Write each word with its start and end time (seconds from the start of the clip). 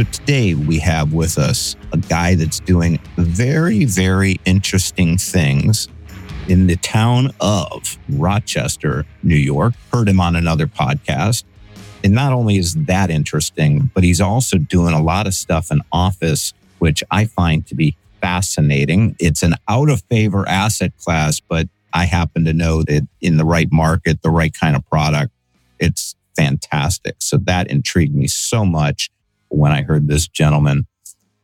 So 0.00 0.04
today 0.12 0.54
we 0.54 0.78
have 0.78 1.12
with 1.12 1.36
us 1.36 1.76
a 1.92 1.98
guy 1.98 2.34
that's 2.34 2.58
doing 2.60 2.98
very, 3.18 3.84
very 3.84 4.40
interesting 4.46 5.18
things 5.18 5.88
in 6.48 6.68
the 6.68 6.76
town 6.76 7.32
of 7.38 7.98
Rochester, 8.08 9.04
New 9.22 9.36
York. 9.36 9.74
Heard 9.92 10.08
him 10.08 10.18
on 10.18 10.36
another 10.36 10.66
podcast. 10.66 11.44
And 12.02 12.14
not 12.14 12.32
only 12.32 12.56
is 12.56 12.76
that 12.86 13.10
interesting, 13.10 13.90
but 13.92 14.02
he's 14.02 14.22
also 14.22 14.56
doing 14.56 14.94
a 14.94 15.02
lot 15.02 15.26
of 15.26 15.34
stuff 15.34 15.70
in 15.70 15.82
office, 15.92 16.54
which 16.78 17.04
I 17.10 17.26
find 17.26 17.66
to 17.66 17.74
be 17.74 17.94
fascinating. 18.22 19.16
It's 19.18 19.42
an 19.42 19.52
out 19.68 19.90
of 19.90 20.00
favor 20.08 20.48
asset 20.48 20.96
class, 20.96 21.40
but 21.40 21.68
I 21.92 22.06
happen 22.06 22.46
to 22.46 22.54
know 22.54 22.82
that 22.84 23.06
in 23.20 23.36
the 23.36 23.44
right 23.44 23.70
market, 23.70 24.22
the 24.22 24.30
right 24.30 24.54
kind 24.58 24.76
of 24.76 24.88
product, 24.88 25.34
it's 25.78 26.16
fantastic. 26.34 27.16
So 27.18 27.36
that 27.36 27.70
intrigued 27.70 28.14
me 28.14 28.28
so 28.28 28.64
much 28.64 29.10
when 29.50 29.72
I 29.72 29.82
heard 29.82 30.08
this 30.08 30.26
gentleman. 30.26 30.86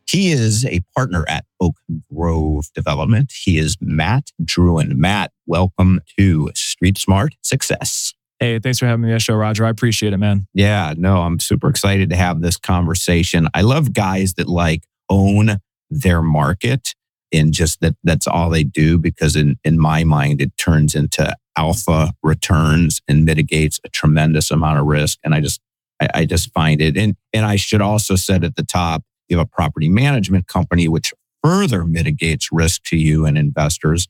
He 0.09 0.31
is 0.31 0.65
a 0.65 0.81
partner 0.95 1.25
at 1.27 1.45
Oak 1.59 1.75
Grove 2.13 2.67
Development. 2.73 3.31
He 3.43 3.57
is 3.57 3.75
Matt 3.81 4.31
Drouin. 4.41 4.95
Matt, 4.95 5.31
welcome 5.45 5.99
to 6.17 6.49
Street 6.55 6.97
Smart 6.97 7.35
Success. 7.41 8.13
Hey, 8.39 8.59
thanks 8.59 8.79
for 8.79 8.85
having 8.85 9.01
me 9.01 9.09
on 9.09 9.15
the 9.15 9.19
show, 9.19 9.35
Roger. 9.35 9.65
I 9.65 9.69
appreciate 9.69 10.13
it, 10.13 10.17
man. 10.17 10.47
Yeah, 10.53 10.93
no, 10.95 11.23
I'm 11.23 11.39
super 11.39 11.69
excited 11.69 12.09
to 12.11 12.15
have 12.15 12.41
this 12.41 12.55
conversation. 12.55 13.49
I 13.53 13.61
love 13.61 13.93
guys 13.93 14.35
that 14.35 14.47
like 14.47 14.83
own 15.09 15.57
their 15.89 16.21
market 16.21 16.93
and 17.33 17.51
just 17.53 17.81
that 17.81 17.95
that's 18.03 18.27
all 18.27 18.49
they 18.49 18.63
do 18.63 18.97
because 18.97 19.35
in, 19.35 19.57
in 19.63 19.79
my 19.79 20.03
mind 20.03 20.41
it 20.41 20.55
turns 20.57 20.95
into 20.95 21.35
alpha 21.57 22.13
returns 22.23 23.01
and 23.07 23.25
mitigates 23.25 23.79
a 23.83 23.89
tremendous 23.89 24.51
amount 24.51 24.79
of 24.79 24.85
risk. 24.85 25.17
And 25.23 25.33
I 25.33 25.41
just 25.41 25.59
I, 26.01 26.07
I 26.13 26.25
just 26.25 26.51
find 26.53 26.81
it. 26.81 26.97
And, 26.97 27.15
and 27.33 27.45
I 27.45 27.55
should 27.55 27.81
also 27.81 28.15
said 28.15 28.43
at 28.43 28.55
the 28.55 28.63
top, 28.63 29.03
you 29.29 29.37
have 29.37 29.45
a 29.45 29.49
property 29.49 29.89
management 29.89 30.47
company, 30.47 30.87
which 30.87 31.13
further 31.43 31.85
mitigates 31.85 32.49
risk 32.51 32.83
to 32.83 32.97
you 32.97 33.25
and 33.25 33.37
investors. 33.37 34.07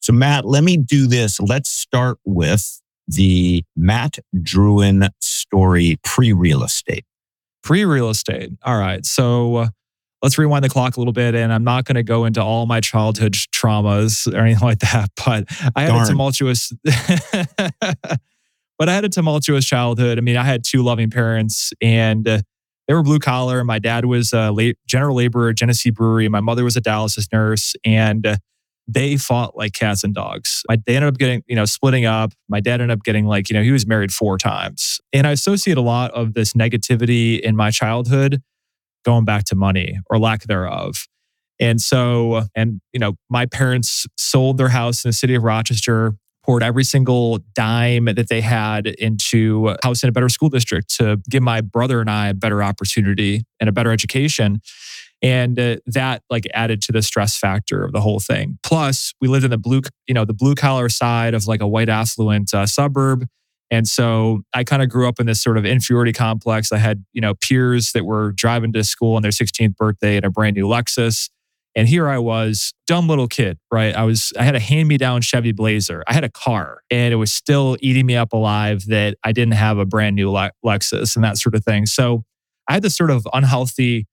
So, 0.00 0.12
Matt, 0.12 0.44
let 0.44 0.64
me 0.64 0.76
do 0.76 1.06
this. 1.06 1.40
Let's 1.40 1.70
start 1.70 2.18
with 2.24 2.80
the 3.06 3.64
Matt 3.76 4.18
Drouin 4.36 5.08
story 5.20 5.98
pre 6.04 6.32
real 6.32 6.62
estate. 6.62 7.04
Pre 7.62 7.84
real 7.84 8.10
estate. 8.10 8.52
All 8.62 8.78
right. 8.78 9.04
So, 9.04 9.56
uh, 9.56 9.68
let's 10.24 10.38
rewind 10.38 10.64
the 10.64 10.68
clock 10.68 10.96
a 10.96 11.00
little 11.00 11.12
bit. 11.12 11.34
And 11.34 11.52
I'm 11.52 11.64
not 11.64 11.84
going 11.84 11.96
to 11.96 12.02
go 12.02 12.24
into 12.24 12.42
all 12.42 12.66
my 12.66 12.80
childhood 12.80 13.34
traumas 13.54 14.32
or 14.32 14.38
anything 14.38 14.66
like 14.66 14.80
that, 14.80 15.10
but 15.24 15.44
I 15.76 15.82
had 15.82 15.88
Darn. 15.88 16.02
a 16.02 16.06
tumultuous. 16.06 16.72
But 18.78 18.88
I 18.88 18.94
had 18.94 19.04
a 19.04 19.08
tumultuous 19.08 19.64
childhood. 19.64 20.18
I 20.18 20.20
mean, 20.20 20.36
I 20.36 20.44
had 20.44 20.64
two 20.64 20.82
loving 20.82 21.10
parents 21.10 21.72
and 21.80 22.26
uh, 22.26 22.40
they 22.88 22.94
were 22.94 23.02
blue 23.02 23.18
collar. 23.18 23.62
My 23.64 23.78
dad 23.78 24.04
was 24.04 24.32
a 24.32 24.74
general 24.86 25.16
laborer 25.16 25.50
at 25.50 25.56
Genesee 25.56 25.90
Brewery. 25.90 26.28
My 26.28 26.40
mother 26.40 26.64
was 26.64 26.76
a 26.76 26.80
dialysis 26.80 27.32
nurse. 27.32 27.74
And 27.84 28.26
uh, 28.26 28.36
they 28.86 29.16
fought 29.16 29.56
like 29.56 29.72
cats 29.72 30.04
and 30.04 30.14
dogs. 30.14 30.62
My, 30.68 30.76
they 30.84 30.96
ended 30.96 31.08
up 31.08 31.18
getting, 31.18 31.42
you 31.46 31.56
know, 31.56 31.64
splitting 31.64 32.04
up. 32.04 32.32
My 32.48 32.60
dad 32.60 32.80
ended 32.80 32.90
up 32.90 33.02
getting 33.02 33.26
like, 33.26 33.48
you 33.48 33.54
know, 33.54 33.62
he 33.62 33.70
was 33.70 33.86
married 33.86 34.12
four 34.12 34.36
times. 34.36 35.00
And 35.12 35.26
I 35.26 35.30
associate 35.30 35.78
a 35.78 35.82
lot 35.82 36.10
of 36.10 36.34
this 36.34 36.52
negativity 36.52 37.40
in 37.40 37.56
my 37.56 37.70
childhood 37.70 38.42
going 39.04 39.24
back 39.24 39.44
to 39.44 39.54
money 39.54 39.98
or 40.10 40.18
lack 40.18 40.42
thereof. 40.44 41.06
And 41.60 41.80
so, 41.80 42.42
and, 42.54 42.80
you 42.92 42.98
know, 42.98 43.14
my 43.30 43.46
parents 43.46 44.06
sold 44.18 44.58
their 44.58 44.70
house 44.70 45.04
in 45.04 45.10
the 45.10 45.12
city 45.12 45.34
of 45.34 45.44
Rochester 45.44 46.14
poured 46.44 46.62
every 46.62 46.84
single 46.84 47.38
dime 47.54 48.04
that 48.04 48.28
they 48.28 48.40
had 48.40 48.86
into 48.86 49.74
house 49.82 50.02
in 50.02 50.08
a 50.08 50.12
better 50.12 50.28
school 50.28 50.50
district 50.50 50.94
to 50.96 51.20
give 51.28 51.42
my 51.42 51.60
brother 51.60 52.00
and 52.00 52.10
I 52.10 52.28
a 52.28 52.34
better 52.34 52.62
opportunity 52.62 53.44
and 53.60 53.68
a 53.68 53.72
better 53.72 53.90
education. 53.90 54.60
And 55.22 55.58
uh, 55.58 55.76
that 55.86 56.22
like 56.28 56.46
added 56.52 56.82
to 56.82 56.92
the 56.92 57.00
stress 57.00 57.38
factor 57.38 57.82
of 57.82 57.92
the 57.92 58.00
whole 58.00 58.20
thing. 58.20 58.58
Plus, 58.62 59.14
we 59.22 59.28
lived 59.28 59.44
in 59.44 59.50
the 59.50 59.58
blue, 59.58 59.80
you 60.06 60.12
know, 60.12 60.26
the 60.26 60.34
blue 60.34 60.54
collar 60.54 60.90
side 60.90 61.32
of 61.32 61.46
like 61.46 61.62
a 61.62 61.66
white 61.66 61.88
affluent 61.88 62.52
uh, 62.52 62.66
suburb. 62.66 63.26
And 63.70 63.88
so 63.88 64.42
I 64.52 64.64
kind 64.64 64.82
of 64.82 64.90
grew 64.90 65.08
up 65.08 65.18
in 65.18 65.26
this 65.26 65.42
sort 65.42 65.56
of 65.56 65.64
inferiority 65.64 66.12
complex. 66.12 66.70
I 66.72 66.76
had, 66.76 67.04
you 67.14 67.22
know, 67.22 67.34
peers 67.34 67.92
that 67.92 68.04
were 68.04 68.32
driving 68.32 68.72
to 68.74 68.84
school 68.84 69.16
on 69.16 69.22
their 69.22 69.30
16th 69.30 69.76
birthday 69.76 70.18
in 70.18 70.24
a 70.24 70.30
brand 70.30 70.56
new 70.56 70.66
Lexus. 70.66 71.30
And 71.76 71.88
here 71.88 72.08
I 72.08 72.18
was, 72.18 72.72
dumb 72.86 73.08
little 73.08 73.26
kid, 73.26 73.58
right? 73.72 73.94
I 73.94 74.04
was, 74.04 74.32
I 74.38 74.44
had 74.44 74.54
a 74.54 74.60
hand 74.60 74.88
me 74.88 74.96
down 74.96 75.22
Chevy 75.22 75.52
Blazer. 75.52 76.04
I 76.06 76.12
had 76.12 76.22
a 76.22 76.28
car 76.28 76.82
and 76.90 77.12
it 77.12 77.16
was 77.16 77.32
still 77.32 77.76
eating 77.80 78.06
me 78.06 78.14
up 78.16 78.32
alive 78.32 78.86
that 78.86 79.16
I 79.24 79.32
didn't 79.32 79.54
have 79.54 79.78
a 79.78 79.84
brand 79.84 80.16
new 80.16 80.30
Lexus 80.30 81.16
and 81.16 81.24
that 81.24 81.38
sort 81.38 81.54
of 81.54 81.64
thing. 81.64 81.86
So 81.86 82.24
I 82.68 82.74
had 82.74 82.82
this 82.82 82.96
sort 82.96 83.10
of 83.10 83.26
unhealthy 83.32 84.06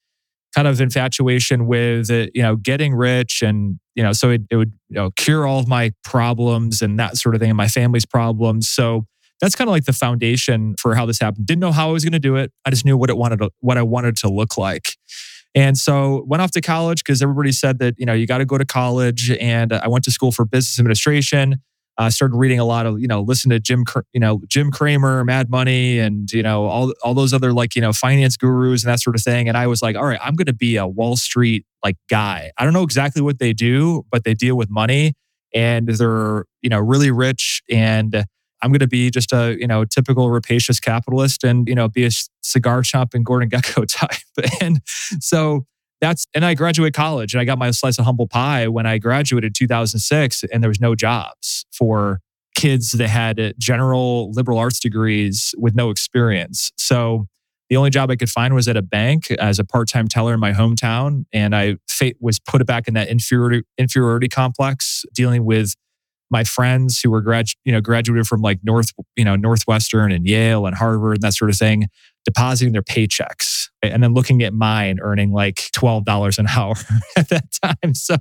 kind 0.56 0.68
of 0.68 0.82
infatuation 0.82 1.66
with, 1.68 2.10
uh, 2.10 2.28
you 2.34 2.42
know, 2.42 2.56
getting 2.56 2.94
rich 2.94 3.42
and, 3.42 3.80
you 3.96 4.04
know, 4.04 4.12
so 4.12 4.32
it, 4.32 4.42
it 4.50 4.58
would, 4.58 4.74
you 4.90 4.96
know, 4.96 5.12
cure 5.12 5.46
all 5.46 5.60
of 5.60 5.68
my 5.68 5.92
problems 6.04 6.82
and 6.82 7.00
that 7.00 7.18
sort 7.18 7.36
of 7.36 7.42
thing 7.42 7.52
and 7.52 7.58
my 7.58 7.68
family's 7.68 8.06
problems. 8.06 8.68
So 8.68 9.06
that's 9.40 9.56
kind 9.56 9.70
of 9.70 9.72
like 9.72 9.86
the 9.86 9.94
foundation 9.94 10.76
for 10.80 10.94
how 10.96 11.06
this 11.06 11.20
happened. 11.20 11.46
Didn't 11.46 11.62
know 11.62 11.72
how 11.72 11.90
I 11.90 11.92
was 11.92 12.04
going 12.04 12.12
to 12.14 12.20
do 12.20 12.36
it. 12.36 12.52
I 12.66 12.70
just 12.70 12.86
knew 12.86 12.98
what 12.98 13.10
it 13.10 13.18
wanted 13.18 13.40
to, 13.40 13.52
what 13.60 13.78
I 13.78 13.82
wanted 13.82 14.18
to 14.18 14.30
look 14.30 14.58
like. 14.58 14.98
And 15.54 15.78
so 15.78 16.24
went 16.28 16.42
off 16.42 16.52
to 16.52 16.62
college 16.62 17.04
because 17.04 17.22
everybody 17.22 17.52
said 17.52 17.80
that, 17.80 17.96
you 17.98 18.06
know, 18.06 18.14
you 18.14 18.26
got 18.26 18.38
to 18.38 18.46
go 18.46 18.58
to 18.58 18.66
college. 18.66 19.32
And 19.32 19.74
I 19.74 19.88
went 19.88 20.06
to 20.06 20.12
school 20.12 20.32
for 20.32 20.46
business 20.46 20.80
administration. 20.80 21.62
I 21.98 22.08
uh, 22.08 22.10
started 22.10 22.38
reading 22.38 22.58
a 22.58 22.64
lot 22.66 22.86
of, 22.86 23.02
you 23.02 23.08
know, 23.08 23.22
listen 23.22 23.50
to 23.52 23.60
Jim, 23.60 23.84
you 24.14 24.20
know, 24.20 24.42
Jim 24.48 24.72
Cramer, 24.72 25.26
Mad 25.26 25.50
Money, 25.50 26.00
and 26.00 26.32
you 26.32 26.42
know, 26.42 26.66
all 26.66 26.94
all 27.04 27.14
those 27.14 27.34
other 27.34 27.52
like, 27.52 27.76
you 27.76 27.82
know, 27.82 27.92
finance 27.92 28.38
gurus 28.38 28.84
and 28.84 28.92
that 28.92 29.02
sort 29.02 29.16
of 29.16 29.22
thing. 29.22 29.50
And 29.50 29.58
I 29.58 29.68
was 29.68 29.82
like, 29.82 29.98
all 29.98 30.06
right, 30.06 30.20
I'm 30.24 30.36
going 30.36 30.46
to 30.46 30.54
be 30.54 30.78
a 30.78 30.88
Wall 30.88 31.18
Street 31.18 31.66
like 31.84 31.98
guy. 32.10 32.52
I 32.58 32.64
don't 32.64 32.74
know 32.74 32.84
exactly 32.84 33.22
what 33.22 33.40
they 33.40 33.52
do, 33.52 34.06
but 34.10 34.24
they 34.24 34.34
deal 34.34 34.56
with 34.56 34.70
money, 34.70 35.14
and 35.54 35.90
they're 35.90 36.46
you 36.62 36.70
know 36.70 36.80
really 36.80 37.12
rich 37.12 37.62
and 37.70 38.26
I'm 38.62 38.72
going 38.72 38.80
to 38.80 38.88
be 38.88 39.10
just 39.10 39.34
a 39.34 39.58
you 39.60 39.68
know 39.68 39.86
typical 39.86 40.30
rapacious 40.30 40.80
capitalist 40.80 41.44
and 41.44 41.68
you 41.68 41.76
know 41.76 41.88
be 41.88 42.06
a 42.06 42.10
cigar 42.42 42.82
chomping 42.82 43.24
Gordon 43.24 43.50
Gekko 43.50 43.86
type. 43.88 44.62
And 44.62 44.82
so 45.20 45.66
that's 46.02 46.26
and 46.34 46.44
I 46.44 46.56
graduated 46.56 46.94
college 46.94 47.34
and 47.34 47.42
I 47.42 47.46
got 47.46 47.58
my 47.58 47.72
slice 47.72 47.98
of 48.00 48.06
humble 48.06 48.28
pie 48.28 48.68
when 48.68 48.86
I 48.86 48.98
graduated 48.98 49.56
2006 49.56 50.44
and 50.52 50.64
there 50.64 50.70
was 50.70 50.82
no 50.82 50.96
jobs 50.96 51.66
for 51.72 52.20
kids 52.56 52.92
that 52.94 53.08
had 53.08 53.40
uh, 53.40 53.54
general 53.58 54.32
liberal 54.32 54.58
arts 54.58 54.80
degrees 54.80 55.56
with 55.58 55.74
no 55.74 55.90
experience. 55.90 56.72
So 56.78 57.28
the 57.70 57.78
only 57.78 57.90
job 57.90 58.12
I 58.12 58.18
could 58.18 58.30
find 58.30 58.54
was 58.54 58.68
at 58.68 58.76
a 58.76 58.82
bank 58.82 59.32
as 59.32 59.58
a 59.58 59.64
part-time 59.64 60.10
teller 60.10 60.34
in 60.34 60.40
my 60.42 60.52
hometown 60.52 61.26
and 61.32 61.56
I 61.56 61.78
was 62.20 62.40
put 62.40 62.66
back 62.66 62.88
in 62.88 62.96
that 62.96 63.08
inferiority 63.08 63.64
inferiority 63.78 64.28
complex 64.28 65.06
dealing 65.14 65.46
with 65.46 65.76
my 66.32 66.44
friends 66.44 67.02
who 67.02 67.12
were 67.12 67.22
grad, 67.22 67.48
you 67.66 67.72
know, 67.72 67.82
graduated 67.82 68.26
from 68.26 68.42
like 68.42 68.60
North, 68.64 68.92
you 69.16 69.26
know, 69.26 69.36
Northwestern 69.36 70.12
and 70.12 70.26
Yale 70.26 70.66
and 70.66 70.76
Harvard 70.76 71.18
and 71.18 71.22
that 71.22 71.34
sort 71.34 71.52
of 71.52 71.58
thing, 71.58 71.88
depositing 72.26 72.72
their 72.72 72.82
paychecks 72.82 73.68
and 73.84 74.02
then 74.02 74.14
looking 74.14 74.42
at 74.42 74.54
mine 74.54 75.00
earning 75.02 75.32
like 75.32 75.56
$12 75.56 76.40
an 76.40 76.48
hour 76.48 76.76
at 77.18 77.30
that 77.30 77.46
time. 77.64 77.94
So 77.94 78.16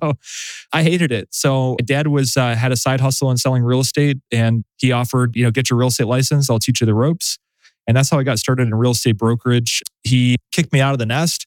I 0.72 0.82
hated 0.82 1.12
it. 1.12 1.28
So 1.30 1.76
dad 1.84 2.08
was, 2.08 2.36
uh, 2.36 2.54
had 2.56 2.72
a 2.72 2.76
side 2.76 3.00
hustle 3.00 3.30
in 3.30 3.36
selling 3.36 3.62
real 3.62 3.80
estate 3.80 4.18
and 4.32 4.64
he 4.78 4.90
offered, 4.92 5.36
you 5.36 5.44
know, 5.44 5.50
get 5.50 5.70
your 5.70 5.78
real 5.78 5.88
estate 5.88 6.06
license. 6.06 6.50
I'll 6.50 6.58
teach 6.58 6.80
you 6.80 6.86
the 6.86 6.94
ropes. 6.94 7.38
And 7.86 7.96
that's 7.96 8.10
how 8.10 8.18
I 8.18 8.22
got 8.22 8.38
started 8.38 8.66
in 8.68 8.74
real 8.74 8.92
estate 8.92 9.16
brokerage. 9.18 9.82
He 10.02 10.36
kicked 10.52 10.72
me 10.72 10.80
out 10.80 10.92
of 10.92 10.98
the 10.98 11.06
nest 11.06 11.46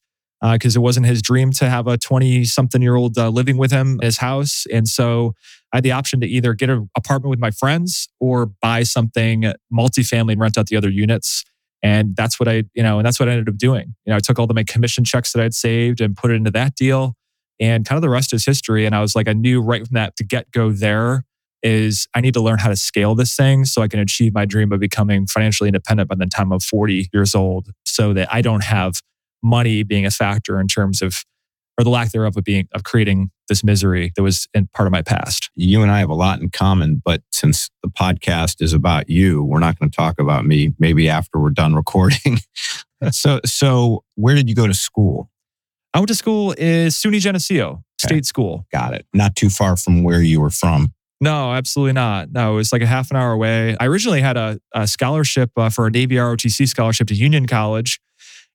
because 0.52 0.76
uh, 0.76 0.80
it 0.80 0.84
wasn't 0.84 1.06
his 1.06 1.22
dream 1.22 1.52
to 1.52 1.70
have 1.70 1.88
a 1.88 1.98
20 1.98 2.44
something 2.44 2.82
year 2.82 2.96
old 2.96 3.18
uh, 3.18 3.30
living 3.30 3.58
with 3.58 3.72
him 3.72 4.00
his 4.02 4.18
house. 4.18 4.66
And 4.72 4.88
so 4.88 5.36
I 5.74 5.78
had 5.78 5.84
the 5.84 5.92
option 5.92 6.22
to 6.22 6.28
either 6.28 6.54
get 6.54 6.70
an 6.70 6.90
apartment 6.96 7.32
with 7.32 7.40
my 7.40 7.52
friends 7.52 8.08
or 8.20 8.46
buy 8.46 8.84
something 8.84 9.52
multifamily 9.74 10.34
and 10.34 10.42
rent 10.42 10.58
out 10.58 10.68
the 10.68 10.78
other 10.78 10.90
units. 10.90 11.44
And 11.82 12.16
that's 12.16 12.40
what 12.40 12.48
I, 12.48 12.64
you 12.76 12.84
know, 12.84 13.00
and 13.00 13.06
that's 13.06 13.20
what 13.20 13.28
I 13.28 13.34
ended 13.34 13.50
up 13.50 13.58
doing. 13.58 13.96
You 14.06 14.12
know, 14.12 14.16
I 14.16 14.20
took 14.20 14.38
all 14.38 14.46
the 14.46 14.54
my 14.54 14.64
commission 14.64 15.04
checks 15.04 15.34
that 15.34 15.44
I'd 15.44 15.56
saved 15.56 16.00
and 16.00 16.16
put 16.16 16.32
it 16.32 16.36
into 16.36 16.52
that 16.52 16.76
deal. 16.76 17.16
And 17.60 17.86
kind 17.86 17.98
of 17.98 18.04
the 18.04 18.10
rest 18.10 18.34
is 18.34 18.46
history. 18.46 18.86
And 18.86 18.96
I 18.96 19.02
was 19.02 19.16
like, 19.16 19.28
I 19.28 19.34
knew 19.34 19.62
right 19.62 19.86
from 19.86 19.96
that 19.96 20.16
to 20.18 20.24
get 20.24 20.52
go 20.52 20.72
there 20.72 21.26
is 21.64 22.08
I 22.14 22.22
need 22.22 22.34
to 22.36 22.42
learn 22.42 22.60
how 22.60 22.70
to 22.70 22.76
scale 22.76 23.16
this 23.16 23.36
thing 23.36 23.66
so 23.66 23.82
I 23.82 23.88
can 23.88 24.00
achieve 24.00 24.34
my 24.34 24.46
dream 24.46 24.72
of 24.72 24.80
becoming 24.80 25.26
financially 25.26 25.70
independent 25.70 26.10
by 26.10 26.16
the 26.16 26.26
time 26.26 26.52
I'm 26.52 26.60
40 26.60 27.10
years 27.14 27.34
old 27.34 27.70
so 27.86 28.14
that 28.14 28.32
I 28.32 28.42
don't 28.42 28.64
have 28.64 29.02
money 29.42 29.84
being 29.84 30.06
a 30.06 30.12
factor 30.12 30.60
in 30.60 30.68
terms 30.68 31.02
of 31.02 31.24
or 31.78 31.84
the 31.84 31.90
lack 31.90 32.12
thereof 32.12 32.38
of 32.38 32.44
being 32.44 32.68
of 32.74 32.84
creating 32.84 33.32
this 33.50 33.64
misery 33.64 34.12
that 34.16 34.24
was 34.24 34.48
in 34.54 34.68
part 34.74 34.88
of 34.88 34.92
my 34.92 35.02
past. 35.02 35.50
You 35.56 35.82
and 35.82 35.92
I 35.92 36.00
have 36.00 36.10
a 36.10 36.16
lot 36.16 36.42
in 36.42 36.50
common, 36.50 37.02
but 37.04 37.22
since 37.32 37.70
the 37.82 37.90
podcast 37.90 38.62
is 38.62 38.74
about 38.74 39.10
you, 39.10 39.44
we're 39.44 39.60
not 39.60 39.78
going 39.80 39.90
to 39.90 39.96
talk 39.96 40.20
about 40.20 40.46
me. 40.46 40.74
Maybe 40.80 41.10
after 41.10 41.40
we're 41.40 41.50
done 41.50 41.76
recording. 41.76 42.40
so, 43.12 43.40
so 43.46 44.04
where 44.16 44.36
did 44.36 44.50
you 44.50 44.56
go 44.56 44.68
to 44.68 44.74
school? 44.74 45.30
I 45.94 46.00
went 46.00 46.08
to 46.08 46.16
school 46.16 46.56
is 46.58 46.96
SUNY 46.96 47.20
Geneseo 47.20 47.84
State 48.00 48.26
School. 48.26 48.66
Got 48.72 48.94
it. 48.94 49.06
Not 49.14 49.36
too 49.36 49.50
far 49.50 49.78
from 49.78 50.04
where 50.04 50.22
you 50.22 50.42
were 50.42 50.50
from. 50.50 50.94
No, 51.22 51.54
absolutely 51.54 51.94
not. 51.94 52.32
No, 52.32 52.54
it 52.54 52.56
was 52.56 52.74
like 52.74 52.82
a 52.82 52.88
half 52.88 53.10
an 53.12 53.16
hour 53.16 53.32
away. 53.32 53.78
I 53.80 53.86
originally 53.86 54.20
had 54.20 54.36
a, 54.36 54.60
a 54.74 54.88
scholarship 54.88 55.52
uh, 55.56 55.70
for 55.70 55.88
a 55.88 55.92
Navy 55.92 56.16
ROTC 56.16 56.68
scholarship 56.68 57.08
to 57.08 57.16
Union 57.16 57.46
College, 57.48 58.02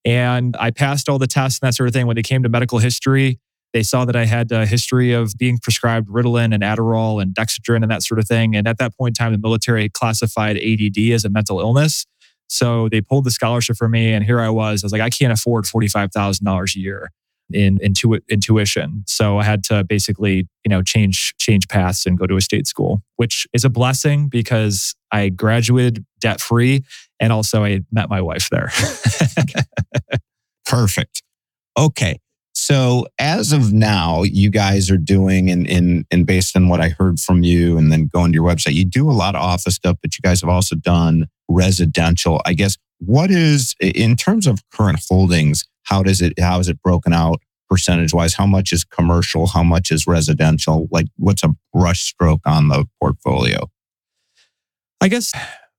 and 0.08 0.56
I 0.58 0.70
passed 0.70 1.10
all 1.10 1.19
the 1.19 1.26
tests 1.26 1.60
and 1.60 1.69
that 1.69 1.75
sort 1.75 1.87
of 1.87 1.93
thing. 1.93 2.06
When 2.06 2.16
they 2.16 2.22
came 2.22 2.43
to 2.43 2.49
medical 2.49 2.78
history, 2.78 3.38
they 3.75 3.82
saw 3.82 4.06
that 4.06 4.16
I 4.16 4.25
had 4.25 4.50
a 4.50 4.64
history 4.64 5.12
of 5.12 5.37
being 5.37 5.58
prescribed 5.58 6.08
Ritalin 6.08 6.55
and 6.55 6.62
Adderall 6.62 7.20
and 7.20 7.34
Dexedrine 7.34 7.82
and 7.82 7.90
that 7.90 8.02
sort 8.02 8.19
of 8.19 8.26
thing. 8.26 8.56
And 8.56 8.66
at 8.66 8.78
that 8.78 8.96
point 8.96 9.19
in 9.19 9.22
time, 9.22 9.32
the 9.32 9.38
military 9.38 9.90
classified 9.90 10.56
ADD 10.56 11.12
as 11.12 11.26
a 11.26 11.28
mental 11.28 11.60
illness. 11.60 12.06
So 12.49 12.88
they 12.88 13.02
pulled 13.02 13.25
the 13.25 13.31
scholarship 13.31 13.76
for 13.76 13.87
me, 13.87 14.14
and 14.14 14.25
here 14.25 14.40
I 14.40 14.49
was. 14.49 14.82
I 14.82 14.87
was 14.87 14.93
like, 14.93 15.02
I 15.02 15.10
can't 15.10 15.31
afford 15.31 15.66
forty 15.66 15.88
five 15.88 16.11
thousand 16.11 16.46
dollars 16.46 16.75
a 16.75 16.78
year 16.78 17.11
in, 17.52 17.78
in, 17.82 17.93
tu- 17.93 18.20
in 18.28 18.40
tuition. 18.40 19.04
So 19.06 19.37
I 19.37 19.44
had 19.44 19.62
to 19.64 19.84
basically, 19.84 20.49
you 20.64 20.70
know, 20.70 20.81
change 20.81 21.34
change 21.37 21.69
paths 21.69 22.06
and 22.06 22.16
go 22.16 22.26
to 22.26 22.37
a 22.37 22.40
state 22.40 22.66
school, 22.66 23.02
which 23.16 23.46
is 23.52 23.66
a 23.66 23.69
blessing 23.69 24.28
because 24.31 24.94
I 25.12 25.28
graduated 25.28 26.06
debt 26.20 26.40
free, 26.40 26.84
and 27.20 27.32
also 27.32 27.64
I 27.64 27.80
met 27.90 28.08
my 28.08 28.20
wife 28.20 28.48
there. 28.50 28.70
Perfect. 30.66 31.22
Okay. 31.78 32.18
So 32.54 33.06
as 33.18 33.52
of 33.52 33.72
now, 33.72 34.24
you 34.24 34.50
guys 34.50 34.90
are 34.90 34.98
doing, 34.98 35.48
and, 35.48 35.66
and, 35.70 36.04
and 36.10 36.26
based 36.26 36.56
on 36.56 36.68
what 36.68 36.80
I 36.80 36.88
heard 36.88 37.20
from 37.20 37.44
you 37.44 37.78
and 37.78 37.92
then 37.92 38.08
going 38.08 38.32
to 38.32 38.36
your 38.36 38.44
website, 38.44 38.74
you 38.74 38.84
do 38.84 39.08
a 39.08 39.12
lot 39.12 39.36
of 39.36 39.42
office 39.42 39.76
stuff, 39.76 39.96
but 40.02 40.18
you 40.18 40.22
guys 40.22 40.40
have 40.40 40.50
also 40.50 40.74
done 40.74 41.28
residential. 41.48 42.42
I 42.44 42.54
guess 42.54 42.76
what 42.98 43.30
is, 43.30 43.76
in 43.80 44.16
terms 44.16 44.46
of 44.46 44.58
current 44.74 44.98
holdings, 45.08 45.64
how 45.84 46.02
does 46.02 46.20
it, 46.20 46.38
how 46.38 46.58
is 46.58 46.68
it 46.68 46.82
broken 46.82 47.12
out 47.12 47.40
percentage 47.70 48.12
wise? 48.12 48.34
How 48.34 48.46
much 48.46 48.72
is 48.72 48.84
commercial? 48.84 49.46
How 49.46 49.62
much 49.62 49.92
is 49.92 50.06
residential? 50.06 50.88
Like 50.90 51.06
what's 51.16 51.44
a 51.44 51.54
brush 51.72 52.00
stroke 52.00 52.40
on 52.44 52.68
the 52.68 52.86
portfolio? 53.00 53.70
I 55.00 55.06
guess 55.06 55.32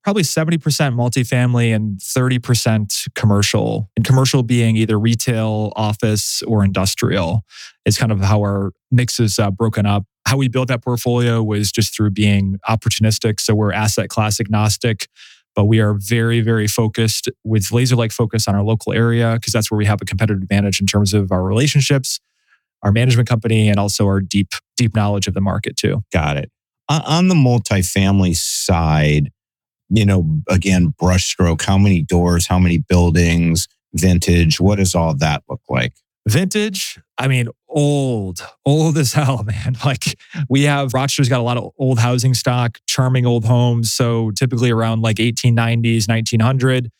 probably 0.03 0.23
70% 0.23 0.57
multifamily 0.95 1.75
and 1.75 1.99
30% 1.99 3.07
commercial. 3.15 3.89
And 3.95 4.05
commercial 4.05 4.43
being 4.43 4.75
either 4.77 4.97
retail, 4.99 5.73
office, 5.75 6.41
or 6.43 6.63
industrial 6.63 7.43
is 7.85 7.97
kind 7.97 8.11
of 8.11 8.21
how 8.21 8.39
our 8.39 8.71
mix 8.91 9.19
is 9.19 9.39
uh, 9.39 9.51
broken 9.51 9.85
up. 9.85 10.05
How 10.27 10.37
we 10.37 10.47
built 10.47 10.67
that 10.69 10.83
portfolio 10.83 11.43
was 11.43 11.71
just 11.71 11.95
through 11.95 12.11
being 12.11 12.57
opportunistic. 12.67 13.39
So 13.39 13.55
we're 13.55 13.73
asset 13.73 14.09
class 14.09 14.39
agnostic, 14.39 15.07
but 15.55 15.65
we 15.65 15.79
are 15.79 15.93
very, 15.95 16.39
very 16.41 16.67
focused 16.67 17.29
with 17.43 17.71
laser 17.71 17.95
like 17.95 18.11
focus 18.11 18.47
on 18.47 18.55
our 18.55 18.63
local 18.63 18.93
area 18.93 19.33
because 19.33 19.51
that's 19.53 19.69
where 19.71 19.77
we 19.77 19.85
have 19.85 20.01
a 20.01 20.05
competitive 20.05 20.41
advantage 20.41 20.79
in 20.79 20.87
terms 20.87 21.13
of 21.13 21.31
our 21.31 21.43
relationships, 21.43 22.19
our 22.83 22.91
management 22.91 23.27
company, 23.27 23.67
and 23.69 23.79
also 23.79 24.05
our 24.05 24.21
deep, 24.21 24.53
deep 24.77 24.95
knowledge 24.95 25.27
of 25.27 25.33
the 25.33 25.41
market 25.41 25.75
too. 25.75 26.03
Got 26.13 26.37
it. 26.37 26.51
On- 26.87 27.01
On 27.01 27.27
the 27.27 27.35
multifamily 27.35 28.35
side, 28.35 29.31
you 29.89 30.05
know, 30.05 30.41
again, 30.47 30.93
brushstroke, 31.01 31.63
how 31.63 31.77
many 31.77 32.01
doors, 32.01 32.47
how 32.47 32.59
many 32.59 32.77
buildings, 32.77 33.67
vintage, 33.93 34.59
what 34.59 34.77
does 34.77 34.95
all 34.95 35.15
that 35.15 35.43
look 35.49 35.61
like? 35.69 35.93
Vintage, 36.27 36.99
I 37.17 37.27
mean, 37.27 37.47
old, 37.67 38.41
old 38.65 38.97
as 38.97 39.13
hell, 39.19 39.43
man. 39.43 39.77
Like 39.83 40.17
we 40.49 40.63
have 40.63 40.93
Rochester's 40.93 41.29
got 41.29 41.39
a 41.39 41.43
lot 41.43 41.57
of 41.57 41.71
old 41.77 41.99
housing 41.99 42.33
stock, 42.33 42.79
charming 42.87 43.25
old 43.25 43.45
homes. 43.45 43.91
So 43.91 44.31
typically 44.31 44.71
around 44.71 45.01
like 45.01 45.17
1890s, 45.17 46.07
1900. 46.07 46.91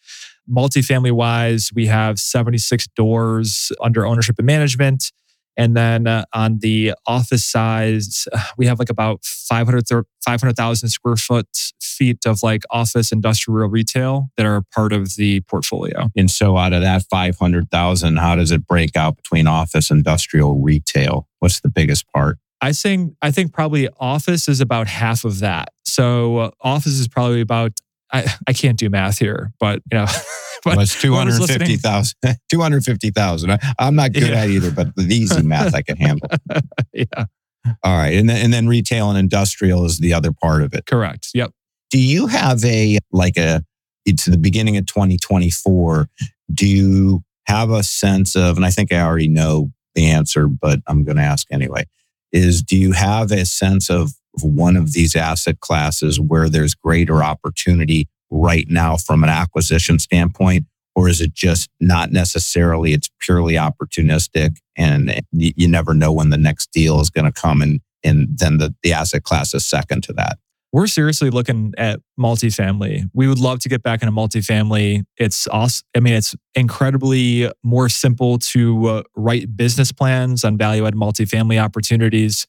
Multifamily 0.50 1.12
wise, 1.12 1.70
we 1.76 1.86
have 1.86 2.18
76 2.18 2.88
doors 2.96 3.72
under 3.82 4.06
ownership 4.06 4.36
and 4.40 4.48
management. 4.48 5.12
And 5.60 5.76
then 5.76 6.08
uh, 6.08 6.24
on 6.32 6.60
the 6.60 6.94
office 7.06 7.44
size, 7.44 8.30
uh, 8.32 8.40
we 8.58 8.66
have 8.66 8.80
like 8.80 8.90
about 8.90 9.26
500 9.26 9.84
500,000 10.22 10.90
square 10.90 11.18
foot 11.18 11.48
feet 11.82 12.26
of 12.26 12.42
like 12.42 12.64
office, 12.70 13.12
industrial, 13.12 13.68
retail 13.68 14.30
that 14.38 14.46
are 14.46 14.64
part 14.74 14.94
of 14.94 15.16
the 15.16 15.42
portfolio. 15.42 16.10
And 16.16 16.32
so 16.32 16.56
out 16.56 16.72
of 16.72 16.82
that 16.82 17.04
500,000, 17.10 18.18
how 18.18 18.36
does 18.36 18.52
it 18.52 18.66
break 18.68 18.96
out 18.96 19.18
between 19.18 19.48
office, 19.48 19.92
industrial, 19.92 20.62
retail? 20.62 21.28
What's 21.40 21.60
the 21.60 21.70
biggest 21.70 22.08
part? 22.14 22.38
I 22.62 22.72
think 22.72 23.16
I 23.22 23.32
think 23.32 23.52
probably 23.52 23.90
office 24.00 24.48
is 24.48 24.62
about 24.62 24.88
half 24.88 25.26
of 25.26 25.40
that. 25.40 25.70
So 25.84 26.38
uh, 26.38 26.52
office 26.62 27.00
is 27.00 27.08
probably 27.10 27.42
about 27.42 27.74
I, 28.12 28.26
I 28.48 28.54
can't 28.54 28.78
do 28.78 28.90
math 28.90 29.18
here, 29.20 29.52
but 29.60 29.82
you 29.92 29.98
know, 30.00 30.06
but 30.64 30.76
Well, 30.76 30.80
it's 30.82 31.00
250,000. 31.02 32.16
250,000. 32.52 33.52
I- 33.52 33.60
I'm 33.80 33.96
not 33.96 34.14
good 34.14 34.24
Yeah. 34.30 34.42
at 34.44 34.50
either, 34.50 34.72
but 34.72 34.96
the 34.96 35.14
easy 35.16 35.42
math 35.44 35.74
I 35.76 35.82
can 35.82 35.98
handle. 35.98 36.30
yeah, 36.94 37.26
All 37.84 37.98
right. 37.98 38.14
And 38.14 38.28
then, 38.30 38.44
and 38.44 38.54
then 38.54 38.68
retail 38.68 39.10
and 39.10 39.18
industrial 39.18 39.86
is 39.86 40.00
the 40.00 40.14
other 40.14 40.32
part 40.32 40.64
of 40.64 40.74
it. 40.74 40.86
correct. 40.86 41.30
Yep. 41.34 41.52
do 41.92 42.00
you 42.00 42.28
have 42.28 42.64
a 42.66 42.98
like 43.12 43.38
a 43.38 43.64
it's 44.06 44.26
the 44.26 44.38
beginning 44.38 44.78
of 44.78 44.86
2024 44.86 46.08
do 46.54 46.68
you 46.68 47.24
have 47.48 47.70
a 47.72 47.84
sense 47.84 48.36
of 48.36 48.56
and 48.58 48.66
i 48.66 48.70
think 48.72 48.92
i 48.94 49.02
already 49.02 49.28
know 49.28 49.72
the 49.96 50.06
answer 50.10 50.48
but 50.48 50.80
i'm 50.88 51.04
going 51.04 51.18
to 51.18 51.24
ask 51.24 51.48
anyway 51.52 51.84
is 52.32 52.62
do 52.64 52.78
you 52.78 52.92
have 52.94 53.32
a 53.32 53.46
sense 53.46 53.90
of 53.90 54.12
one 54.42 54.76
of 54.76 54.94
these 54.94 55.16
asset 55.16 55.60
classes 55.60 56.20
where 56.20 56.50
there's 56.50 56.76
greater 56.76 57.24
opportunity 57.24 58.08
right 58.30 58.68
now 58.70 58.96
from 58.96 59.24
an 59.24 59.30
acquisition 59.30 60.00
standpoint 60.00 60.66
or 60.96 61.08
is 61.08 61.22
it 61.22 61.34
just 61.34 61.70
not 61.80 62.12
necessarily 62.12 62.94
it's 62.94 63.10
purely 63.20 63.54
opportunistic 63.54 64.58
and 64.76 65.22
you, 65.32 65.68
never 65.68 65.94
know 65.94 66.12
when 66.12 66.30
the 66.30 66.38
next 66.38 66.72
deal 66.72 67.00
is 67.00 67.10
going 67.10 67.26
to 67.26 67.32
come 67.32 67.62
and 67.62 67.80
and 68.04 68.38
then 68.38 68.60
the, 68.60 68.74
the 68.82 68.94
asset 68.94 69.24
class 69.24 69.54
is 69.54 69.66
second 69.66 70.04
to 70.04 70.14
that 70.14 70.38
We're 70.72 70.88
seriously 70.88 71.32
looking 71.32 71.74
at 71.78 72.00
multifamily. 72.20 73.10
We 73.14 73.28
would 73.28 73.40
love 73.40 73.60
to 73.60 73.70
get 73.70 73.82
back 73.82 74.04
into 74.04 74.14
multifamily. 74.14 75.04
It's 75.18 75.48
awesome. 75.48 75.86
I 75.96 76.00
mean, 76.00 76.14
it's 76.14 76.36
incredibly 76.54 77.52
more 77.64 77.90
simple 77.90 78.38
to 78.38 78.86
uh, 78.86 79.04
write 79.16 79.58
business 79.58 79.92
plans 79.92 80.44
on 80.44 80.58
value 80.58 80.86
add 80.86 80.94
multifamily 80.94 81.62
opportunities. 81.62 82.46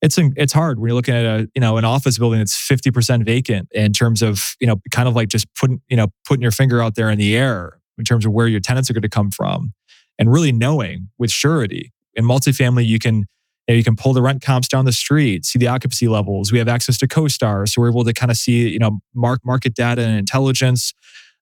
It's 0.00 0.16
it's 0.18 0.52
hard 0.52 0.78
when 0.78 0.88
you're 0.88 0.94
looking 0.94 1.14
at 1.14 1.24
a 1.24 1.48
you 1.54 1.60
know 1.60 1.76
an 1.76 1.84
office 1.84 2.18
building 2.18 2.38
that's 2.38 2.56
50% 2.56 3.24
vacant 3.24 3.68
in 3.72 3.92
terms 3.92 4.22
of 4.22 4.54
you 4.60 4.66
know 4.66 4.76
kind 4.90 5.08
of 5.08 5.16
like 5.16 5.28
just 5.28 5.52
putting 5.54 5.80
you 5.88 5.96
know 5.96 6.08
putting 6.26 6.42
your 6.42 6.52
finger 6.52 6.80
out 6.82 6.94
there 6.94 7.10
in 7.10 7.18
the 7.18 7.36
air 7.36 7.80
in 7.98 8.04
terms 8.04 8.24
of 8.24 8.32
where 8.32 8.46
your 8.46 8.60
tenants 8.60 8.88
are 8.88 8.92
going 8.92 9.02
to 9.02 9.08
come 9.08 9.30
from 9.30 9.72
and 10.18 10.32
really 10.32 10.52
knowing 10.52 11.08
with 11.18 11.30
surety 11.30 11.92
in 12.14 12.24
multifamily 12.24 12.86
you 12.86 12.98
can 12.98 13.24
you, 13.66 13.74
know, 13.74 13.74
you 13.74 13.84
can 13.84 13.96
pull 13.96 14.12
the 14.12 14.22
rent 14.22 14.40
comps 14.40 14.66
down 14.66 14.86
the 14.86 14.92
street, 14.92 15.44
see 15.44 15.58
the 15.58 15.68
occupancy 15.68 16.08
levels. 16.08 16.50
We 16.50 16.58
have 16.58 16.68
access 16.68 16.96
to 16.98 17.06
CoStar, 17.06 17.68
so 17.68 17.82
we're 17.82 17.90
able 17.90 18.04
to 18.04 18.14
kind 18.14 18.30
of 18.30 18.38
see, 18.38 18.68
you 18.68 18.78
know, 18.78 19.00
mark 19.14 19.40
market 19.44 19.74
data 19.74 20.02
and 20.02 20.18
intelligence 20.18 20.94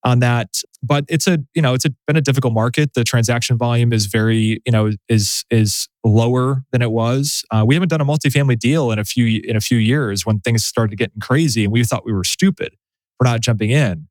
on 0.04 0.20
that. 0.20 0.60
But 0.82 1.04
it's 1.08 1.26
a, 1.26 1.38
you 1.54 1.62
know, 1.62 1.74
it's 1.74 1.84
a, 1.84 1.90
been 2.06 2.16
a 2.16 2.20
difficult 2.20 2.54
market. 2.54 2.94
The 2.94 3.04
transaction 3.04 3.58
volume 3.58 3.92
is 3.92 4.06
very, 4.06 4.62
you 4.64 4.72
know, 4.72 4.92
is 5.08 5.44
is 5.50 5.88
lower 6.04 6.64
than 6.72 6.82
it 6.82 6.92
was. 6.92 7.44
Uh, 7.50 7.64
we 7.66 7.74
haven't 7.74 7.88
done 7.88 8.00
a 8.00 8.04
multifamily 8.04 8.58
deal 8.58 8.90
in 8.90 8.98
a 8.98 9.04
few 9.04 9.40
in 9.44 9.56
a 9.56 9.60
few 9.60 9.78
years 9.78 10.24
when 10.24 10.40
things 10.40 10.64
started 10.64 10.96
getting 10.96 11.20
crazy, 11.20 11.64
and 11.64 11.72
we 11.72 11.82
thought 11.84 12.04
we 12.04 12.12
were 12.12 12.24
stupid 12.24 12.74
for 13.18 13.24
not 13.24 13.40
jumping 13.40 13.70
in. 13.70 14.08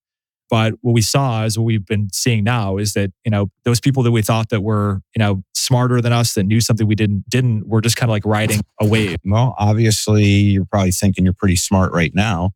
But 0.49 0.75
what 0.81 0.93
we 0.93 1.01
saw 1.01 1.43
is 1.43 1.57
what 1.57 1.65
we've 1.65 1.85
been 1.85 2.09
seeing 2.13 2.43
now 2.43 2.77
is 2.77 2.93
that 2.93 3.11
you 3.23 3.31
know 3.31 3.49
those 3.63 3.79
people 3.79 4.03
that 4.03 4.11
we 4.11 4.21
thought 4.21 4.49
that 4.49 4.61
were 4.61 5.01
you 5.15 5.19
know 5.19 5.43
smarter 5.53 5.99
than 5.99 6.13
us 6.13 6.33
that 6.33 6.43
knew 6.43 6.61
something 6.61 6.85
we 6.85 6.95
didn't 6.95 7.27
didn't 7.27 7.67
were 7.67 7.81
just 7.81 7.97
kind 7.97 8.09
of 8.09 8.11
like 8.11 8.25
riding 8.25 8.61
a 8.79 8.85
wave. 8.85 9.17
Well, 9.25 9.55
obviously, 9.57 10.23
you're 10.23 10.65
probably 10.65 10.91
thinking 10.91 11.23
you're 11.23 11.33
pretty 11.33 11.55
smart 11.55 11.91
right 11.93 12.13
now, 12.13 12.51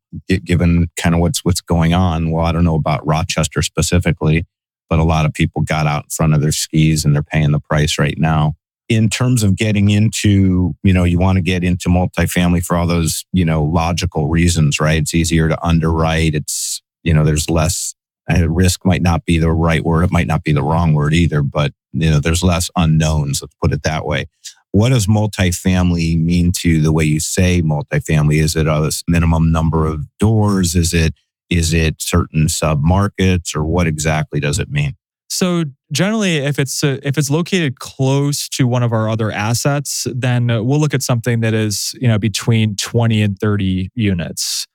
given 0.46 0.88
kind 0.98 1.16
of 1.16 1.22
what's 1.22 1.44
what's 1.44 1.62
going 1.62 1.94
on. 1.94 2.32
Well, 2.32 2.46
I 2.46 2.52
don't 2.52 2.64
know 2.64 2.76
about 2.76 3.06
Rochester 3.06 3.62
specifically, 3.62 4.46
but 4.90 5.00
a 5.00 5.04
lot 5.04 5.26
of 5.26 5.34
people 5.34 5.64
got 5.64 5.88
out 5.88 6.06
in 6.06 6.10
front 6.10 6.34
of 6.34 6.42
their 6.42 6.52
skis 6.52 7.04
and 7.06 7.16
they're 7.16 7.24
paying 7.24 7.52
the 7.52 7.60
price 7.60 7.98
right 7.98 8.18
now. 8.18 8.56
In 8.88 9.08
terms 9.08 9.44
of 9.44 9.56
getting 9.56 9.92
into, 9.92 10.76
you 10.82 10.94
know, 10.94 11.04
you 11.04 11.20
want 11.20 11.36
to 11.36 11.44
get 11.44 11.64
into 11.64 11.90
multifamily 11.90 12.66
for 12.66 12.76
all 12.76 12.88
those, 12.88 13.24
you 13.32 13.46
know, 13.46 13.64
logical 13.64 14.28
reasons, 14.28 14.80
right? 14.80 15.02
It's 15.02 15.14
easier 15.14 15.48
to 15.48 15.64
underwrite. 15.64 16.34
It's, 16.34 16.82
you 17.04 17.14
know, 17.14 17.24
there's 17.24 17.50
less 17.50 17.96
uh, 18.32 18.48
risk 18.48 18.86
might 18.86 19.02
not 19.02 19.26
be 19.26 19.40
the 19.40 19.52
right 19.52 19.84
word. 19.84 20.04
It 20.04 20.12
might 20.12 20.28
not 20.28 20.44
be 20.44 20.52
the 20.52 20.64
wrong 20.64 20.94
word 20.94 21.14
either, 21.14 21.42
but, 21.42 21.74
you 21.94 22.10
know, 22.10 22.20
there's 22.20 22.44
less 22.44 22.70
unknowns. 22.76 23.42
Let's 23.42 23.56
put 23.62 23.74
it 23.74 23.84
that 23.84 24.06
way 24.06 24.28
what 24.72 24.90
does 24.90 25.08
multifamily 25.08 26.20
mean 26.20 26.52
to 26.52 26.82
the 26.82 26.92
way 26.92 27.04
you 27.04 27.20
say 27.20 27.62
multifamily? 27.62 28.42
Is 28.42 28.56
it 28.56 28.68
a 28.68 28.92
minimum 29.08 29.52
number 29.52 29.86
of 29.86 30.06
doors? 30.20 30.76
Is 30.76 30.94
it 30.94 31.14
is 31.50 31.74
it 31.74 32.00
certain 32.00 32.48
sub 32.48 32.84
markets 32.84 33.56
or 33.56 33.64
what 33.64 33.88
exactly 33.88 34.40
does 34.40 34.60
it 34.60 34.70
mean? 34.70 34.96
So 35.32 35.66
generally, 35.92 36.38
if 36.38 36.60
it's 36.60 36.84
uh, 36.84 36.98
if 37.02 37.18
it's 37.18 37.30
located 37.30 37.80
close 37.80 38.48
to 38.50 38.68
one 38.68 38.84
of 38.84 38.94
our 38.94 39.10
other 39.10 39.32
assets, 39.32 40.06
then 40.14 40.48
we'll 40.48 40.80
look 40.80 40.94
at 40.94 41.04
something 41.04 41.40
that 41.42 41.54
is 41.54 41.96
you 42.00 42.08
know 42.08 42.20
between 42.20 42.76
twenty 42.76 43.22
and 43.22 43.38
thirty 43.38 43.90
units. 43.96 44.68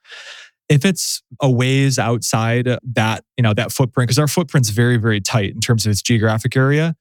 If 0.69 0.85
it's 0.85 1.23
a 1.43 1.51
ways 1.51 1.99
outside 1.99 2.69
that 2.95 3.25
you 3.37 3.43
know 3.43 3.55
that 3.55 3.73
footprint, 3.73 4.09
because 4.09 4.19
our 4.19 4.29
footprint's 4.29 4.71
very 4.71 4.97
very 4.97 5.21
tight 5.21 5.53
in 5.53 5.61
terms 5.61 5.87
of 5.87 5.91
its 5.91 6.03
geographic 6.03 6.57
area, 6.57 6.95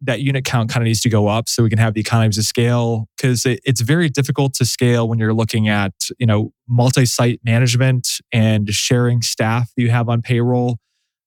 that 0.00 0.20
unit 0.20 0.44
count 0.44 0.70
kind 0.70 0.82
of 0.82 0.86
needs 0.86 1.00
to 1.02 1.10
go 1.10 1.28
up 1.28 1.48
so 1.48 1.62
we 1.62 1.68
can 1.68 1.78
have 1.78 1.94
the 1.94 2.00
economies 2.00 2.38
of 2.38 2.44
scale. 2.44 3.08
Because 3.16 3.44
it, 3.44 3.60
it's 3.64 3.82
very 3.82 4.08
difficult 4.08 4.54
to 4.54 4.64
scale 4.64 5.08
when 5.08 5.18
you're 5.18 5.34
looking 5.34 5.68
at 5.68 5.92
you 6.18 6.26
know 6.26 6.52
multi-site 6.68 7.40
management 7.44 8.08
and 8.32 8.68
sharing 8.70 9.22
staff 9.22 9.70
that 9.76 9.82
you 9.82 9.90
have 9.90 10.08
on 10.08 10.22
payroll 10.22 10.78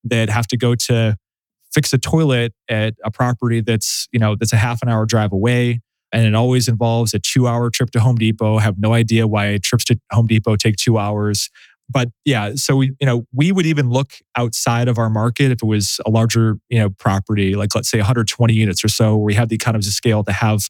that 0.04 0.30
have 0.30 0.48
to 0.48 0.58
go 0.58 0.76
to 0.76 1.18
fix 1.74 1.92
a 1.94 1.98
toilet 1.98 2.54
at 2.70 2.94
a 3.04 3.12
property 3.12 3.62
that's, 3.62 4.08
you 4.12 4.20
know, 4.20 4.36
that's 4.36 4.54
a 4.54 4.58
half 4.58 4.82
an 4.82 4.90
hour 4.90 5.06
drive 5.06 5.32
away. 5.32 5.82
And 6.12 6.26
it 6.26 6.36
always 6.36 6.68
involves 6.68 7.14
a 7.14 7.20
two 7.20 7.48
hour 7.48 7.70
trip 7.72 7.90
to 7.92 8.00
Home 8.00 8.16
Depot. 8.16 8.58
I 8.58 8.62
have 8.62 8.78
no 8.78 8.94
idea 8.94 9.28
why 9.28 9.58
trips 9.62 9.84
to 9.86 10.00
Home 10.12 10.28
Depot 10.28 10.56
take 10.56 10.76
two 10.76 11.00
hours. 11.00 11.50
But 11.90 12.10
yeah, 12.26 12.56
so 12.56 12.78
we, 12.78 12.94
you 13.00 13.06
know, 13.06 13.26
we 13.34 13.52
would 13.52 13.66
even 13.66 13.90
look 13.90 14.14
outside 14.36 14.88
of 14.88 14.98
our 14.98 15.10
market 15.10 15.52
if 15.52 15.62
it 15.62 15.66
was 15.66 16.00
a 16.06 16.10
larger, 16.10 16.58
you 16.70 16.80
know, 16.80 16.90
property, 16.90 17.56
like 17.56 17.76
let's 17.76 17.90
say 17.90 17.98
120 17.98 18.54
units 18.54 18.84
or 18.84 18.88
so, 18.88 19.16
where 19.18 19.26
we 19.26 19.34
have 19.36 19.50
the 19.50 19.56
economies 19.56 19.88
of 19.88 19.94
scale 19.94 20.24
to 20.24 20.32
have 20.32 20.70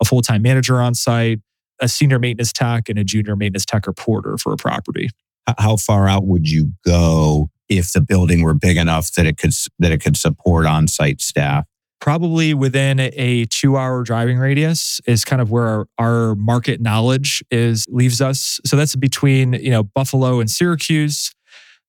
a 0.00 0.04
full 0.04 0.22
time 0.22 0.42
manager 0.42 0.80
on 0.80 0.94
site, 0.94 1.40
a 1.80 1.88
senior 1.88 2.18
maintenance 2.18 2.52
tech, 2.52 2.88
and 2.88 2.98
a 2.98 3.04
junior 3.04 3.36
maintenance 3.36 3.64
tech 3.64 3.86
or 3.86 3.92
porter 3.92 4.38
for 4.38 4.52
a 4.52 4.56
property. 4.56 5.10
How 5.58 5.76
far 5.76 6.08
out 6.08 6.26
would 6.26 6.48
you 6.48 6.72
go 6.84 7.50
if 7.68 7.92
the 7.92 8.00
building 8.00 8.42
were 8.42 8.54
big 8.54 8.76
enough 8.76 9.12
that 9.12 9.26
it 9.26 9.36
could 9.36 9.52
that 9.78 9.92
it 9.92 10.02
could 10.02 10.16
support 10.16 10.66
on-site 10.66 11.20
staff? 11.20 11.66
Probably 12.04 12.52
within 12.52 13.00
a 13.00 13.46
two-hour 13.46 14.02
driving 14.02 14.36
radius 14.36 15.00
is 15.06 15.24
kind 15.24 15.40
of 15.40 15.50
where 15.50 15.66
our, 15.66 15.86
our 15.98 16.34
market 16.34 16.78
knowledge 16.78 17.42
is 17.50 17.86
leaves 17.88 18.20
us. 18.20 18.60
So 18.66 18.76
that's 18.76 18.94
between 18.94 19.54
you 19.54 19.70
know 19.70 19.84
Buffalo 19.84 20.38
and 20.38 20.50
Syracuse 20.50 21.34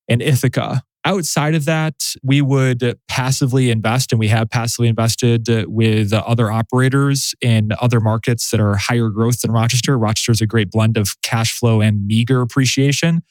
and 0.08 0.22
Ithaca. 0.22 0.84
Outside 1.04 1.54
of 1.54 1.66
that, 1.66 1.96
we 2.24 2.42
would 2.42 2.98
passively 3.10 3.70
invest, 3.70 4.14
and 4.14 4.20
we 4.20 4.30
have 4.30 4.50
passively 4.50 4.88
invested 4.88 5.50
with 5.68 6.14
other 6.14 6.50
operators 6.50 7.36
in 7.42 7.72
other 7.82 8.00
markets 8.00 8.52
that 8.52 8.62
are 8.62 8.78
higher 8.78 9.10
growth 9.10 9.42
than 9.42 9.52
Rochester. 9.52 9.98
Rochester 9.98 10.32
is 10.32 10.40
a 10.40 10.48
great 10.48 10.72
blend 10.72 10.96
of 10.96 11.22
cash 11.24 11.52
flow 11.52 11.82
and 11.82 12.08
meager 12.08 12.40
appreciation. 12.40 13.22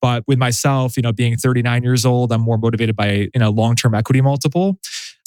But 0.00 0.22
with 0.28 0.38
myself, 0.38 0.96
you 0.96 1.02
know, 1.02 1.12
being 1.12 1.36
39 1.36 1.82
years 1.82 2.06
old, 2.06 2.30
I'm 2.30 2.42
more 2.42 2.58
motivated 2.58 2.94
by, 2.94 3.28
you 3.34 3.40
know, 3.40 3.50
long-term 3.50 3.96
equity 3.96 4.20
multiple. 4.20 4.78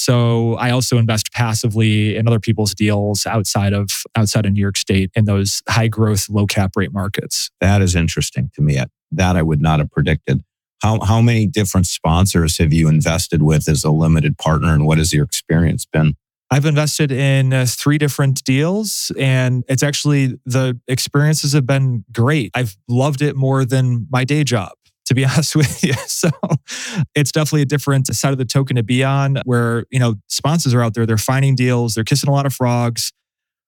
So 0.02 0.56
I 0.56 0.72
also 0.72 0.98
invest 0.98 1.32
passively 1.32 2.16
in 2.16 2.28
other 2.28 2.40
people's 2.40 2.74
deals 2.74 3.28
outside 3.28 3.72
of 3.72 3.92
outside 4.16 4.48
of 4.48 4.54
New 4.54 4.60
York 4.60 4.76
State 4.76 5.12
in 5.14 5.26
those 5.26 5.62
high 5.70 5.90
growth, 5.90 6.28
low 6.28 6.48
cap 6.48 6.72
rate 6.76 6.92
markets. 6.92 7.52
That 7.62 7.84
is 7.84 7.96
interesting 7.96 8.50
to 8.56 8.64
me. 8.64 8.82
That 9.12 9.36
I 9.36 9.44
would 9.44 9.62
not 9.62 9.78
have 9.78 9.92
predicted. 9.92 10.42
How 10.82 11.02
how 11.02 11.22
many 11.22 11.46
different 11.46 11.86
sponsors 11.86 12.58
have 12.58 12.74
you 12.74 12.88
invested 12.88 13.44
with 13.44 13.70
as 13.70 13.84
a 13.84 13.92
limited 13.92 14.40
partner 14.40 14.74
and 14.74 14.88
what 14.88 14.98
has 14.98 15.14
your 15.14 15.24
experience 15.24 15.86
been? 15.86 16.16
I've 16.50 16.66
invested 16.66 17.12
in 17.12 17.54
uh, 17.54 17.68
three 17.68 18.00
different 18.00 18.44
deals, 18.44 19.12
and 19.20 19.64
it's 19.70 19.84
actually 19.84 20.40
the 20.48 20.80
experiences 20.88 21.54
have 21.54 21.68
been 21.68 22.06
great. 22.12 22.50
I've 22.56 22.76
loved 22.90 23.22
it 23.22 23.36
more 23.36 23.66
than 23.66 24.08
my 24.10 24.24
day 24.24 24.44
job 24.44 24.72
to 25.12 25.16
be 25.16 25.26
honest 25.32 25.56
with 25.56 25.84
you. 25.84 25.94
So 26.08 26.30
it's 27.14 27.32
definitely 27.32 27.62
a 27.62 27.66
different 27.66 28.08
side 28.08 28.32
of 28.32 28.38
the 28.38 28.46
token 28.46 28.78
to 28.78 28.84
be 28.84 29.04
on 29.04 29.38
where, 29.46 29.86
you 29.92 30.00
know, 30.00 30.16
sponsors 30.28 30.74
are 30.74 30.82
out 30.82 30.94
there, 30.94 31.06
they're 31.06 31.18
finding 31.18 31.56
deals, 31.56 31.94
they're 31.94 32.04
kissing 32.04 32.30
a 32.30 32.34
lot 32.34 32.46
of 32.46 32.54
frogs. 32.54 33.12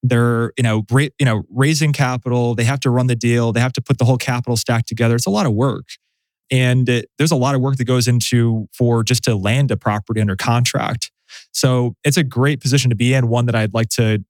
They're, 0.06 0.52
you 0.58 0.64
know, 0.64 0.82
great, 0.82 1.14
you 1.18 1.26
know, 1.26 1.44
raising 1.50 1.94
capital. 1.94 2.56
They 2.56 2.66
have 2.66 2.82
to 2.82 2.90
run 2.90 3.08
the 3.08 3.16
deal. 3.16 3.54
They 3.54 3.62
have 3.62 3.72
to 3.74 3.82
put 3.82 4.00
the 4.00 4.06
whole 4.06 4.18
capital 4.18 4.58
stack 4.58 4.86
together. 4.86 5.16
It's 5.16 5.26
a 5.26 5.30
lot 5.30 5.46
of 5.46 5.54
work. 5.54 5.86
And 6.52 6.90
it, 6.90 7.10
there's 7.18 7.32
a 7.32 7.38
lot 7.38 7.56
of 7.56 7.62
work 7.62 7.78
that 7.78 7.86
goes 7.86 8.06
into 8.06 8.68
for 8.74 9.04
just 9.04 9.24
to 9.24 9.36
land 9.36 9.72
a 9.72 9.78
property 9.78 10.20
under 10.20 10.36
contract. 10.36 11.10
So 11.54 11.96
it's 12.04 12.18
a 12.18 12.24
great 12.24 12.60
position 12.60 12.90
to 12.90 12.98
be 12.98 13.14
in, 13.14 13.30
one 13.30 13.46
that 13.46 13.56
I'd 13.56 13.74
like 13.74 13.88
to 13.92 14.24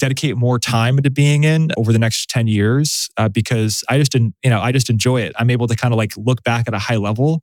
dedicate 0.00 0.36
more 0.36 0.58
time 0.58 0.98
into 0.98 1.10
being 1.10 1.44
in 1.44 1.70
over 1.76 1.92
the 1.92 1.98
next 1.98 2.28
10 2.30 2.48
years 2.48 3.08
uh, 3.16 3.28
because 3.28 3.84
I 3.88 3.98
just 3.98 4.10
didn't, 4.10 4.34
you 4.42 4.50
know, 4.50 4.60
I 4.60 4.72
just 4.72 4.90
enjoy 4.90 5.20
it. 5.20 5.32
I'm 5.38 5.50
able 5.50 5.68
to 5.68 5.76
kind 5.76 5.94
of 5.94 5.98
like 5.98 6.12
look 6.16 6.42
back 6.42 6.66
at 6.66 6.74
a 6.74 6.78
high 6.78 6.96
level 6.96 7.42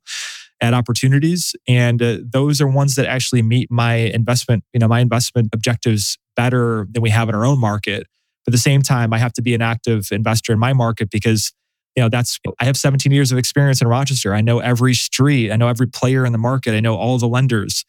at 0.60 0.74
opportunities 0.74 1.54
and 1.66 2.02
uh, 2.02 2.18
those 2.22 2.60
are 2.60 2.66
ones 2.66 2.96
that 2.96 3.06
actually 3.06 3.42
meet 3.42 3.70
my 3.70 3.94
investment, 3.94 4.64
you 4.72 4.80
know, 4.80 4.88
my 4.88 5.00
investment 5.00 5.48
objectives 5.52 6.18
better 6.36 6.86
than 6.90 7.02
we 7.02 7.10
have 7.10 7.28
in 7.28 7.34
our 7.34 7.46
own 7.46 7.60
market. 7.60 8.06
But 8.44 8.52
at 8.52 8.56
the 8.56 8.58
same 8.58 8.82
time, 8.82 9.12
I 9.12 9.18
have 9.18 9.32
to 9.34 9.42
be 9.42 9.54
an 9.54 9.62
active 9.62 10.08
investor 10.10 10.52
in 10.52 10.58
my 10.58 10.72
market 10.72 11.10
because 11.10 11.52
you 11.96 12.02
know 12.02 12.08
that's 12.08 12.38
i 12.60 12.64
have 12.64 12.76
17 12.76 13.10
years 13.10 13.32
of 13.32 13.38
experience 13.38 13.80
in 13.80 13.88
rochester 13.88 14.32
i 14.32 14.40
know 14.40 14.60
every 14.60 14.94
street 14.94 15.50
i 15.50 15.56
know 15.56 15.66
every 15.66 15.88
player 15.88 16.24
in 16.24 16.30
the 16.30 16.38
market 16.38 16.72
i 16.72 16.78
know 16.78 16.94
all 16.94 17.18
the 17.18 17.26
lenders 17.26 17.84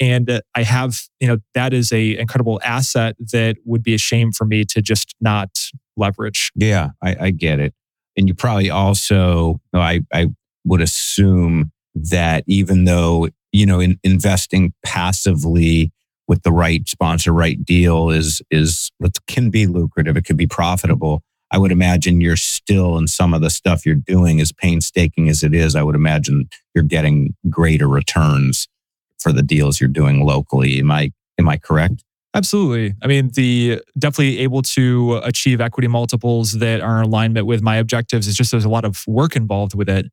and 0.00 0.30
uh, 0.30 0.40
i 0.54 0.62
have 0.62 1.00
you 1.20 1.28
know 1.28 1.38
that 1.54 1.72
is 1.72 1.92
a 1.92 2.16
incredible 2.18 2.60
asset 2.64 3.16
that 3.32 3.56
would 3.64 3.82
be 3.82 3.94
a 3.94 3.98
shame 3.98 4.32
for 4.32 4.44
me 4.44 4.64
to 4.64 4.80
just 4.80 5.14
not 5.20 5.50
leverage. 5.96 6.50
Yeah 6.54 6.90
i, 7.02 7.16
I 7.20 7.30
get 7.30 7.60
it. 7.60 7.74
And 8.16 8.28
you 8.28 8.34
probably 8.34 8.70
also 8.70 9.60
I, 9.74 10.00
I 10.12 10.28
would 10.64 10.80
assume 10.80 11.72
that 11.94 12.44
even 12.46 12.84
though 12.84 13.28
you 13.52 13.66
know 13.66 13.80
in, 13.80 13.98
investing 14.04 14.72
passively 14.84 15.92
with 16.26 16.42
the 16.42 16.52
right 16.52 16.86
sponsor 16.88 17.32
right 17.32 17.64
deal 17.64 18.10
is 18.10 18.42
is 18.50 18.90
can 19.26 19.50
be 19.50 19.66
lucrative 19.66 20.16
it 20.16 20.24
could 20.24 20.36
be 20.36 20.46
profitable. 20.46 21.22
I 21.50 21.56
would 21.56 21.72
imagine 21.72 22.20
you're 22.20 22.36
still 22.36 22.98
in 22.98 23.06
some 23.06 23.32
of 23.32 23.40
the 23.40 23.48
stuff 23.48 23.86
you're 23.86 23.94
doing 23.94 24.38
as 24.38 24.52
painstaking 24.52 25.28
as 25.28 25.42
it 25.42 25.54
is 25.54 25.74
i 25.74 25.82
would 25.82 25.94
imagine 25.94 26.48
you're 26.74 26.84
getting 26.84 27.34
greater 27.48 27.88
returns 27.88 28.68
for 29.18 29.32
the 29.32 29.42
deals 29.42 29.80
you're 29.80 29.88
doing 29.88 30.24
locally. 30.24 30.78
Am 30.78 30.90
I 30.90 31.10
am 31.38 31.48
I 31.48 31.56
correct? 31.56 32.04
Absolutely. 32.34 32.94
I 33.02 33.06
mean, 33.06 33.30
the 33.34 33.80
definitely 33.98 34.38
able 34.40 34.62
to 34.62 35.20
achieve 35.24 35.60
equity 35.60 35.88
multiples 35.88 36.52
that 36.52 36.80
are 36.80 37.00
in 37.00 37.06
alignment 37.06 37.46
with 37.46 37.62
my 37.62 37.76
objectives 37.76 38.26
is 38.26 38.36
just 38.36 38.50
there's 38.50 38.66
a 38.66 38.68
lot 38.68 38.84
of 38.84 39.02
work 39.06 39.34
involved 39.34 39.74
with 39.74 39.88
it. 39.88 40.06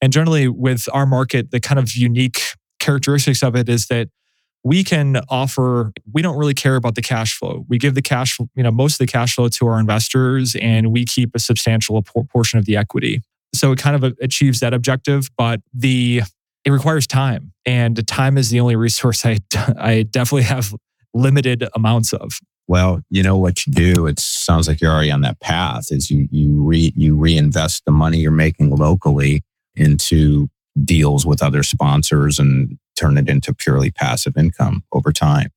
And 0.00 0.12
generally 0.12 0.48
with 0.48 0.88
our 0.92 1.06
market, 1.06 1.52
the 1.52 1.60
kind 1.60 1.78
of 1.78 1.92
unique 1.92 2.40
characteristics 2.80 3.42
of 3.42 3.54
it 3.54 3.68
is 3.68 3.86
that 3.86 4.08
we 4.64 4.84
can 4.84 5.20
offer 5.28 5.92
we 6.12 6.22
don't 6.22 6.36
really 6.36 6.54
care 6.54 6.76
about 6.76 6.94
the 6.94 7.02
cash 7.02 7.36
flow 7.36 7.64
we 7.68 7.78
give 7.78 7.94
the 7.94 8.02
cash 8.02 8.38
you 8.54 8.62
know 8.62 8.70
most 8.70 8.94
of 8.94 8.98
the 8.98 9.10
cash 9.10 9.34
flow 9.34 9.48
to 9.48 9.66
our 9.66 9.78
investors 9.78 10.56
and 10.60 10.92
we 10.92 11.04
keep 11.04 11.30
a 11.34 11.38
substantial 11.38 12.00
portion 12.02 12.58
of 12.58 12.64
the 12.64 12.76
equity 12.76 13.22
so 13.54 13.72
it 13.72 13.78
kind 13.78 13.96
of 13.96 14.16
achieves 14.20 14.60
that 14.60 14.72
objective 14.72 15.28
but 15.36 15.60
the 15.72 16.22
it 16.64 16.70
requires 16.70 17.06
time 17.06 17.52
and 17.66 18.06
time 18.06 18.38
is 18.38 18.50
the 18.50 18.60
only 18.60 18.76
resource 18.76 19.24
I, 19.24 19.38
I 19.78 20.02
definitely 20.02 20.44
have 20.44 20.74
limited 21.14 21.68
amounts 21.74 22.12
of. 22.12 22.38
Well 22.68 23.00
you 23.10 23.22
know 23.22 23.36
what 23.36 23.66
you 23.66 23.72
do 23.72 24.06
it 24.06 24.20
sounds 24.20 24.68
like 24.68 24.80
you're 24.80 24.92
already 24.92 25.10
on 25.10 25.22
that 25.22 25.40
path 25.40 25.86
is 25.90 26.10
you 26.10 26.28
you 26.30 26.62
re, 26.62 26.92
you 26.96 27.16
reinvest 27.16 27.84
the 27.84 27.92
money 27.92 28.18
you're 28.18 28.30
making 28.30 28.70
locally 28.70 29.42
into 29.74 30.48
deals 30.84 31.26
with 31.26 31.42
other 31.42 31.62
sponsors 31.62 32.38
and 32.38 32.78
turn 32.96 33.18
it 33.18 33.28
into 33.28 33.52
purely 33.52 33.90
passive 33.90 34.36
income 34.36 34.84
over 34.92 35.12
time. 35.12 35.50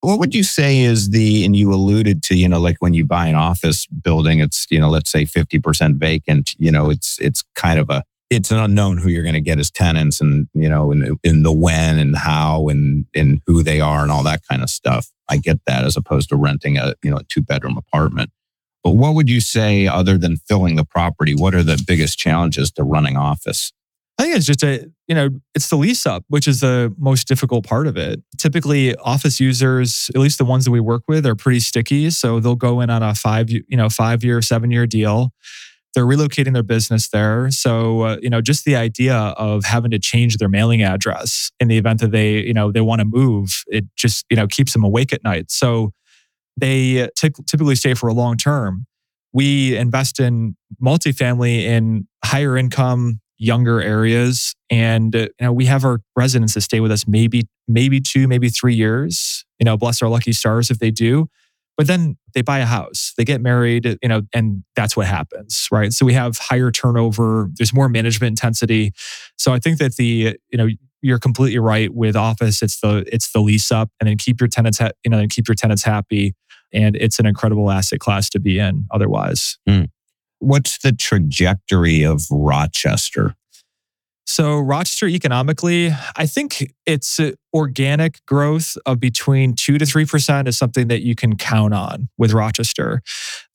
What 0.00 0.18
would 0.18 0.34
you 0.34 0.42
say 0.42 0.80
is 0.80 1.10
the 1.10 1.44
and 1.44 1.54
you 1.54 1.72
alluded 1.72 2.24
to 2.24 2.34
you 2.36 2.48
know 2.48 2.58
like 2.58 2.76
when 2.80 2.92
you 2.92 3.04
buy 3.04 3.26
an 3.28 3.36
office 3.36 3.86
building 3.86 4.40
it's 4.40 4.66
you 4.68 4.80
know 4.80 4.88
let's 4.88 5.10
say 5.10 5.24
50% 5.24 5.94
vacant 5.94 6.54
you 6.58 6.72
know 6.72 6.90
it's 6.90 7.18
it's 7.20 7.44
kind 7.54 7.78
of 7.78 7.88
a 7.88 8.02
it's 8.32 8.50
an 8.50 8.58
unknown 8.58 8.96
who 8.96 9.10
you're 9.10 9.22
going 9.22 9.34
to 9.34 9.40
get 9.40 9.58
as 9.58 9.70
tenants 9.70 10.20
and 10.20 10.48
you 10.54 10.68
know 10.68 10.90
in, 10.90 11.18
in 11.22 11.42
the 11.42 11.52
when 11.52 11.98
and 11.98 12.16
how 12.16 12.68
and 12.68 13.06
and 13.14 13.40
who 13.46 13.62
they 13.62 13.80
are 13.80 14.02
and 14.02 14.10
all 14.10 14.22
that 14.22 14.40
kind 14.48 14.62
of 14.62 14.70
stuff 14.70 15.08
i 15.28 15.36
get 15.36 15.58
that 15.66 15.84
as 15.84 15.96
opposed 15.96 16.28
to 16.28 16.36
renting 16.36 16.78
a 16.78 16.94
you 17.02 17.10
know 17.10 17.18
a 17.18 17.24
two 17.24 17.42
bedroom 17.42 17.76
apartment 17.76 18.30
but 18.82 18.92
what 18.92 19.14
would 19.14 19.28
you 19.28 19.40
say 19.40 19.86
other 19.86 20.16
than 20.16 20.36
filling 20.36 20.76
the 20.76 20.84
property 20.84 21.34
what 21.34 21.54
are 21.54 21.62
the 21.62 21.82
biggest 21.86 22.18
challenges 22.18 22.70
to 22.70 22.82
running 22.82 23.16
office 23.16 23.72
I 24.18 24.24
think 24.24 24.36
it's 24.36 24.46
just 24.46 24.62
a, 24.62 24.88
you 25.08 25.14
know, 25.14 25.30
it's 25.54 25.70
the 25.70 25.76
lease 25.76 26.04
up, 26.04 26.22
which 26.28 26.46
is 26.46 26.60
the 26.60 26.94
most 26.98 27.26
difficult 27.26 27.66
part 27.66 27.86
of 27.86 27.96
it. 27.96 28.22
Typically, 28.36 28.94
office 28.96 29.40
users, 29.40 30.10
at 30.14 30.20
least 30.20 30.36
the 30.36 30.44
ones 30.44 30.66
that 30.66 30.70
we 30.70 30.80
work 30.80 31.02
with, 31.08 31.26
are 31.26 31.34
pretty 31.34 31.60
sticky. 31.60 32.10
So 32.10 32.38
they'll 32.38 32.54
go 32.54 32.82
in 32.82 32.90
on 32.90 33.02
a 33.02 33.14
five, 33.14 33.50
you 33.50 33.64
know, 33.70 33.88
five 33.88 34.22
year, 34.22 34.42
seven 34.42 34.70
year 34.70 34.86
deal 34.86 35.32
they're 35.94 36.06
relocating 36.06 36.54
their 36.54 36.62
business 36.62 37.08
there. 37.08 37.50
So, 37.50 38.02
uh, 38.02 38.16
you 38.22 38.30
know, 38.30 38.40
just 38.40 38.64
the 38.64 38.76
idea 38.76 39.14
of 39.14 39.64
having 39.64 39.90
to 39.90 39.98
change 39.98 40.38
their 40.38 40.48
mailing 40.48 40.82
address 40.82 41.50
in 41.60 41.68
the 41.68 41.78
event 41.78 42.00
that 42.00 42.12
they, 42.12 42.38
you 42.42 42.54
know, 42.54 42.72
they 42.72 42.80
want 42.80 43.00
to 43.00 43.04
move, 43.04 43.62
it 43.66 43.84
just, 43.96 44.24
you 44.30 44.36
know, 44.36 44.46
keeps 44.46 44.72
them 44.72 44.84
awake 44.84 45.12
at 45.12 45.22
night. 45.22 45.50
So 45.50 45.92
they 46.56 47.08
t- 47.16 47.30
typically 47.46 47.74
stay 47.74 47.94
for 47.94 48.08
a 48.08 48.14
long 48.14 48.36
term. 48.36 48.86
We 49.32 49.76
invest 49.76 50.20
in 50.20 50.56
multifamily 50.82 51.62
in 51.62 52.06
higher 52.24 52.56
income 52.56 53.20
younger 53.38 53.80
areas. 53.82 54.54
And 54.70 55.14
uh, 55.16 55.18
you 55.18 55.28
know, 55.40 55.52
we 55.52 55.66
have 55.66 55.84
our 55.84 56.00
residents 56.16 56.54
that 56.54 56.60
stay 56.60 56.80
with 56.80 56.92
us 56.92 57.06
maybe 57.08 57.48
maybe 57.66 58.00
two, 58.00 58.28
maybe 58.28 58.48
three 58.48 58.74
years. 58.74 59.44
You 59.58 59.64
know, 59.64 59.76
bless 59.76 60.00
our 60.02 60.08
lucky 60.08 60.32
stars 60.32 60.70
if 60.70 60.78
they 60.78 60.90
do. 60.90 61.28
But 61.76 61.86
then 61.86 62.16
they 62.34 62.42
buy 62.42 62.58
a 62.58 62.66
house, 62.66 63.12
they 63.16 63.24
get 63.24 63.40
married, 63.40 63.98
you 64.02 64.08
know, 64.08 64.22
and 64.34 64.62
that's 64.76 64.96
what 64.96 65.06
happens, 65.06 65.68
right? 65.72 65.92
So 65.92 66.04
we 66.04 66.12
have 66.12 66.38
higher 66.38 66.70
turnover, 66.70 67.48
there's 67.54 67.72
more 67.72 67.88
management 67.88 68.30
intensity. 68.32 68.92
So 69.38 69.52
I 69.52 69.58
think 69.58 69.78
that 69.78 69.96
the, 69.96 70.36
you 70.50 70.58
know, 70.58 70.68
you're 71.02 71.18
completely 71.18 71.58
right 71.58 71.92
with 71.92 72.16
office 72.16 72.62
it's 72.62 72.80
the 72.80 73.04
it's 73.12 73.32
the 73.32 73.40
lease 73.40 73.70
up 73.70 73.90
and 74.00 74.08
then 74.08 74.16
keep 74.16 74.40
your 74.40 74.48
tenants 74.48 74.78
ha- 74.78 74.92
you 75.04 75.10
know 75.10 75.18
and 75.18 75.30
keep 75.30 75.48
your 75.48 75.54
tenants 75.54 75.82
happy 75.82 76.34
and 76.72 76.96
it's 76.96 77.18
an 77.18 77.26
incredible 77.26 77.70
asset 77.70 77.98
class 77.98 78.30
to 78.30 78.40
be 78.40 78.58
in 78.58 78.86
otherwise 78.90 79.58
mm. 79.68 79.90
what's 80.38 80.78
the 80.78 80.92
trajectory 80.92 82.04
of 82.04 82.22
rochester 82.30 83.34
so 84.26 84.58
rochester 84.58 85.06
economically 85.06 85.90
i 86.16 86.26
think 86.26 86.72
it's 86.86 87.20
uh, 87.20 87.32
organic 87.54 88.24
growth 88.26 88.76
of 88.86 88.98
between 88.98 89.54
2 89.54 89.78
to 89.78 89.84
3% 89.84 90.48
is 90.48 90.56
something 90.56 90.88
that 90.88 91.02
you 91.02 91.14
can 91.14 91.36
count 91.36 91.74
on 91.74 92.08
with 92.18 92.32
rochester. 92.32 93.02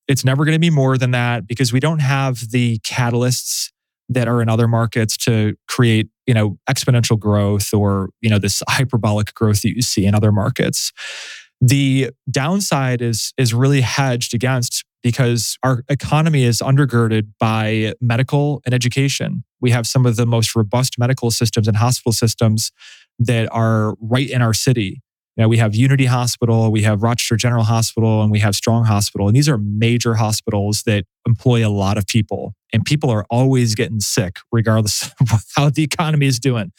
It's 0.07 0.24
never 0.24 0.45
going 0.45 0.53
to 0.55 0.59
be 0.59 0.69
more 0.69 0.97
than 0.97 1.12
that 1.12 1.47
because 1.47 1.74
we 1.74 1.79
don't 1.79 2.00
have 2.00 2.51
the 2.51 2.79
catalysts 2.79 3.71
that 4.09 4.27
are 4.27 4.41
in 4.41 4.47
other 4.47 4.67
markets 4.67 5.17
to 5.17 5.55
create 5.67 6.07
you 6.25 6.33
know 6.33 6.57
exponential 6.69 7.19
growth 7.19 7.74
or 7.74 8.09
you 8.21 8.29
know 8.29 8.39
this 8.39 8.63
hyperbolic 8.69 9.33
growth 9.33 9.62
that 9.63 9.75
you 9.75 9.81
see 9.81 10.05
in 10.05 10.15
other 10.15 10.31
markets. 10.31 10.91
The 11.59 12.12
downside 12.29 13.01
is 13.01 13.33
is 13.38 13.53
really 13.53 13.81
hedged 13.81 14.33
against 14.33 14.86
because 15.04 15.58
our 15.63 15.84
economy 15.89 16.44
is 16.44 16.60
undergirded 16.60 17.27
by 17.39 17.94
medical 18.01 18.62
and 18.66 18.74
education 18.74 19.44
we 19.60 19.72
have 19.72 19.88
some 19.88 20.06
of 20.06 20.16
the 20.16 20.25
most 20.25 20.56
robust 20.56 21.00
medical 21.00 21.32
systems 21.32 21.68
and 21.68 21.77
hospital 21.77 22.12
systems 22.12 22.72
that 23.20 23.48
are 23.51 23.96
right 24.00 24.30
in 24.30 24.42
our 24.42 24.54
city 24.54 25.01
you 25.38 25.44
know, 25.44 25.50
we 25.50 25.58
have 25.58 25.75
Unity 25.75 26.06
Hospital, 26.06 26.72
we 26.72 26.82
have 26.82 27.04
Rochester 27.04 27.36
General 27.36 27.63
Hospital, 27.63 28.24
and 28.24 28.32
we 28.32 28.39
have 28.39 28.56
Strong 28.56 28.86
Hospital. 28.86 29.27
And 29.27 29.36
these 29.36 29.48
are 29.48 29.60
major 29.60 30.16
hospitals 30.16 30.82
that 30.88 31.06
employ 31.27 31.66
a 31.66 31.70
lot 31.70 32.00
of 32.00 32.08
people. 32.08 32.56
And 32.74 32.84
people 32.84 33.12
are 33.12 33.24
always 33.30 33.75
getting 33.75 34.00
sick, 34.00 34.38
regardless 34.51 35.12
of 35.22 35.44
how 35.56 35.70
the 35.70 35.84
economy 35.84 36.25
is 36.25 36.39
doing. 36.39 36.72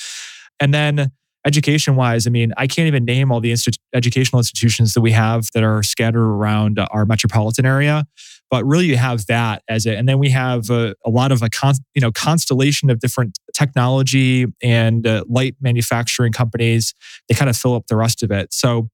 And 0.59 0.75
then 0.75 1.13
education 1.47 1.97
wise, 1.97 2.27
I 2.27 2.31
mean, 2.31 2.53
I 2.57 2.67
can't 2.67 2.87
even 2.87 3.05
name 3.05 3.31
all 3.31 3.41
the 3.41 3.55
educational 3.95 4.41
institutions 4.41 4.95
that 4.95 5.01
we 5.01 5.13
have 5.13 5.47
that 5.55 5.63
are 5.63 5.83
scattered 5.83 6.25
around 6.25 6.79
our 6.91 7.07
metropolitan 7.07 7.65
area. 7.65 8.07
But 8.51 8.65
really, 8.65 8.87
you 8.87 8.97
have 8.97 9.27
that 9.27 9.63
as 9.69 9.85
it, 9.85 9.99
and 9.99 10.09
then 10.09 10.19
we 10.19 10.31
have 10.31 10.71
a, 10.71 10.95
a 11.05 11.11
lot 11.11 11.33
of 11.33 11.43
a 11.43 11.51
con, 11.51 11.75
you 11.95 12.01
know 12.01 12.11
constellation 12.11 12.89
of 12.89 12.99
different 12.99 13.39
technology 13.55 14.47
and 14.63 15.07
uh, 15.07 15.25
light 15.29 15.57
manufacturing 15.61 16.33
companies. 16.33 16.95
They 17.29 17.35
kind 17.35 17.51
of 17.51 17.57
fill 17.59 17.75
up 17.75 17.89
the 17.89 17.97
rest 17.97 18.23
of 18.23 18.31
it. 18.31 18.55
So 18.55 18.89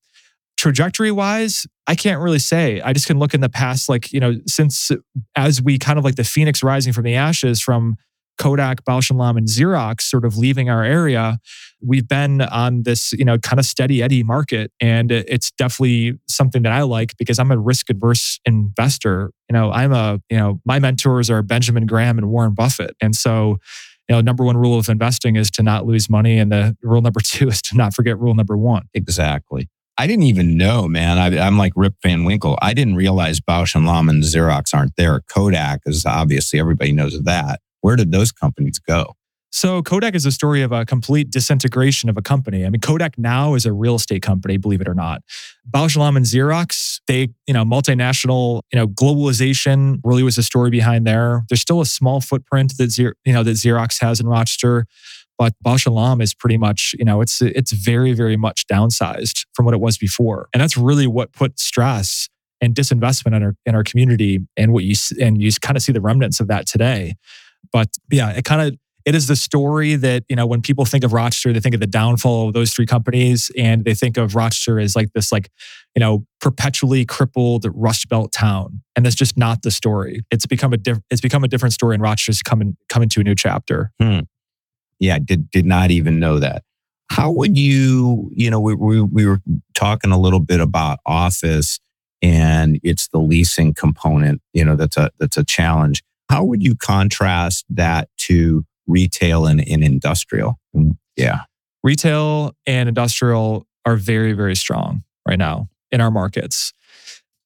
trajectory 0.56 1.12
wise, 1.12 1.66
I 1.86 1.94
can't 1.94 2.20
really 2.20 2.40
say. 2.40 2.80
I 2.80 2.92
just 2.92 3.06
can 3.06 3.18
look 3.18 3.32
in 3.32 3.42
the 3.42 3.48
past, 3.48 3.88
like 3.88 4.12
you 4.12 4.18
know, 4.18 4.34
since 4.46 4.90
uh, 4.90 4.96
as 5.36 5.62
we 5.62 5.78
kind 5.78 6.00
of 6.00 6.04
like 6.04 6.16
the 6.16 6.24
phoenix 6.24 6.62
rising 6.62 6.92
from 6.92 7.04
the 7.04 7.14
ashes 7.14 7.60
from 7.60 7.96
Kodak, 8.38 8.84
Bausch 8.84 9.10
and 9.10 9.18
Lomb, 9.18 9.36
and 9.36 9.46
Xerox 9.46 10.02
sort 10.02 10.24
of 10.24 10.36
leaving 10.36 10.68
our 10.68 10.84
area, 10.84 11.38
we've 11.80 12.08
been 12.08 12.40
on 12.40 12.82
this, 12.82 13.12
you 13.12 13.24
know, 13.24 13.38
kind 13.38 13.58
of 13.58 13.66
steady 13.66 14.02
eddy 14.02 14.22
market. 14.22 14.72
And 14.80 15.12
it's 15.12 15.50
definitely 15.52 16.18
something 16.28 16.62
that 16.62 16.72
I 16.72 16.82
like 16.82 17.16
because 17.18 17.38
I'm 17.38 17.50
a 17.50 17.58
risk 17.58 17.90
adverse 17.90 18.40
investor. 18.44 19.30
You 19.48 19.54
know, 19.54 19.70
I'm 19.70 19.92
a, 19.92 20.20
you 20.30 20.36
know, 20.36 20.60
my 20.64 20.78
mentors 20.78 21.30
are 21.30 21.42
Benjamin 21.42 21.86
Graham 21.86 22.18
and 22.18 22.30
Warren 22.30 22.54
Buffett. 22.54 22.96
And 23.00 23.14
so, 23.14 23.58
you 24.08 24.14
know, 24.14 24.20
number 24.20 24.44
one 24.44 24.56
rule 24.56 24.78
of 24.78 24.88
investing 24.88 25.36
is 25.36 25.50
to 25.52 25.62
not 25.62 25.86
lose 25.86 26.10
money. 26.10 26.38
And 26.38 26.50
the 26.52 26.76
rule 26.82 27.02
number 27.02 27.20
two 27.24 27.48
is 27.48 27.62
to 27.62 27.76
not 27.76 27.94
forget 27.94 28.18
rule 28.18 28.34
number 28.34 28.56
one. 28.56 28.84
Exactly. 28.94 29.68
I 29.96 30.08
didn't 30.08 30.24
even 30.24 30.56
know, 30.56 30.88
man. 30.88 31.18
I, 31.18 31.46
am 31.46 31.56
like 31.56 31.72
Rip 31.76 31.94
Van 32.02 32.24
Winkle. 32.24 32.58
I 32.60 32.74
didn't 32.74 32.96
realize 32.96 33.38
Bausch 33.38 33.76
and 33.76 33.86
Lomb 33.86 34.08
and 34.08 34.24
Xerox 34.24 34.74
aren't 34.74 34.96
there. 34.96 35.20
Kodak 35.28 35.82
is 35.86 36.04
obviously 36.04 36.58
everybody 36.58 36.90
knows 36.90 37.20
that. 37.22 37.60
Where 37.84 37.96
did 37.96 38.12
those 38.12 38.32
companies 38.32 38.78
go? 38.78 39.14
So 39.50 39.82
Kodak 39.82 40.14
is 40.14 40.24
a 40.24 40.32
story 40.32 40.62
of 40.62 40.72
a 40.72 40.86
complete 40.86 41.30
disintegration 41.30 42.08
of 42.08 42.16
a 42.16 42.22
company. 42.22 42.64
I 42.64 42.70
mean, 42.70 42.80
Kodak 42.80 43.18
now 43.18 43.52
is 43.52 43.66
a 43.66 43.74
real 43.74 43.96
estate 43.96 44.22
company, 44.22 44.56
believe 44.56 44.80
it 44.80 44.88
or 44.88 44.94
not. 44.94 45.20
Bausch 45.70 45.94
and 45.94 46.24
Xerox, 46.24 47.02
they, 47.08 47.28
you 47.46 47.52
know, 47.52 47.62
multinational, 47.62 48.62
you 48.72 48.78
know, 48.78 48.88
globalization 48.88 50.00
really 50.02 50.22
was 50.22 50.36
the 50.36 50.42
story 50.42 50.70
behind 50.70 51.06
there. 51.06 51.42
There's 51.50 51.60
still 51.60 51.82
a 51.82 51.86
small 51.86 52.22
footprint 52.22 52.78
that, 52.78 52.96
you 52.96 53.12
know, 53.26 53.42
that 53.42 53.50
Xerox 53.50 54.00
has 54.00 54.18
in 54.18 54.26
Rochester, 54.28 54.86
but 55.36 55.52
Bausch 55.62 55.86
Lomb 55.86 56.22
is 56.22 56.32
pretty 56.32 56.56
much, 56.56 56.94
you 56.98 57.04
know, 57.04 57.20
it's 57.20 57.42
it's 57.42 57.72
very, 57.72 58.14
very 58.14 58.38
much 58.38 58.66
downsized 58.66 59.44
from 59.52 59.66
what 59.66 59.74
it 59.74 59.80
was 59.80 59.98
before. 59.98 60.48
And 60.54 60.62
that's 60.62 60.78
really 60.78 61.06
what 61.06 61.34
put 61.34 61.60
stress 61.60 62.30
and 62.62 62.74
disinvestment 62.74 63.36
in 63.36 63.42
our 63.42 63.54
in 63.66 63.74
our 63.74 63.84
community 63.84 64.40
and 64.56 64.72
what 64.72 64.84
you 64.84 64.94
and 65.20 65.40
you 65.40 65.52
kind 65.60 65.76
of 65.76 65.82
see 65.82 65.92
the 65.92 66.00
remnants 66.00 66.40
of 66.40 66.48
that 66.48 66.66
today. 66.66 67.14
But 67.74 67.88
yeah, 68.08 68.30
it 68.30 68.44
kind 68.44 68.62
of 68.62 68.78
it 69.04 69.16
is 69.16 69.26
the 69.26 69.34
story 69.34 69.96
that 69.96 70.22
you 70.28 70.36
know 70.36 70.46
when 70.46 70.62
people 70.62 70.84
think 70.84 71.02
of 71.02 71.12
Rochester, 71.12 71.52
they 71.52 71.58
think 71.58 71.74
of 71.74 71.80
the 71.80 71.88
downfall 71.88 72.46
of 72.46 72.54
those 72.54 72.72
three 72.72 72.86
companies, 72.86 73.50
and 73.58 73.84
they 73.84 73.94
think 73.94 74.16
of 74.16 74.36
Rochester 74.36 74.78
as 74.78 74.94
like 74.94 75.12
this 75.12 75.32
like 75.32 75.50
you 75.96 76.00
know 76.00 76.24
perpetually 76.40 77.04
crippled 77.04 77.66
Rust 77.74 78.08
Belt 78.08 78.30
town, 78.30 78.80
and 78.94 79.04
that's 79.04 79.16
just 79.16 79.36
not 79.36 79.62
the 79.62 79.72
story. 79.72 80.22
It's 80.30 80.46
become 80.46 80.72
a 80.72 80.76
diff- 80.76 81.00
it's 81.10 81.20
become 81.20 81.42
a 81.42 81.48
different 81.48 81.72
story, 81.72 81.96
and 81.96 82.02
Rochester's 82.02 82.42
coming 82.42 82.76
coming 82.88 83.08
to 83.08 83.20
a 83.20 83.24
new 83.24 83.34
chapter. 83.34 83.90
Hmm. 84.00 84.20
Yeah, 85.00 85.18
did 85.18 85.50
did 85.50 85.66
not 85.66 85.90
even 85.90 86.20
know 86.20 86.38
that. 86.38 86.62
How 87.10 87.32
would 87.32 87.58
you 87.58 88.30
you 88.32 88.50
know 88.52 88.60
we 88.60 88.76
we, 88.76 89.00
we 89.00 89.26
were 89.26 89.40
talking 89.74 90.12
a 90.12 90.18
little 90.18 90.40
bit 90.40 90.60
about 90.60 91.00
office 91.04 91.80
and 92.22 92.78
it's 92.84 93.08
the 93.08 93.18
leasing 93.18 93.74
component 93.74 94.40
you 94.54 94.64
know 94.64 94.76
that's 94.76 94.96
a 94.96 95.10
that's 95.18 95.36
a 95.36 95.44
challenge 95.44 96.02
how 96.28 96.44
would 96.44 96.62
you 96.62 96.74
contrast 96.74 97.64
that 97.70 98.08
to 98.18 98.64
retail 98.86 99.46
and, 99.46 99.66
and 99.68 99.84
industrial? 99.84 100.58
Mm, 100.74 100.96
yeah. 101.16 101.40
Retail 101.82 102.54
and 102.66 102.88
industrial 102.88 103.66
are 103.84 103.96
very, 103.96 104.32
very 104.32 104.56
strong 104.56 105.04
right 105.28 105.38
now 105.38 105.68
in 105.92 106.00
our 106.00 106.10
markets. 106.10 106.72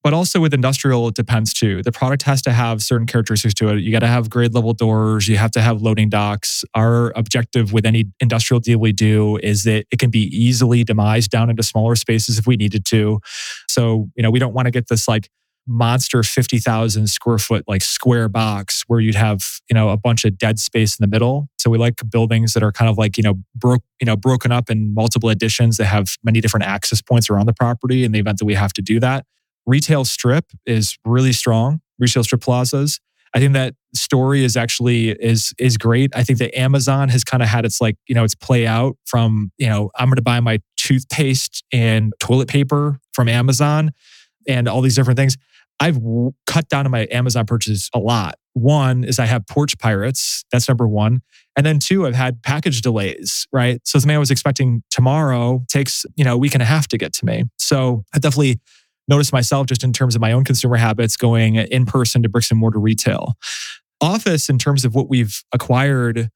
But 0.05 0.15
also 0.15 0.41
with 0.41 0.55
industrial, 0.55 1.09
it 1.09 1.17
depends 1.17 1.53
too. 1.53 1.83
The 1.83 1.91
product 1.91 2.23
has 2.23 2.41
to 2.43 2.53
have 2.53 2.83
certain 2.83 3.07
characteristics 3.07 3.53
to 3.55 3.71
it. 3.71 3.81
You 3.81 3.91
got 3.91 3.99
to 3.99 4.07
have 4.07 4.31
grade 4.31 4.55
level 4.55 4.73
doors. 4.73 5.27
You 5.27 5.37
have 5.37 5.51
to 5.51 5.61
have 5.61 5.83
loading 5.83 6.09
docks. 6.09 6.65
Our 6.75 7.13
objective 7.17 7.73
with 7.73 7.85
any 7.85 8.05
industrial 8.21 8.61
deal 8.61 8.79
we 8.79 8.93
do 8.93 9.39
is 9.39 9.65
that 9.65 9.87
it 9.91 9.99
can 9.99 10.11
be 10.11 10.27
easily 10.35 10.85
demised 10.85 11.31
down 11.31 11.51
into 11.51 11.65
smaller 11.65 11.97
spaces 11.97 12.39
if 12.39 12.47
we 12.47 12.57
needed 12.57 12.85
to. 12.87 13.21
So, 13.69 14.09
you 14.15 14.23
know, 14.23 14.31
we 14.31 14.39
don't 14.39 14.55
want 14.55 14.67
to 14.67 14.71
get 14.71 14.89
this 14.89 15.09
like 15.09 15.29
monster 15.69 16.23
50,000 16.23 17.07
square 17.09 17.39
foot 17.39 17.65
like 17.69 17.83
square 17.83 18.29
box 18.29 18.83
where 18.87 19.01
you'd 19.01 19.15
have, 19.15 19.61
you 19.69 19.75
know, 19.75 19.91
a 19.91 19.97
bunch 19.97 20.25
of 20.25 20.39
dead 20.39 20.59
space 20.59 20.99
in 20.99 21.03
the 21.03 21.09
middle. 21.09 21.49
So 21.59 21.71
we 21.71 21.79
like 21.79 22.01
buildings 22.11 22.55
that 22.55 22.63
are 22.63 22.73
kind 22.73 22.91
of 22.91 22.97
like, 22.97 23.17
you 23.17 23.23
know, 23.23 23.35
broke, 23.55 23.83
you 24.01 24.07
know, 24.07 24.17
broken 24.17 24.51
up 24.51 24.71
in 24.71 24.95
multiple 24.95 25.29
additions 25.29 25.77
that 25.77 25.87
have 25.87 26.17
many 26.25 26.41
different 26.41 26.65
access 26.67 27.03
points 27.03 27.29
around 27.29 27.47
the 27.47 27.53
property 27.53 28.05
in 28.05 28.13
the 28.13 28.19
event 28.19 28.39
that 28.39 28.47
we 28.47 28.55
have 28.55 28.73
to 28.73 28.83
do 28.83 28.99
that. 29.01 29.27
Retail 29.67 30.05
strip 30.05 30.47
is 30.65 30.97
really 31.05 31.33
strong, 31.33 31.81
retail 31.99 32.25
strip 32.25 32.41
plazas. 32.41 33.01
I 33.35 33.39
think 33.39 33.53
that 33.53 33.75
story 33.95 34.45
is 34.45 34.57
actually 34.57 35.11
is 35.11 35.53
is 35.59 35.77
great. 35.77 36.11
I 36.15 36.23
think 36.25 36.39
that 36.39 36.59
Amazon 36.59 37.11
has 37.11 37.25
kind 37.25 37.43
of 37.43 37.49
had 37.49 37.65
its 37.65 37.81
like, 37.81 37.97
you 38.07 38.15
know, 38.15 38.25
its 38.25 38.35
play 38.35 38.67
out 38.67 38.97
from, 39.05 39.53
you 39.59 39.69
know, 39.69 39.91
I'm 39.97 40.09
going 40.09 40.17
to 40.17 40.23
buy 40.23 40.41
my 40.41 40.61
toothpaste 40.77 41.63
and 41.73 42.15
toilet 42.21 42.49
paper 42.49 42.99
from 43.13 43.29
Amazon 43.29 43.93
and 44.49 44.67
all 44.67 44.81
these 44.81 44.97
different 44.97 45.19
things. 45.19 45.37
I've 45.81 45.99
cut 46.47 46.69
down 46.69 46.87
on 46.87 46.91
my 46.91 47.07
Amazon 47.11 47.47
purchases 47.47 47.89
a 47.95 47.99
lot. 47.99 48.37
One 48.55 49.05
is 49.05 49.19
I 49.19 49.27
have 49.27 49.47
porch 49.47 49.79
pirates. 49.79 50.45
That's 50.51 50.69
number 50.69 50.89
one. 50.89 51.21
And 51.57 51.65
then 51.65 51.79
two, 51.79 52.07
I've 52.07 52.17
had 52.17 52.43
package 52.43 52.83
delays, 52.83 53.47
right? 53.53 53.81
So 53.85 53.99
something 53.99 54.17
I 54.17 54.19
was 54.19 54.31
expecting 54.31 54.83
tomorrow 54.91 55.65
takes, 55.69 56.05
you 56.17 56.25
know, 56.25 56.35
a 56.35 56.39
week 56.39 56.55
and 56.55 56.63
a 56.63 56.67
half 56.67 56.89
to 56.89 56.99
get 56.99 57.13
to 57.15 57.25
me. 57.25 57.45
So 57.59 58.05
I 58.15 58.19
definitely 58.19 58.61
noticed 59.07 59.33
myself 59.33 59.67
just 59.67 59.85
in 59.85 59.93
terms 59.93 60.15
of 60.15 60.21
my 60.21 60.33
own 60.33 60.45
consumer 60.45 60.77
habits 60.77 61.17
going 61.17 61.57
in 61.57 61.87
person 61.87 62.23
to 62.23 62.29
bricks 62.29 62.51
and 62.51 62.59
mortar 62.59 62.81
retail. 62.81 63.35
Office, 64.01 64.49
in 64.49 64.59
terms 64.59 64.85
of 64.85 64.95
what 64.95 65.09
we've 65.09 65.43
acquired, 65.53 66.29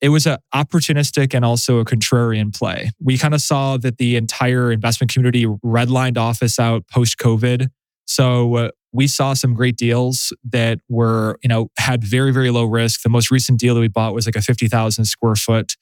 it 0.00 0.08
was 0.08 0.26
an 0.26 0.38
opportunistic 0.54 1.34
and 1.34 1.44
also 1.44 1.78
a 1.78 1.84
contrarian 1.84 2.56
play. 2.56 2.90
We 3.00 3.16
kind 3.16 3.34
of 3.34 3.40
saw 3.40 3.76
that 3.78 3.98
the 3.98 4.16
entire 4.16 4.72
investment 4.72 5.12
community 5.12 5.46
redlined 5.46 6.18
office 6.18 6.58
out 6.58 6.86
post 6.88 7.18
COVID. 7.18 7.68
So 8.06 8.56
uh, 8.56 8.70
we 8.92 9.06
saw 9.06 9.32
some 9.32 9.54
great 9.54 9.76
deals 9.76 10.32
that 10.50 10.78
were, 10.88 11.38
you 11.42 11.48
know, 11.48 11.70
had 11.78 12.04
very, 12.04 12.32
very 12.32 12.50
low 12.50 12.64
risk. 12.64 13.02
The 13.02 13.08
most 13.08 13.30
recent 13.30 13.58
deal 13.58 13.74
that 13.74 13.80
we 13.80 13.88
bought 13.88 14.14
was 14.14 14.26
like 14.26 14.36
a 14.36 14.42
50,000 14.42 15.04
square 15.04 15.34
foot 15.34 15.76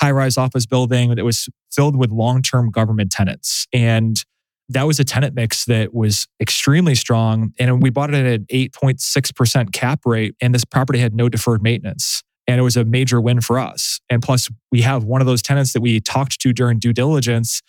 high 0.00 0.10
rise 0.10 0.36
office 0.36 0.66
building 0.66 1.14
that 1.14 1.24
was 1.24 1.48
filled 1.72 1.96
with 1.96 2.10
long 2.10 2.42
term 2.42 2.70
government 2.70 3.10
tenants. 3.10 3.66
And 3.72 4.22
that 4.68 4.86
was 4.86 5.00
a 5.00 5.04
tenant 5.04 5.34
mix 5.34 5.64
that 5.64 5.94
was 5.94 6.26
extremely 6.40 6.94
strong. 6.94 7.52
And 7.58 7.82
we 7.82 7.90
bought 7.90 8.12
it 8.12 8.26
at 8.26 8.40
an 8.40 8.46
8.6% 8.52 9.72
cap 9.72 10.00
rate, 10.04 10.34
and 10.40 10.54
this 10.54 10.64
property 10.64 10.98
had 10.98 11.14
no 11.14 11.28
deferred 11.28 11.62
maintenance. 11.62 12.22
And 12.46 12.58
it 12.58 12.62
was 12.62 12.76
a 12.76 12.84
major 12.84 13.20
win 13.20 13.40
for 13.40 13.58
us. 13.58 14.00
And 14.08 14.22
plus, 14.22 14.48
we 14.72 14.82
have 14.82 15.04
one 15.04 15.20
of 15.20 15.26
those 15.26 15.42
tenants 15.42 15.72
that 15.74 15.80
we 15.80 16.00
talked 16.00 16.40
to 16.40 16.52
during 16.52 16.78
due 16.78 16.92
diligence 16.92 17.60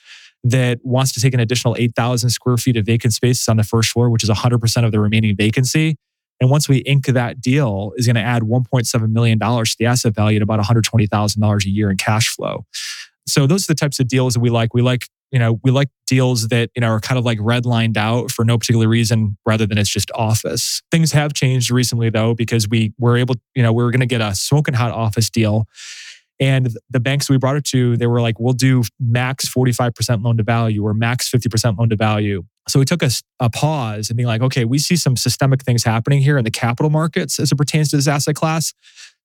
that 0.44 0.80
wants 0.84 1.12
to 1.14 1.22
take 1.22 1.34
an 1.34 1.40
additional 1.40 1.76
8,000 1.78 2.30
square 2.30 2.58
feet 2.58 2.78
of 2.78 2.86
vacant 2.86 3.14
spaces 3.14 3.48
on 3.48 3.58
the 3.58 3.64
first 3.64 3.92
floor, 3.92 4.10
which 4.10 4.24
is 4.24 4.30
100% 4.30 4.86
of 4.86 4.92
the 4.92 5.00
remaining 5.00 5.36
vacancy. 5.36 5.98
And 6.42 6.50
once 6.50 6.70
we 6.70 6.78
ink 6.80 7.08
that 7.08 7.42
deal, 7.42 7.92
is 7.98 8.06
going 8.06 8.16
to 8.16 8.22
add 8.22 8.44
$1.7 8.44 9.10
million 9.12 9.38
to 9.40 9.76
the 9.78 9.86
asset 9.86 10.16
value 10.16 10.38
at 10.38 10.42
about 10.42 10.60
$120,000 10.62 11.66
a 11.66 11.70
year 11.70 11.92
in 11.92 11.98
cash 11.98 12.30
flow. 12.30 12.66
So 13.28 13.46
those 13.46 13.66
are 13.66 13.74
the 13.74 13.80
types 13.80 14.00
of 14.00 14.08
deals 14.08 14.36
that 14.36 14.40
we 14.40 14.50
like. 14.50 14.74
We 14.74 14.82
like, 14.82 15.08
you 15.32 15.38
know, 15.38 15.60
we 15.64 15.72
like 15.72 15.90
deals 16.08 16.48
that, 16.48 16.72
you 16.76 16.82
know, 16.82 16.88
are 16.88 17.00
kind 17.02 17.20
of 17.20 17.26
like 17.26 17.38
redlined 17.40 17.98
out 17.98 18.32
for 18.32 18.46
no 18.46 18.58
particular 18.58 18.88
reason 18.88 19.38
rather 19.46 19.68
than 19.68 19.78
it's 19.78 19.90
just 19.90 20.10
office. 20.16 20.82
Things 20.90 21.12
have 21.12 21.34
changed 21.34 21.70
recently 21.70 22.10
though, 22.10 22.34
because 22.34 22.68
we 22.70 22.94
were 22.98 23.18
able, 23.18 23.36
you 23.54 23.62
know, 23.62 23.74
we 23.74 23.84
were 23.84 23.92
going 23.92 24.00
to 24.00 24.08
get 24.08 24.22
a 24.22 24.34
smoking 24.34 24.74
hot 24.74 24.92
office 24.92 25.30
deal 25.30 25.68
and 26.40 26.70
the 26.90 27.00
banks 27.00 27.30
we 27.30 27.38
brought 27.38 27.58
it 27.58 27.66
to, 27.66 27.98
they 27.98 28.08
were 28.08 28.22
like, 28.22 28.40
we'll 28.40 28.54
do 28.54 28.84
max 29.00 29.48
45% 29.50 30.24
loan 30.24 30.38
to 30.38 30.44
value 30.44 30.86
or 30.86 30.94
max 30.94 31.30
50% 31.30 31.78
loan 31.78 31.90
to 31.90 31.96
value. 31.96 32.44
So 32.68 32.80
we 32.80 32.86
took 32.86 33.04
a, 33.04 33.10
a 33.40 33.50
pause 33.50 34.10
and 34.10 34.18
being 34.18 34.28
like, 34.28 34.42
okay, 34.42 34.64
we 34.64 34.78
see 34.80 34.96
some 34.96 35.18
systemic 35.18 35.64
things 35.64 35.84
happening 35.84 36.22
here 36.22 36.38
in 36.38 36.46
the 36.46 36.52
capital 36.52 36.90
markets 36.90 37.40
as 37.40 37.52
it 37.52 37.56
pertains 37.56 37.90
to 37.90 37.98
this 37.98 38.08
asset 38.08 38.36
class. 38.36 38.74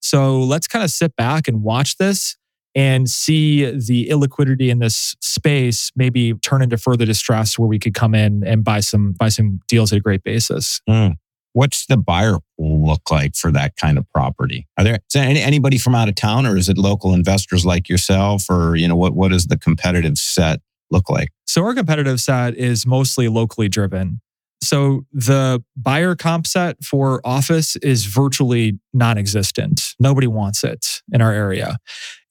So 0.01 0.41
let's 0.41 0.67
kind 0.67 0.85
of 0.85 0.91
sit 0.91 1.15
back 1.17 1.47
and 1.47 1.63
watch 1.63 1.97
this 1.99 2.37
and 2.75 3.09
see 3.09 3.65
the 3.65 4.09
illiquidity 4.09 4.69
in 4.69 4.81
this 4.81 5.15
space 5.21 5.93
maybe 5.95 6.35
turn 6.35 6.63
into 6.63 6.77
further 6.77 7.05
distress 7.05 7.59
where 7.59 7.69
we 7.69 7.79
could 7.79 7.95
come 7.95 8.15
in 8.15 8.43
and 8.45 8.65
buy 8.65 8.81
some 8.81 9.13
buy 9.13 9.29
some 9.29 9.61
deals 9.69 9.93
at 9.93 9.99
a 9.99 10.01
great 10.01 10.25
basis. 10.25 10.81
Mm. 10.89 11.15
What's 11.55 11.87
the 11.87 11.97
buyer 11.97 12.39
pool 12.59 12.87
look 12.87 13.11
like 13.11 13.35
for 13.35 13.51
that 13.53 13.77
kind 13.77 13.97
of 13.97 14.11
property? 14.13 14.67
Are 14.77 14.85
there, 14.85 14.95
is 14.95 15.13
there 15.15 15.25
any, 15.25 15.41
anybody 15.41 15.79
from 15.79 15.95
out 15.95 16.09
of 16.09 16.17
town 16.17 16.47
or 16.47 16.57
is 16.57 16.69
it 16.69 16.77
local 16.77 17.15
investors 17.15 17.65
like 17.65 17.89
yourself 17.89 18.51
or, 18.51 18.77
you 18.77 18.87
know, 18.87 18.97
what, 18.97 19.15
what 19.15 19.31
does 19.31 19.47
the 19.47 19.57
competitive 19.57 20.19
set 20.19 20.61
look 20.91 21.09
like? 21.09 21.31
So 21.47 21.65
our 21.65 21.75
competitive 21.75 22.21
set 22.21 22.57
is 22.57 22.87
mostly 22.87 23.29
locally 23.29 23.69
driven. 23.69 24.21
So 24.65 25.05
the 25.13 25.63
buyer 25.77 26.17
comp 26.17 26.47
set 26.47 26.83
for 26.83 27.21
office 27.25 27.77
is 27.77 28.07
virtually 28.07 28.79
non 28.93 29.19
existent. 29.19 29.95
Nobody 30.01 30.27
wants 30.27 30.65
it 30.65 31.03
in 31.13 31.21
our 31.21 31.33
area. 31.33 31.77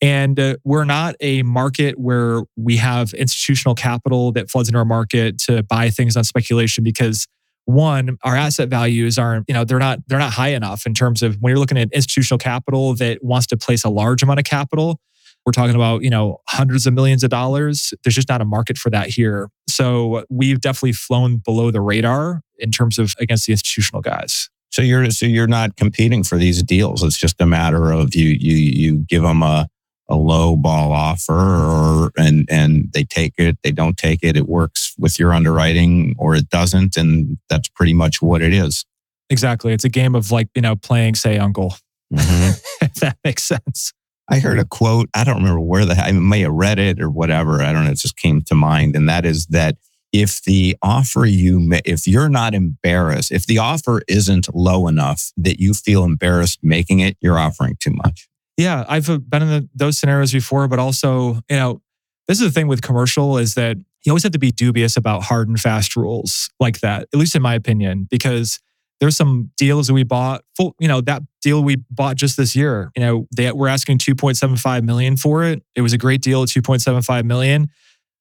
And 0.02 0.40
uh, 0.40 0.56
we're 0.64 0.84
not 0.84 1.16
a 1.22 1.44
market 1.44 2.00
where 2.00 2.42
we 2.58 2.78
have 2.78 3.14
institutional 3.14 3.76
capital 3.76 4.32
that 4.34 4.50
floods 4.50 4.68
into 4.68 4.80
our 4.80 4.86
market 4.86 5.38
to 5.44 5.64
buy 5.64 5.90
things 5.90 6.18
on 6.18 6.24
speculation 6.24 6.84
because 6.84 7.28
one 7.66 8.18
our 8.24 8.36
asset 8.36 8.68
values 8.68 9.18
aren't 9.18 9.46
you 9.48 9.54
know 9.54 9.64
they're 9.64 9.80
not 9.80 10.00
they're 10.08 10.20
not 10.20 10.34
high 10.34 10.50
enough 10.50 10.86
in 10.86 10.94
terms 10.94 11.24
of 11.24 11.38
when 11.40 11.52
you're 11.52 11.60
looking 11.60 11.78
at 11.78 11.90
institutional 11.94 12.38
capital 12.38 12.94
that 12.96 13.24
wants 13.24 13.48
to 13.48 13.56
place 13.56 13.84
a 13.86 13.90
large 13.90 14.22
amount 14.22 14.40
of 14.40 14.44
capital 14.46 15.00
we're 15.46 15.52
talking 15.52 15.76
about 15.76 16.04
you 16.04 16.10
know 16.10 16.38
hundreds 16.48 16.88
of 16.88 16.94
millions 16.94 17.24
of 17.24 17.30
dollars. 17.30 17.94
There's 18.04 18.16
just 18.16 18.30
not 18.30 18.42
a 18.42 18.46
market 18.46 18.78
for 18.78 18.90
that 18.92 19.10
here. 19.10 19.50
So 19.68 20.26
we've 20.30 20.62
definitely 20.62 20.94
flown 20.94 21.38
below 21.38 21.72
the 21.72 21.82
radar 21.82 22.42
in 22.60 22.72
terms 22.72 22.98
of 22.98 23.14
against 23.20 23.46
the 23.46 23.54
institutional 23.54 24.02
guys. 24.02 24.50
So 24.72 24.82
you're 24.82 25.10
so 25.12 25.26
you're 25.26 25.48
not 25.48 25.76
competing 25.76 26.24
for 26.24 26.38
these 26.38 26.64
deals. 26.64 27.04
It's 27.04 27.18
just 27.18 27.42
a 27.42 27.46
matter 27.46 27.92
of 27.92 28.16
you 28.16 28.30
you 28.30 28.56
you 28.56 28.98
give 29.08 29.24
them 29.24 29.44
a 29.44 29.68
a 30.10 30.16
low 30.16 30.56
ball 30.56 30.92
offer 30.92 31.34
or 31.34 32.12
and 32.18 32.48
and 32.50 32.92
they 32.94 33.04
take 33.04 33.34
it 33.38 33.58
they 33.64 33.72
don't 33.72 33.98
take 33.98 34.20
it 34.22 34.36
it 34.36 34.48
works 34.48 34.94
with 34.98 35.18
your 35.18 35.34
underwriting 35.34 36.14
or 36.18 36.36
it 36.36 36.50
doesn't 36.50 36.98
and 36.98 37.38
that's 37.50 37.70
pretty 37.70 37.94
much 37.94 38.22
what 38.22 38.42
it 38.42 38.54
is. 38.54 38.86
Exactly. 39.30 39.74
It's 39.74 39.86
a 39.86 39.90
game 39.90 40.16
of 40.16 40.32
like 40.32 40.50
you 40.56 40.62
know 40.62 40.76
playing 40.76 41.16
say 41.16 41.38
uncle. 41.38 41.76
Mm-hmm. 42.14 42.52
if 42.86 42.94
that 42.96 43.18
makes 43.24 43.44
sense. 43.44 43.94
I 44.30 44.40
heard 44.40 44.58
a 44.58 44.66
quote 44.66 45.10
i 45.14 45.24
don't 45.24 45.38
remember 45.38 45.60
where 45.60 45.86
the 45.86 45.94
i 45.96 46.12
may 46.12 46.42
have 46.42 46.54
read 46.54 46.80
it 46.80 47.02
or 47.02 47.10
whatever 47.10 47.62
i 47.62 47.74
don't 47.74 47.84
know 47.84 47.92
it 47.92 47.98
just 47.98 48.16
came 48.16 48.42
to 48.44 48.56
mind 48.56 48.96
and 48.96 49.08
that 49.10 49.26
is 49.26 49.46
that 49.48 49.76
if 50.14 50.42
the 50.44 50.78
offer 50.82 51.26
you 51.26 51.70
if 51.84 52.08
you're 52.08 52.30
not 52.30 52.54
embarrassed 52.54 53.32
if 53.34 53.46
the 53.48 53.58
offer 53.58 54.02
isn't 54.08 54.48
low 54.56 54.88
enough 54.88 55.32
that 55.36 55.60
you 55.60 55.74
feel 55.74 56.06
embarrassed 56.06 56.60
making 56.64 57.02
it 57.02 57.18
you're 57.20 57.38
offering 57.38 57.76
too 57.80 57.92
much 57.92 58.30
yeah, 58.58 58.86
I've 58.88 59.10
uh, 59.10 59.18
been 59.18 59.42
in 59.42 59.50
the, 59.50 59.70
those 59.74 59.98
scenarios 59.98 60.32
before, 60.32 60.68
but 60.68 60.80
also, 60.80 61.36
you 61.50 61.56
know, 61.56 61.82
this 62.28 62.40
is 62.40 62.48
the 62.48 62.52
thing 62.52 62.68
with 62.68 62.82
commercial 62.82 63.38
is 63.38 63.56
that 63.56 63.78
you 63.78 64.12
always 64.12 64.24
have 64.24 64.32
to 64.34 64.40
be 64.40 64.52
dubious 64.52 64.98
about 64.98 65.24
hard 65.24 65.48
and 65.48 65.60
fast 65.60 65.96
rules 65.96 66.50
like 66.60 66.80
that, 66.82 67.08
at 67.14 67.20
least 67.20 67.36
in 67.36 67.42
my 67.42 67.56
opinion, 67.56 68.08
because 68.10 68.60
there's 69.00 69.18
some 69.18 69.52
deals 69.58 69.88
that 69.88 69.94
we 69.94 70.04
bought 70.04 70.44
full, 70.56 70.76
you 70.80 70.88
know, 70.88 71.02
that 71.02 71.22
deal 71.42 71.64
we 71.64 71.78
bought 71.90 72.16
just 72.16 72.38
this 72.38 72.56
year, 72.56 72.92
you 72.96 73.02
know, 73.02 73.28
they 73.36 73.52
were 73.52 73.68
asking 73.68 73.98
2.75 73.98 74.84
million 74.84 75.18
for 75.18 75.44
it. 75.44 75.64
It 75.76 75.82
was 75.82 75.94
a 75.94 75.98
great 75.98 76.22
deal 76.22 76.44
at 76.44 76.50
2.75 76.50 77.26
million. 77.26 77.70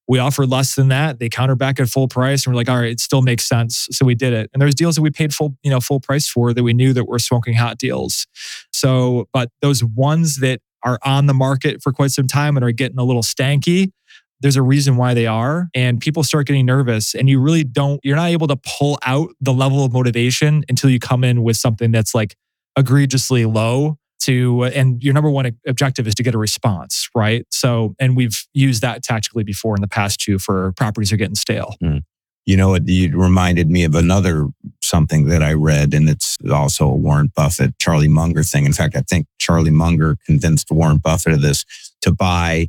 We 0.08 0.18
offered 0.18 0.48
less 0.48 0.74
than 0.74 0.88
that. 0.88 1.20
They 1.20 1.28
countered 1.28 1.58
back 1.58 1.78
at 1.78 1.88
full 1.88 2.08
price, 2.08 2.44
and 2.44 2.52
we're 2.52 2.56
like, 2.58 2.68
all 2.68 2.78
right, 2.78 2.90
it 2.90 3.00
still 3.00 3.22
makes 3.22 3.44
sense. 3.44 3.88
So 3.92 4.04
we 4.04 4.14
did 4.14 4.32
it. 4.32 4.50
And 4.52 4.60
there's 4.60 4.74
deals 4.74 4.96
that 4.96 5.02
we 5.02 5.10
paid 5.10 5.32
full, 5.32 5.56
you 5.62 5.70
know, 5.70 5.80
full 5.80 6.00
price 6.00 6.28
for 6.28 6.52
that 6.52 6.62
we 6.62 6.72
knew 6.72 6.92
that 6.92 7.04
were 7.04 7.18
smoking 7.18 7.54
hot 7.54 7.78
deals. 7.78 8.26
So, 8.72 9.28
but 9.32 9.50
those 9.60 9.84
ones 9.84 10.38
that 10.38 10.60
are 10.82 10.98
on 11.04 11.26
the 11.26 11.34
market 11.34 11.82
for 11.82 11.92
quite 11.92 12.10
some 12.10 12.26
time 12.26 12.56
and 12.56 12.64
are 12.64 12.72
getting 12.72 12.98
a 12.98 13.04
little 13.04 13.22
stanky, 13.22 13.92
there's 14.40 14.56
a 14.56 14.62
reason 14.62 14.96
why 14.96 15.14
they 15.14 15.26
are. 15.26 15.68
And 15.72 16.00
people 16.00 16.24
start 16.24 16.48
getting 16.48 16.66
nervous, 16.66 17.14
and 17.14 17.28
you 17.28 17.40
really 17.40 17.62
don't, 17.62 18.00
you're 18.02 18.16
not 18.16 18.30
able 18.30 18.48
to 18.48 18.56
pull 18.56 18.98
out 19.06 19.30
the 19.40 19.52
level 19.52 19.84
of 19.84 19.92
motivation 19.92 20.64
until 20.68 20.90
you 20.90 20.98
come 20.98 21.22
in 21.22 21.44
with 21.44 21.56
something 21.56 21.92
that's 21.92 22.14
like 22.14 22.34
egregiously 22.76 23.44
low 23.44 23.98
to 24.24 24.64
and 24.64 25.02
your 25.02 25.14
number 25.14 25.30
one 25.30 25.50
objective 25.66 26.06
is 26.06 26.14
to 26.14 26.22
get 26.22 26.34
a 26.34 26.38
response 26.38 27.08
right? 27.14 27.46
So 27.50 27.94
and 27.98 28.16
we've 28.16 28.44
used 28.54 28.82
that 28.82 29.02
tactically 29.02 29.44
before 29.44 29.74
in 29.74 29.82
the 29.82 29.88
past 29.88 30.20
too 30.20 30.38
for 30.38 30.72
properties 30.76 31.12
are 31.12 31.16
getting 31.16 31.34
stale. 31.34 31.76
Mm. 31.82 32.02
you 32.46 32.56
know 32.56 32.74
it, 32.74 33.14
reminded 33.14 33.70
me 33.70 33.84
of 33.84 33.94
another 33.94 34.48
something 34.82 35.26
that 35.26 35.42
i 35.42 35.52
read 35.52 35.94
and 35.94 36.08
it's 36.08 36.36
also 36.52 36.86
a 36.86 36.94
warren 36.94 37.30
buffett 37.34 37.78
charlie 37.78 38.08
munger 38.08 38.42
thing. 38.42 38.64
In 38.66 38.72
fact 38.72 38.96
i 38.96 39.02
think 39.02 39.26
charlie 39.38 39.70
munger 39.70 40.16
convinced 40.26 40.70
warren 40.70 40.98
buffett 40.98 41.32
of 41.34 41.42
this 41.42 41.64
to 42.00 42.12
buy 42.12 42.68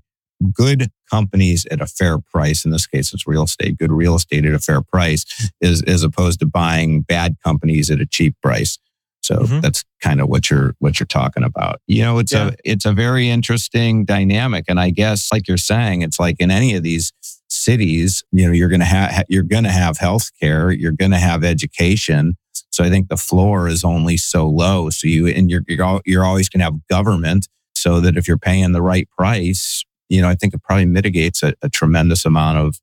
good 0.52 0.90
companies 1.10 1.66
at 1.72 1.80
a 1.80 1.86
fair 1.86 2.18
price. 2.20 2.66
In 2.66 2.72
this 2.72 2.88
case 2.88 3.14
it's 3.14 3.28
real 3.28 3.44
estate 3.44 3.78
good 3.78 3.92
real 3.92 4.16
estate 4.16 4.46
at 4.46 4.54
a 4.54 4.60
fair 4.60 4.82
price 4.82 5.26
is 5.62 5.82
as 5.84 6.04
opposed 6.04 6.40
to 6.40 6.46
buying 6.46 7.02
bad 7.02 7.36
companies 7.44 7.90
at 7.92 8.02
a 8.02 8.06
cheap 8.06 8.36
price 8.42 8.78
so 9.24 9.38
mm-hmm. 9.38 9.62
that's 9.62 9.84
kind 10.02 10.20
of 10.20 10.28
what 10.28 10.50
you're 10.50 10.76
what 10.80 11.00
you're 11.00 11.08
talking 11.08 11.44
about. 11.44 11.82
You 11.88 12.04
know, 12.04 12.20
it's 12.20 12.34
yeah. 12.34 12.50
a 12.50 12.54
it's 12.64 12.86
a 12.86 12.92
very 12.92 13.30
interesting 13.30 14.06
dynamic, 14.06 14.66
and 14.68 14.80
I 14.80 14.90
guess 14.90 15.32
like 15.32 15.48
you're 15.48 15.58
saying, 15.58 16.02
it's 16.02 16.20
like 16.20 16.36
in 16.40 16.52
any 16.52 16.76
of 16.76 16.84
these 16.84 17.14
cities, 17.50 18.24
you 18.32 18.46
know, 18.46 18.52
you're 18.52 18.70
gonna 18.70 18.86
have 18.86 19.26
you're 19.30 19.44
gonna 19.44 19.72
have 19.72 19.98
healthcare, 19.98 20.78
you're 20.78 20.92
gonna 20.92 21.20
have 21.20 21.44
education. 21.44 22.36
So 22.72 22.84
I 22.84 22.90
think 22.90 23.08
the 23.08 23.18
floor 23.18 23.68
is 23.68 23.84
only 23.84 24.18
so 24.18 24.48
low. 24.48 24.90
So 24.90 25.08
you 25.08 25.28
and 25.28 25.50
you're 25.50 25.64
you're, 25.68 26.02
you're 26.06 26.26
always 26.26 26.50
gonna 26.50 26.66
have 26.66 26.86
government, 26.90 27.48
so 27.74 28.02
that 28.02 28.18
if 28.18 28.28
you're 28.28 28.38
paying 28.38 28.74
the 28.74 28.82
right 28.82 29.08
price, 29.18 29.84
you 30.10 30.22
know, 30.22 30.28
I 30.28 30.36
think 30.36 30.54
it 30.54 30.64
probably 30.64 30.86
mitigates 30.86 31.44
a, 31.44 31.54
a 31.62 31.70
tremendous 31.70 32.26
amount 32.26 32.58
of 32.58 32.80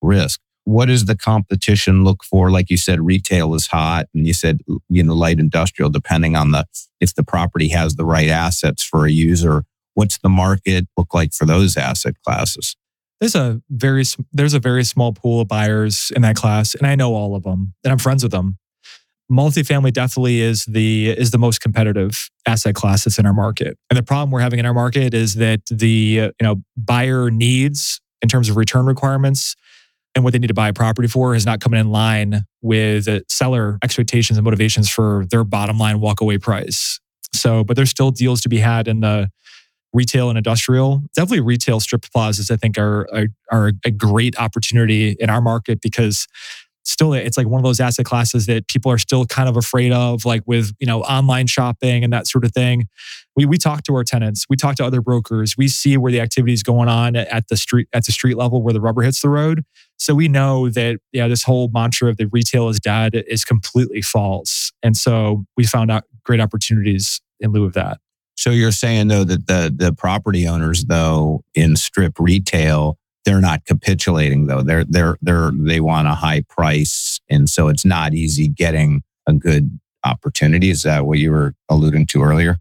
risk 0.00 0.40
what 0.64 0.86
does 0.86 1.06
the 1.06 1.16
competition 1.16 2.04
look 2.04 2.22
for? 2.22 2.50
Like 2.50 2.70
you 2.70 2.76
said, 2.76 3.00
retail 3.00 3.54
is 3.54 3.66
hot, 3.66 4.06
and 4.14 4.26
you 4.26 4.34
said 4.34 4.60
you 4.88 5.02
know 5.02 5.14
light 5.14 5.38
industrial, 5.38 5.90
depending 5.90 6.36
on 6.36 6.52
the 6.52 6.64
if 7.00 7.14
the 7.14 7.24
property 7.24 7.68
has 7.68 7.96
the 7.96 8.04
right 8.04 8.28
assets 8.28 8.82
for 8.82 9.06
a 9.06 9.10
user. 9.10 9.64
What's 9.94 10.18
the 10.18 10.30
market 10.30 10.86
look 10.96 11.12
like 11.12 11.34
for 11.34 11.44
those 11.44 11.76
asset 11.76 12.14
classes? 12.24 12.76
There's 13.20 13.34
a 13.34 13.60
very 13.70 14.04
there's 14.32 14.54
a 14.54 14.60
very 14.60 14.84
small 14.84 15.12
pool 15.12 15.40
of 15.40 15.48
buyers 15.48 16.12
in 16.14 16.22
that 16.22 16.36
class, 16.36 16.74
and 16.74 16.86
I 16.86 16.94
know 16.94 17.14
all 17.14 17.34
of 17.34 17.42
them, 17.42 17.74
and 17.84 17.92
I'm 17.92 17.98
friends 17.98 18.22
with 18.22 18.32
them. 18.32 18.58
Multifamily 19.30 19.92
definitely 19.92 20.40
is 20.40 20.64
the 20.66 21.10
is 21.10 21.30
the 21.30 21.38
most 21.38 21.60
competitive 21.60 22.30
asset 22.46 22.74
class 22.74 23.04
that's 23.04 23.18
in 23.18 23.26
our 23.26 23.32
market, 23.32 23.78
and 23.90 23.98
the 23.98 24.02
problem 24.02 24.30
we're 24.30 24.40
having 24.40 24.58
in 24.58 24.66
our 24.66 24.74
market 24.74 25.12
is 25.12 25.34
that 25.36 25.60
the 25.70 25.86
you 25.86 26.32
know 26.40 26.62
buyer 26.76 27.30
needs 27.30 28.00
in 28.22 28.28
terms 28.28 28.48
of 28.48 28.56
return 28.56 28.86
requirements 28.86 29.56
and 30.14 30.24
what 30.24 30.32
they 30.32 30.38
need 30.38 30.48
to 30.48 30.54
buy 30.54 30.68
a 30.68 30.72
property 30.72 31.08
for 31.08 31.34
is 31.34 31.46
not 31.46 31.60
coming 31.60 31.80
in 31.80 31.90
line 31.90 32.42
with 32.60 33.08
seller 33.30 33.78
expectations 33.82 34.36
and 34.36 34.44
motivations 34.44 34.88
for 34.88 35.26
their 35.30 35.44
bottom 35.44 35.78
line 35.78 35.98
walkaway 35.98 36.40
price. 36.40 37.00
So, 37.34 37.64
but 37.64 37.76
there's 37.76 37.90
still 37.90 38.10
deals 38.10 38.42
to 38.42 38.48
be 38.48 38.58
had 38.58 38.88
in 38.88 39.00
the 39.00 39.30
retail 39.92 40.28
and 40.28 40.38
industrial. 40.38 41.02
Definitely 41.14 41.40
retail 41.40 41.80
strip 41.80 42.02
plazas, 42.12 42.50
I 42.50 42.56
think, 42.56 42.78
are, 42.78 43.06
are, 43.12 43.26
are 43.50 43.72
a 43.84 43.90
great 43.90 44.38
opportunity 44.38 45.16
in 45.18 45.30
our 45.30 45.40
market 45.40 45.80
because 45.80 46.26
still 46.84 47.12
it's 47.12 47.36
like 47.36 47.46
one 47.46 47.58
of 47.58 47.64
those 47.64 47.80
asset 47.80 48.04
classes 48.04 48.46
that 48.46 48.66
people 48.68 48.90
are 48.90 48.98
still 48.98 49.24
kind 49.24 49.48
of 49.48 49.56
afraid 49.56 49.92
of 49.92 50.24
like 50.24 50.42
with 50.46 50.72
you 50.80 50.86
know 50.86 51.02
online 51.02 51.46
shopping 51.46 52.02
and 52.02 52.12
that 52.12 52.26
sort 52.26 52.44
of 52.44 52.52
thing 52.52 52.88
we 53.36 53.46
we 53.46 53.56
talk 53.56 53.82
to 53.84 53.94
our 53.94 54.02
tenants 54.02 54.46
we 54.48 54.56
talk 54.56 54.74
to 54.74 54.84
other 54.84 55.00
brokers 55.00 55.56
we 55.56 55.68
see 55.68 55.96
where 55.96 56.10
the 56.10 56.20
activity 56.20 56.52
is 56.52 56.62
going 56.62 56.88
on 56.88 57.14
at 57.14 57.46
the 57.48 57.56
street 57.56 57.86
at 57.92 58.04
the 58.04 58.12
street 58.12 58.36
level 58.36 58.62
where 58.62 58.72
the 58.72 58.80
rubber 58.80 59.02
hits 59.02 59.20
the 59.22 59.28
road 59.28 59.64
so 60.02 60.14
we 60.14 60.28
know 60.28 60.68
that 60.68 60.98
yeah 61.12 61.28
this 61.28 61.42
whole 61.42 61.68
mantra 61.72 62.08
of 62.08 62.16
the 62.16 62.26
retail 62.26 62.68
is 62.68 62.78
dead 62.80 63.22
is 63.26 63.44
completely 63.44 64.02
false 64.02 64.72
and 64.82 64.96
so 64.96 65.44
we 65.56 65.64
found 65.64 65.90
out 65.90 66.04
great 66.24 66.40
opportunities 66.40 67.20
in 67.40 67.52
lieu 67.52 67.64
of 67.64 67.72
that 67.72 67.98
So 68.36 68.50
you're 68.50 68.72
saying 68.72 69.08
though 69.08 69.24
that 69.24 69.46
the 69.46 69.72
the 69.74 69.92
property 69.92 70.46
owners 70.46 70.84
though 70.84 71.42
in 71.54 71.76
strip 71.76 72.18
retail 72.18 72.98
they're 73.24 73.40
not 73.40 73.64
capitulating 73.64 74.46
though 74.46 74.62
they're 74.62 74.84
they're 74.84 75.16
they're 75.22 75.52
they 75.54 75.80
want 75.80 76.08
a 76.08 76.14
high 76.14 76.42
price 76.48 77.20
and 77.30 77.48
so 77.48 77.68
it's 77.68 77.84
not 77.84 78.14
easy 78.14 78.48
getting 78.48 79.02
a 79.26 79.32
good 79.32 79.78
opportunity. 80.04 80.70
Is 80.70 80.82
that 80.82 81.06
what 81.06 81.18
you 81.18 81.30
were 81.30 81.54
alluding 81.68 82.06
to 82.08 82.22
earlier? 82.22 82.58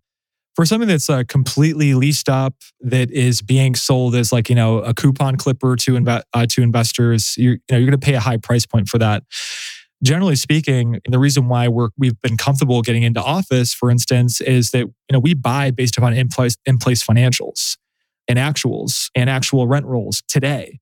For 0.56 0.66
something 0.66 0.88
that's 0.88 1.10
uh, 1.10 1.24
completely 1.28 1.94
leased 1.94 2.30
up 2.30 2.56
that 2.82 3.10
is 3.12 3.42
being 3.42 3.76
sold 3.76 4.16
as 4.16 4.32
like 4.32 4.50
you 4.50 4.56
know 4.56 4.80
a 4.80 4.94
coupon 4.94 5.36
clipper 5.36 5.76
to 5.76 5.94
inve- 5.94 6.24
uh, 6.34 6.46
to 6.48 6.62
investors 6.62 7.36
you're, 7.38 7.54
you 7.54 7.60
know 7.72 7.78
you're 7.78 7.88
going 7.88 8.00
to 8.00 8.06
pay 8.06 8.16
a 8.16 8.20
high 8.20 8.38
price 8.38 8.66
point 8.66 8.88
for 8.88 8.98
that 8.98 9.24
generally 10.04 10.36
speaking 10.36 11.00
the 11.08 11.20
reason 11.20 11.48
why 11.48 11.68
we're 11.68 11.90
we've 11.98 12.20
been 12.22 12.38
comfortable 12.38 12.82
getting 12.82 13.04
into 13.04 13.22
office 13.22 13.74
for 13.74 13.90
instance 13.90 14.42
is 14.42 14.72
that 14.72 14.80
you 14.80 15.14
know 15.14 15.20
we 15.20 15.34
buy 15.34 15.72
based 15.72 15.98
upon 15.98 16.14
in 16.14 16.28
place 16.28 16.58
in 16.66 16.78
place 16.78 17.04
financials 17.04 17.78
and 18.28 18.38
actuals 18.38 19.10
and 19.16 19.30
actual 19.30 19.68
rent 19.68 19.86
rolls 19.86 20.24
today 20.28 20.80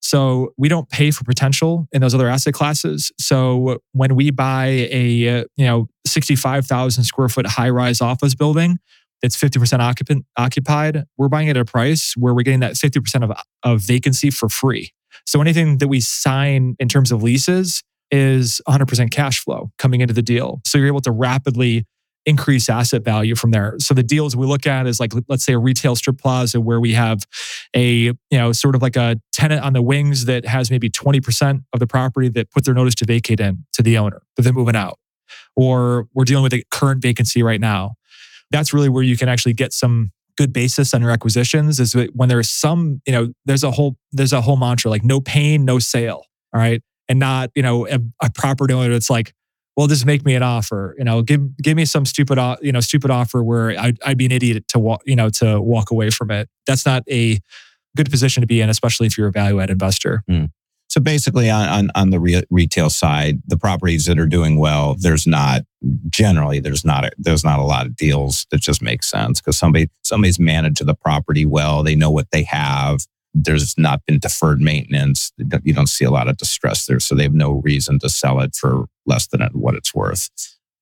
so 0.00 0.54
we 0.56 0.68
don't 0.68 0.88
pay 0.88 1.10
for 1.10 1.24
potential 1.24 1.88
in 1.92 2.00
those 2.00 2.14
other 2.14 2.28
asset 2.28 2.54
classes. 2.54 3.10
So 3.18 3.78
when 3.92 4.14
we 4.14 4.30
buy 4.30 4.88
a 4.90 5.40
uh, 5.40 5.44
you 5.56 5.66
know 5.66 5.88
65,000 6.06 7.04
square 7.04 7.28
foot 7.28 7.46
high 7.46 7.68
rise 7.68 8.00
office 8.00 8.34
building, 8.34 8.78
it's 9.22 9.36
50% 9.36 9.80
occupant, 9.80 10.24
occupied, 10.36 11.04
we're 11.16 11.28
buying 11.28 11.48
it 11.48 11.56
at 11.56 11.60
a 11.60 11.64
price 11.64 12.14
where 12.16 12.34
we're 12.34 12.42
getting 12.42 12.60
that 12.60 12.74
50% 12.74 13.24
of, 13.24 13.36
of 13.62 13.80
vacancy 13.80 14.30
for 14.30 14.48
free. 14.48 14.92
So 15.26 15.40
anything 15.40 15.78
that 15.78 15.88
we 15.88 16.00
sign 16.00 16.76
in 16.78 16.88
terms 16.88 17.10
of 17.10 17.22
leases 17.22 17.82
is 18.10 18.60
100% 18.68 19.10
cash 19.10 19.42
flow 19.42 19.70
coming 19.78 20.00
into 20.00 20.14
the 20.14 20.22
deal. 20.22 20.60
So 20.64 20.78
you're 20.78 20.86
able 20.86 21.00
to 21.02 21.10
rapidly 21.10 21.84
increase 22.26 22.68
asset 22.68 23.02
value 23.02 23.34
from 23.34 23.52
there. 23.52 23.74
So 23.78 23.94
the 23.94 24.02
deals 24.02 24.36
we 24.36 24.46
look 24.46 24.66
at 24.66 24.86
is 24.86 25.00
like 25.00 25.12
let's 25.28 25.44
say 25.44 25.54
a 25.54 25.58
retail 25.58 25.96
strip 25.96 26.18
plaza 26.18 26.60
where 26.60 26.78
we 26.78 26.92
have 26.92 27.20
a 27.74 27.86
you 27.90 28.14
know 28.32 28.52
sort 28.52 28.74
of 28.74 28.82
like 28.82 28.96
a 28.96 29.16
tenant 29.32 29.62
on 29.62 29.72
the 29.72 29.80
wings 29.80 30.26
that 30.26 30.44
has 30.44 30.70
maybe 30.70 30.90
20% 30.90 31.62
of 31.72 31.80
the 31.80 31.86
property 31.86 32.28
that 32.28 32.50
put 32.50 32.66
their 32.66 32.74
notice 32.74 32.94
to 32.96 33.06
vacate 33.06 33.40
in 33.40 33.64
to 33.72 33.82
the 33.82 33.96
owner, 33.96 34.20
but 34.36 34.44
they're 34.44 34.52
moving 34.52 34.76
out. 34.76 34.98
Or 35.56 36.06
we're 36.12 36.24
dealing 36.24 36.42
with 36.42 36.52
a 36.52 36.62
current 36.70 37.02
vacancy 37.02 37.42
right 37.42 37.60
now 37.60 37.94
that's 38.50 38.72
really 38.72 38.88
where 38.88 39.02
you 39.02 39.16
can 39.16 39.28
actually 39.28 39.52
get 39.52 39.72
some 39.72 40.12
good 40.36 40.52
basis 40.52 40.94
on 40.94 41.02
your 41.02 41.10
acquisitions 41.10 41.80
is 41.80 41.96
when 42.14 42.28
there's 42.28 42.48
some, 42.48 43.02
you 43.06 43.12
know, 43.12 43.32
there's 43.44 43.64
a 43.64 43.72
whole 43.72 43.96
there's 44.12 44.32
a 44.32 44.40
whole 44.40 44.56
mantra 44.56 44.90
like 44.90 45.04
no 45.04 45.20
pain, 45.20 45.64
no 45.64 45.78
sale. 45.78 46.22
All 46.54 46.60
right. 46.60 46.80
And 47.08 47.18
not, 47.18 47.50
you 47.54 47.62
know, 47.62 47.88
a, 47.88 47.98
a 48.22 48.30
property 48.30 48.72
owner 48.72 48.90
that's 48.90 49.10
like, 49.10 49.34
well, 49.76 49.86
just 49.86 50.06
make 50.06 50.24
me 50.24 50.34
an 50.34 50.42
offer. 50.42 50.94
You 50.96 51.04
know, 51.04 51.22
give 51.22 51.56
give 51.56 51.76
me 51.76 51.84
some 51.84 52.04
stupid, 52.04 52.38
you 52.62 52.72
know, 52.72 52.80
stupid 52.80 53.10
offer 53.10 53.42
where 53.42 53.78
I'd, 53.78 53.98
I'd 54.04 54.18
be 54.18 54.26
an 54.26 54.32
idiot 54.32 54.68
to 54.68 54.78
walk, 54.78 55.02
you 55.04 55.16
know, 55.16 55.28
to 55.30 55.60
walk 55.60 55.90
away 55.90 56.10
from 56.10 56.30
it. 56.30 56.48
That's 56.66 56.86
not 56.86 57.02
a 57.10 57.40
good 57.96 58.10
position 58.10 58.40
to 58.42 58.46
be 58.46 58.60
in, 58.60 58.70
especially 58.70 59.06
if 59.06 59.18
you're 59.18 59.28
a 59.28 59.32
value 59.32 59.60
add 59.60 59.70
investor. 59.70 60.22
Mm. 60.30 60.50
So 60.98 61.02
basically, 61.02 61.48
on, 61.48 61.68
on, 61.68 61.90
on 61.94 62.10
the 62.10 62.18
re- 62.18 62.42
retail 62.50 62.90
side, 62.90 63.40
the 63.46 63.56
properties 63.56 64.06
that 64.06 64.18
are 64.18 64.26
doing 64.26 64.58
well, 64.58 64.96
there's 64.98 65.28
not 65.28 65.62
generally 66.08 66.58
there's 66.58 66.84
not 66.84 67.04
a, 67.04 67.12
there's 67.16 67.44
not 67.44 67.60
a 67.60 67.62
lot 67.62 67.86
of 67.86 67.94
deals 67.94 68.48
that 68.50 68.60
just 68.60 68.82
make 68.82 69.04
sense 69.04 69.40
because 69.40 69.56
somebody 69.56 69.88
somebody's 70.02 70.40
managed 70.40 70.84
the 70.84 70.96
property 70.96 71.46
well. 71.46 71.84
They 71.84 71.94
know 71.94 72.10
what 72.10 72.32
they 72.32 72.42
have. 72.42 73.06
There's 73.32 73.78
not 73.78 74.04
been 74.06 74.18
deferred 74.18 74.60
maintenance. 74.60 75.30
You 75.62 75.72
don't 75.72 75.86
see 75.86 76.04
a 76.04 76.10
lot 76.10 76.26
of 76.26 76.36
distress 76.36 76.86
there, 76.86 76.98
so 76.98 77.14
they 77.14 77.22
have 77.22 77.32
no 77.32 77.52
reason 77.62 78.00
to 78.00 78.08
sell 78.08 78.40
it 78.40 78.56
for 78.56 78.86
less 79.06 79.28
than 79.28 79.40
what 79.52 79.76
it's 79.76 79.94
worth. 79.94 80.28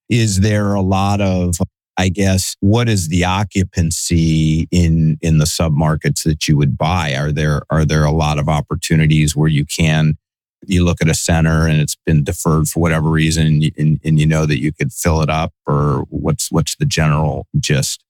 Is 0.08 0.40
there 0.40 0.72
a 0.72 0.80
lot 0.80 1.20
of 1.20 1.58
I 1.98 2.08
guess 2.10 2.56
what 2.60 2.88
is 2.88 3.08
the 3.08 3.24
occupancy 3.24 4.68
in 4.70 5.18
in 5.22 5.38
the 5.38 5.44
submarkets 5.44 6.24
that 6.24 6.46
you 6.46 6.56
would 6.56 6.76
buy? 6.76 7.14
Are 7.14 7.32
there 7.32 7.62
are 7.70 7.84
there 7.84 8.04
a 8.04 8.10
lot 8.10 8.38
of 8.38 8.48
opportunities 8.48 9.34
where 9.34 9.48
you 9.48 9.64
can 9.64 10.18
you 10.66 10.84
look 10.84 11.00
at 11.00 11.08
a 11.08 11.14
center 11.14 11.66
and 11.66 11.80
it's 11.80 11.96
been 12.06 12.24
deferred 12.24 12.68
for 12.68 12.80
whatever 12.80 13.08
reason 13.08 13.46
and 13.46 13.72
and, 13.78 14.00
and 14.04 14.18
you 14.18 14.26
know 14.26 14.46
that 14.46 14.60
you 14.60 14.72
could 14.72 14.92
fill 14.92 15.22
it 15.22 15.30
up 15.30 15.52
or 15.66 16.04
what's 16.10 16.50
what's 16.52 16.76
the 16.76 16.86
general 16.86 17.46
gist? 17.58 18.02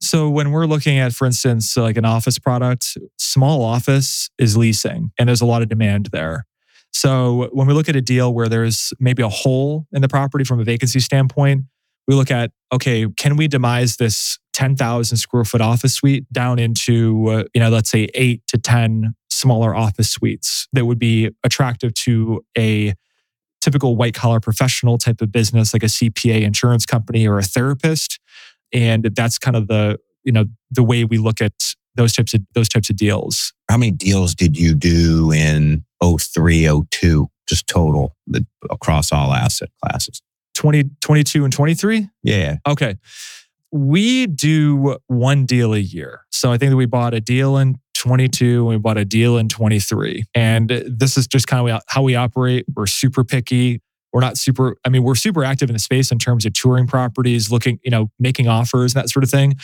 So 0.00 0.28
when 0.28 0.50
we're 0.50 0.66
looking 0.66 0.98
at, 0.98 1.14
for 1.14 1.24
instance, 1.24 1.76
like 1.76 1.96
an 1.96 2.04
office 2.04 2.38
product, 2.38 2.98
small 3.18 3.62
office 3.62 4.28
is 4.38 4.56
leasing 4.56 5.12
and 5.18 5.28
there's 5.28 5.40
a 5.40 5.46
lot 5.46 5.62
of 5.62 5.68
demand 5.68 6.06
there. 6.12 6.46
So 6.92 7.48
when 7.52 7.66
we 7.66 7.74
look 7.74 7.88
at 7.88 7.96
a 7.96 8.00
deal 8.00 8.32
where 8.32 8.48
there's 8.48 8.92
maybe 9.00 9.22
a 9.22 9.28
hole 9.28 9.86
in 9.92 10.02
the 10.02 10.08
property 10.08 10.44
from 10.44 10.60
a 10.60 10.64
vacancy 10.64 11.00
standpoint, 11.00 11.64
we 12.06 12.14
look 12.14 12.30
at 12.30 12.50
okay, 12.72 13.06
can 13.16 13.36
we 13.36 13.46
demise 13.46 13.96
this 13.96 14.38
10,000 14.52 15.16
square 15.16 15.44
foot 15.44 15.60
office 15.60 15.94
suite 15.94 16.30
down 16.32 16.58
into, 16.58 17.26
uh, 17.28 17.44
you 17.54 17.60
know, 17.60 17.70
let's 17.70 17.88
say 17.88 18.08
eight 18.14 18.44
to 18.48 18.58
10 18.58 19.14
smaller 19.30 19.74
office 19.74 20.10
suites 20.10 20.66
that 20.72 20.84
would 20.84 20.98
be 20.98 21.30
attractive 21.44 21.94
to 21.94 22.44
a 22.58 22.94
typical 23.60 23.96
white 23.96 24.14
collar 24.14 24.40
professional 24.40 24.98
type 24.98 25.20
of 25.20 25.30
business, 25.30 25.72
like 25.72 25.82
a 25.82 25.86
CPA 25.86 26.42
insurance 26.42 26.84
company 26.84 27.26
or 27.26 27.38
a 27.38 27.42
therapist. 27.42 28.18
And 28.72 29.04
that's 29.14 29.38
kind 29.38 29.56
of 29.56 29.68
the, 29.68 29.98
you 30.24 30.32
know, 30.32 30.46
the 30.70 30.82
way 30.82 31.04
we 31.04 31.18
look 31.18 31.40
at 31.40 31.52
those 31.94 32.12
types 32.12 32.34
of 32.34 32.40
those 32.54 32.68
types 32.68 32.90
of 32.90 32.96
deals. 32.96 33.52
How 33.68 33.76
many 33.76 33.92
deals 33.92 34.34
did 34.34 34.58
you 34.58 34.74
do 34.74 35.30
in 35.32 35.84
03, 36.02 36.68
02, 36.90 37.28
just 37.48 37.68
total 37.68 38.16
across 38.68 39.12
all 39.12 39.32
asset 39.32 39.68
classes? 39.82 40.20
20, 40.54 40.84
22 41.00 41.44
and 41.44 41.52
23? 41.52 42.08
Yeah. 42.22 42.56
Okay. 42.66 42.96
We 43.70 44.26
do 44.26 44.96
one 45.08 45.46
deal 45.46 45.74
a 45.74 45.78
year. 45.78 46.22
So 46.30 46.52
I 46.52 46.58
think 46.58 46.70
that 46.70 46.76
we 46.76 46.86
bought 46.86 47.12
a 47.12 47.20
deal 47.20 47.56
in 47.56 47.78
22 47.94 48.58
and 48.60 48.68
we 48.68 48.78
bought 48.78 48.98
a 48.98 49.04
deal 49.04 49.36
in 49.36 49.48
23. 49.48 50.24
And 50.34 50.68
this 50.86 51.16
is 51.16 51.26
just 51.26 51.46
kind 51.46 51.68
of 51.68 51.82
how 51.88 52.02
we 52.02 52.14
operate. 52.14 52.66
We're 52.74 52.86
super 52.86 53.24
picky. 53.24 53.80
We're 54.12 54.20
not 54.20 54.38
super, 54.38 54.76
I 54.84 54.90
mean, 54.90 55.02
we're 55.02 55.16
super 55.16 55.42
active 55.42 55.68
in 55.68 55.72
the 55.72 55.80
space 55.80 56.12
in 56.12 56.20
terms 56.20 56.46
of 56.46 56.52
touring 56.52 56.86
properties, 56.86 57.50
looking, 57.50 57.80
you 57.82 57.90
know, 57.90 58.12
making 58.20 58.46
offers, 58.46 58.94
and 58.94 59.02
that 59.02 59.08
sort 59.08 59.24
of 59.24 59.30
thing. 59.30 59.56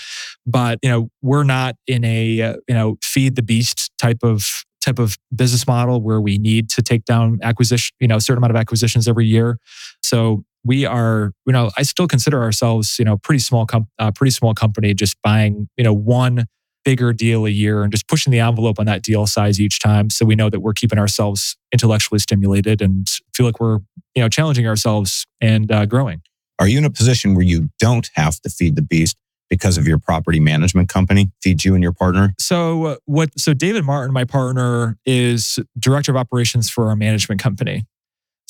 But, 0.44 0.80
you 0.82 0.90
know, 0.90 1.08
we're 1.22 1.44
not 1.44 1.76
in 1.86 2.04
a, 2.04 2.42
uh, 2.42 2.56
you 2.66 2.74
know, 2.74 2.96
feed 3.00 3.36
the 3.36 3.42
beast 3.42 3.92
type 3.96 4.18
of 4.24 4.64
type 4.84 4.98
of 4.98 5.18
business 5.34 5.66
model 5.66 6.00
where 6.00 6.20
we 6.20 6.38
need 6.38 6.68
to 6.70 6.82
take 6.82 7.04
down 7.04 7.38
acquisition, 7.42 7.94
you 8.00 8.08
know, 8.08 8.16
a 8.16 8.20
certain 8.20 8.38
amount 8.38 8.50
of 8.50 8.56
acquisitions 8.56 9.06
every 9.06 9.26
year. 9.26 9.58
So 10.02 10.44
we 10.64 10.84
are, 10.84 11.32
you 11.46 11.52
know, 11.52 11.70
I 11.76 11.82
still 11.82 12.06
consider 12.06 12.42
ourselves, 12.42 12.98
you 12.98 13.04
know, 13.04 13.16
pretty 13.16 13.38
small, 13.38 13.66
com- 13.66 13.88
uh, 13.98 14.10
pretty 14.10 14.30
small 14.30 14.54
company, 14.54 14.94
just 14.94 15.16
buying, 15.22 15.68
you 15.76 15.84
know, 15.84 15.92
one 15.92 16.46
bigger 16.84 17.12
deal 17.12 17.46
a 17.46 17.50
year 17.50 17.82
and 17.82 17.92
just 17.92 18.08
pushing 18.08 18.30
the 18.30 18.40
envelope 18.40 18.78
on 18.78 18.86
that 18.86 19.02
deal 19.02 19.26
size 19.26 19.60
each 19.60 19.80
time. 19.80 20.10
So 20.10 20.24
we 20.24 20.34
know 20.34 20.48
that 20.50 20.60
we're 20.60 20.72
keeping 20.72 20.98
ourselves 20.98 21.56
intellectually 21.72 22.18
stimulated 22.18 22.80
and 22.80 23.06
feel 23.34 23.46
like 23.46 23.60
we're, 23.60 23.78
you 24.14 24.22
know, 24.22 24.28
challenging 24.28 24.66
ourselves 24.66 25.26
and 25.40 25.70
uh, 25.70 25.86
growing. 25.86 26.22
Are 26.58 26.68
you 26.68 26.78
in 26.78 26.84
a 26.84 26.90
position 26.90 27.34
where 27.34 27.44
you 27.44 27.70
don't 27.78 28.10
have 28.14 28.40
to 28.40 28.50
feed 28.50 28.76
the 28.76 28.82
beast? 28.82 29.16
because 29.50 29.76
of 29.76 29.86
your 29.86 29.98
property 29.98 30.38
management 30.40 30.88
company 30.88 31.30
feeds 31.42 31.64
you 31.64 31.74
and 31.74 31.82
your 31.82 31.92
partner? 31.92 32.32
So 32.38 32.84
uh, 32.84 32.96
what 33.04 33.38
so 33.38 33.52
David 33.52 33.84
Martin 33.84 34.14
my 34.14 34.24
partner 34.24 34.96
is 35.04 35.58
director 35.78 36.12
of 36.12 36.16
operations 36.16 36.70
for 36.70 36.88
our 36.88 36.96
management 36.96 37.42
company. 37.42 37.84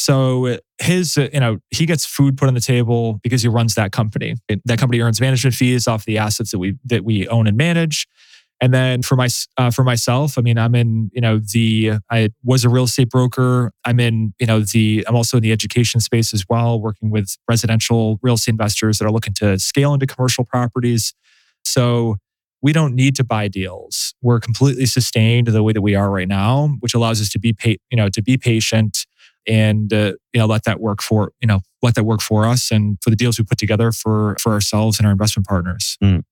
So 0.01 0.57
his, 0.79 1.19
uh, 1.19 1.29
you 1.31 1.41
know, 1.41 1.59
he 1.69 1.85
gets 1.85 2.07
food 2.07 2.39
put 2.39 2.49
on 2.49 2.55
the 2.55 2.61
table 2.61 3.21
because 3.23 3.43
he 3.43 3.49
runs 3.49 3.75
that 3.75 3.93
company. 3.93 4.35
That 4.65 4.79
company 4.79 4.99
earns 5.03 5.21
management 5.21 5.55
fees 5.55 5.87
off 5.87 6.07
the 6.07 6.17
assets 6.17 6.53
that 6.53 6.59
we 6.59 6.79
that 6.87 7.05
we 7.05 7.29
own 7.29 7.47
and 7.47 7.55
manage. 7.55 8.09
And 8.63 8.73
then 8.73 9.03
for 9.03 9.15
my 9.15 9.29
uh, 9.59 9.71
for 9.71 9.85
myself, 9.85 10.39
I 10.39 10.41
mean, 10.41 10.57
I'm 10.57 10.75
in 10.75 11.11
you 11.13 11.21
know 11.21 11.39
the 11.39 11.99
I 12.11 12.31
was 12.43 12.65
a 12.65 12.71
real 12.71 12.85
estate 12.85 13.11
broker. 13.11 13.73
I'm 13.85 14.01
in 14.01 14.33
you 14.41 14.47
know 14.47 14.61
the 14.61 15.05
I'm 15.07 15.15
also 15.15 15.37
in 15.37 15.43
the 15.43 15.53
education 15.53 16.01
space 16.01 16.33
as 16.33 16.47
well, 16.49 16.81
working 16.81 17.11
with 17.11 17.37
residential 17.47 18.19
real 18.23 18.37
estate 18.37 18.53
investors 18.53 18.99
that 18.99 19.05
are 19.05 19.13
looking 19.13 19.35
to 19.35 19.59
scale 19.59 19.93
into 19.93 20.07
commercial 20.07 20.47
properties. 20.47 21.13
So 21.63 22.17
we 22.63 22.73
don't 22.73 22.95
need 22.95 23.17
to 23.17 23.25
buy 23.25 23.49
deals. 23.49 24.15
We're 24.23 24.41
completely 24.41 24.87
sustained 24.87 25.49
the 25.49 25.63
way 25.63 25.75
that 25.75 25.83
we 25.83 25.95
are 25.95 26.11
right 26.11 26.29
now, 26.29 26.69
which 26.81 26.95
allows 26.95 27.21
us 27.21 27.29
to 27.31 27.39
be 27.39 27.53
pa- 27.53 27.81
you 27.91 27.97
know 27.99 28.09
to 28.09 28.23
be 28.23 28.39
patient 28.39 29.05
and 29.47 29.93
uh, 29.93 30.13
you 30.33 30.41
know 30.41 30.47
let 30.47 30.65
that 30.65 30.81
work 30.81 31.03
for 31.03 31.33
you 31.41 31.47
know 31.47 31.61
let 31.83 31.95
that 31.95 32.05
work 32.05 32.21
for 32.21 32.47
us 32.47 32.71
and 32.71 32.99
for 33.03 33.11
the 33.11 33.17
deals 33.17 33.39
we 33.39 33.45
put 33.45 33.59
together 33.59 33.93
for 33.93 34.37
for 34.41 34.53
ourselves 34.53 34.99
and 34.99 35.07
our 35.07 35.13
investment 35.13 35.47
partners. 35.47 35.97
Mm. 36.03 36.23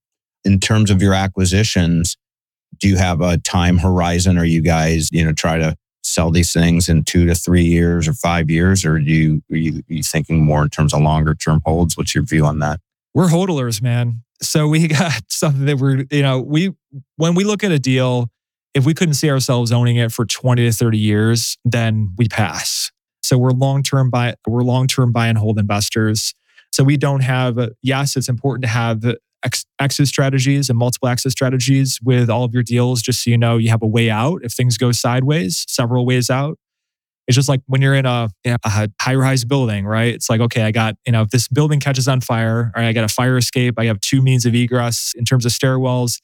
In 0.44 0.61
terms 0.61 0.90
of 0.90 1.03
your 1.03 1.14
acquisitions, 1.14 2.16
do 2.79 2.88
you 2.88 2.97
have 2.97 3.21
a 3.21 3.38
time 3.38 3.79
horizon? 3.79 4.38
Are 4.38 4.44
you 4.44 4.62
guys 4.62 5.11
you 5.12 5.25
know 5.25 5.33
try 5.33 5.59
to 5.59 5.77
sell 6.03 6.31
these 6.31 6.53
things 6.53 6.88
in 6.88 7.05
two 7.05 7.27
to 7.27 7.35
three 7.35 7.64
years 7.64 8.09
or 8.09 8.14
five 8.14 8.51
years, 8.51 8.85
or 8.85 8.99
do 8.99 9.05
you 9.05 9.42
are 9.51 9.57
you, 9.57 9.79
are 9.79 9.94
you 9.94 10.03
thinking 10.03 10.44
more 10.44 10.62
in 10.62 10.71
terms 10.71 10.94
of 10.94 11.03
longer 11.03 11.35
term 11.35 11.61
holds? 11.64 11.97
What's 11.97 12.14
your 12.14 12.25
view 12.25 12.44
on 12.44 12.59
that? 12.61 12.81
We're 13.14 13.29
hodlers, 13.29 13.83
man. 13.83 14.23
So 14.40 14.68
we 14.68 14.87
got 14.88 15.23
something 15.29 15.66
that 15.66 15.79
we're 15.79 16.05
you 16.11 16.23
know 16.23 16.40
we 16.40 16.75
when 17.16 17.35
we 17.35 17.44
look 17.44 17.64
at 17.64 17.73
a 17.73 17.79
deal 17.79 18.31
if 18.75 18.87
we 18.87 18.94
couldn't 18.94 19.14
see 19.14 19.31
ourselves 19.31 19.73
owning 19.73 19.97
it 19.97 20.12
for 20.12 20.25
20 20.25 20.64
to 20.64 20.73
30 20.73 20.99
years, 20.99 21.59
then 21.64 22.14
we 22.16 22.29
pass. 22.29 22.90
So 23.29 23.37
we're 23.37 23.51
long 23.51 23.83
term 23.83 24.09
buy 24.09 24.35
we're 24.47 24.62
long 24.62 24.87
term 24.87 25.12
buy 25.12 25.29
and 25.29 25.37
hold 25.37 25.59
investors. 25.59 26.35
So 26.73 26.83
we 26.83 26.97
don't 26.97 27.21
have 27.21 27.59
yes, 27.83 28.17
it's 28.17 28.29
important 28.29 28.62
to 28.62 28.69
have 28.69 29.05
ex- 29.45 29.67
exit 29.79 30.09
strategies 30.09 30.71
and 30.71 30.79
multiple 30.79 31.09
exit 31.09 31.33
strategies 31.33 31.99
with 32.03 32.31
all 32.31 32.45
of 32.45 32.55
your 32.55 32.62
deals, 32.62 33.03
just 33.03 33.23
so 33.23 33.31
you 33.31 33.37
know 33.37 33.59
you 33.59 33.69
have 33.69 33.83
a 33.83 33.87
way 33.87 34.09
out 34.09 34.41
if 34.43 34.53
things 34.53 34.79
go 34.79 34.93
sideways, 34.93 35.67
several 35.69 36.07
ways 36.07 36.31
out. 36.31 36.59
It's 37.27 37.35
just 37.35 37.51
like 37.51 37.61
when 37.67 37.83
you're 37.83 37.95
in 37.95 38.07
a, 38.07 38.31
you 38.43 38.53
know, 38.53 38.57
a 38.64 38.88
high 38.99 39.14
rise 39.14 39.45
building, 39.45 39.85
right? 39.85 40.14
It's 40.14 40.31
like, 40.31 40.41
okay, 40.41 40.62
I 40.62 40.71
got, 40.71 40.95
you 41.05 41.12
know, 41.12 41.21
if 41.21 41.29
this 41.29 41.47
building 41.47 41.79
catches 41.79 42.09
on 42.09 42.23
fire, 42.23 42.73
or 42.75 42.83
I 42.83 42.95
got 42.95 43.05
a 43.05 43.09
fire 43.09 43.37
escape, 43.37 43.75
I 43.79 43.85
have 43.85 44.01
two 44.01 44.23
means 44.23 44.47
of 44.47 44.55
egress 44.55 45.12
in 45.14 45.27
terms 45.27 45.45
of 45.45 45.53
stairwells. 45.53 46.23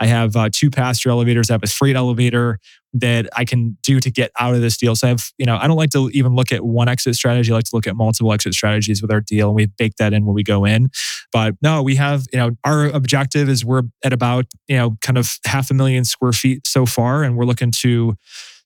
I 0.00 0.06
have 0.06 0.36
uh, 0.36 0.50
two 0.52 0.70
passenger 0.70 1.10
elevators. 1.10 1.50
I 1.50 1.54
have 1.54 1.62
a 1.62 1.68
freight 1.68 1.96
elevator 1.96 2.58
that 2.92 3.28
I 3.36 3.44
can 3.44 3.76
do 3.82 4.00
to 4.00 4.10
get 4.10 4.30
out 4.38 4.54
of 4.54 4.60
this 4.60 4.76
deal. 4.76 4.94
So 4.96 5.06
I 5.06 5.10
have, 5.10 5.30
you 5.38 5.46
know, 5.46 5.56
I 5.56 5.66
don't 5.66 5.76
like 5.76 5.90
to 5.90 6.10
even 6.12 6.34
look 6.34 6.52
at 6.52 6.64
one 6.64 6.88
exit 6.88 7.14
strategy. 7.14 7.52
I 7.52 7.56
like 7.56 7.64
to 7.64 7.76
look 7.76 7.86
at 7.86 7.96
multiple 7.96 8.32
exit 8.32 8.54
strategies 8.54 9.02
with 9.02 9.10
our 9.10 9.20
deal, 9.20 9.48
and 9.48 9.56
we 9.56 9.66
bake 9.66 9.96
that 9.98 10.12
in 10.12 10.24
when 10.26 10.34
we 10.34 10.42
go 10.42 10.64
in. 10.64 10.88
But 11.32 11.54
no, 11.62 11.82
we 11.82 11.96
have, 11.96 12.24
you 12.32 12.38
know, 12.38 12.50
our 12.64 12.86
objective 12.86 13.48
is 13.48 13.64
we're 13.64 13.82
at 14.04 14.12
about, 14.12 14.46
you 14.68 14.76
know, 14.76 14.96
kind 15.00 15.18
of 15.18 15.38
half 15.44 15.70
a 15.70 15.74
million 15.74 16.04
square 16.04 16.32
feet 16.32 16.66
so 16.66 16.86
far, 16.86 17.22
and 17.22 17.36
we're 17.36 17.44
looking 17.44 17.70
to 17.82 18.16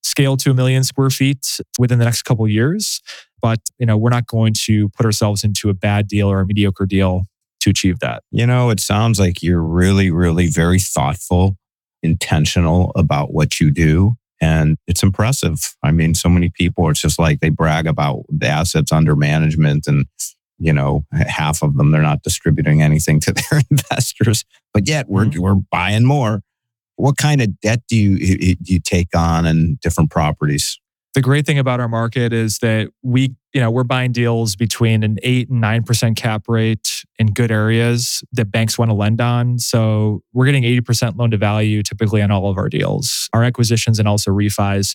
scale 0.02 0.36
to 0.38 0.50
a 0.50 0.54
million 0.54 0.82
square 0.84 1.10
feet 1.10 1.60
within 1.78 1.98
the 1.98 2.04
next 2.04 2.22
couple 2.22 2.46
years. 2.48 3.00
But 3.42 3.60
you 3.78 3.86
know, 3.86 3.96
we're 3.96 4.10
not 4.10 4.26
going 4.26 4.54
to 4.66 4.88
put 4.90 5.06
ourselves 5.06 5.44
into 5.44 5.70
a 5.70 5.74
bad 5.74 6.08
deal 6.08 6.28
or 6.28 6.40
a 6.40 6.46
mediocre 6.46 6.86
deal 6.86 7.26
to 7.60 7.70
achieve 7.70 7.98
that. 8.00 8.22
You 8.30 8.46
know, 8.46 8.70
it 8.70 8.80
sounds 8.80 9.18
like 9.18 9.42
you're 9.42 9.62
really, 9.62 10.10
really 10.10 10.46
very 10.46 10.78
thoughtful, 10.78 11.56
intentional 12.02 12.92
about 12.96 13.32
what 13.32 13.60
you 13.60 13.70
do. 13.70 14.14
And 14.40 14.78
it's 14.86 15.02
impressive. 15.02 15.74
I 15.82 15.90
mean, 15.90 16.14
so 16.14 16.28
many 16.28 16.50
people, 16.50 16.88
it's 16.88 17.00
just 17.00 17.18
like 17.18 17.40
they 17.40 17.50
brag 17.50 17.86
about 17.86 18.24
the 18.30 18.46
assets 18.46 18.90
under 18.90 19.14
management 19.14 19.86
and, 19.86 20.06
you 20.58 20.72
know, 20.72 21.04
half 21.12 21.62
of 21.62 21.76
them, 21.76 21.90
they're 21.90 22.00
not 22.00 22.22
distributing 22.22 22.80
anything 22.80 23.20
to 23.20 23.32
their 23.50 23.60
investors, 23.70 24.44
but 24.72 24.88
yet 24.88 25.08
we're, 25.08 25.26
mm-hmm. 25.26 25.40
we're 25.40 25.56
buying 25.70 26.04
more 26.04 26.42
what 27.00 27.16
kind 27.16 27.40
of 27.40 27.58
debt 27.60 27.80
do 27.88 27.96
you 27.96 28.56
do 28.56 28.74
you 28.74 28.80
take 28.80 29.16
on 29.16 29.46
in 29.46 29.78
different 29.82 30.10
properties? 30.10 30.79
The 31.14 31.20
great 31.20 31.44
thing 31.44 31.58
about 31.58 31.80
our 31.80 31.88
market 31.88 32.32
is 32.32 32.58
that 32.58 32.88
we, 33.02 33.34
you 33.52 33.60
know, 33.60 33.70
we're 33.70 33.82
buying 33.82 34.12
deals 34.12 34.54
between 34.54 35.02
an 35.02 35.18
eight 35.24 35.48
and 35.48 35.60
nine 35.60 35.82
percent 35.82 36.16
cap 36.16 36.44
rate 36.46 37.04
in 37.18 37.28
good 37.28 37.50
areas 37.50 38.22
that 38.32 38.52
banks 38.52 38.78
want 38.78 38.90
to 38.90 38.94
lend 38.94 39.20
on. 39.20 39.58
So 39.58 40.22
we're 40.32 40.46
getting 40.46 40.62
80% 40.62 41.16
loan 41.16 41.32
to 41.32 41.36
value 41.36 41.82
typically 41.82 42.22
on 42.22 42.30
all 42.30 42.48
of 42.48 42.56
our 42.58 42.68
deals, 42.68 43.28
our 43.32 43.42
acquisitions 43.42 43.98
and 43.98 44.06
also 44.06 44.30
refis. 44.30 44.94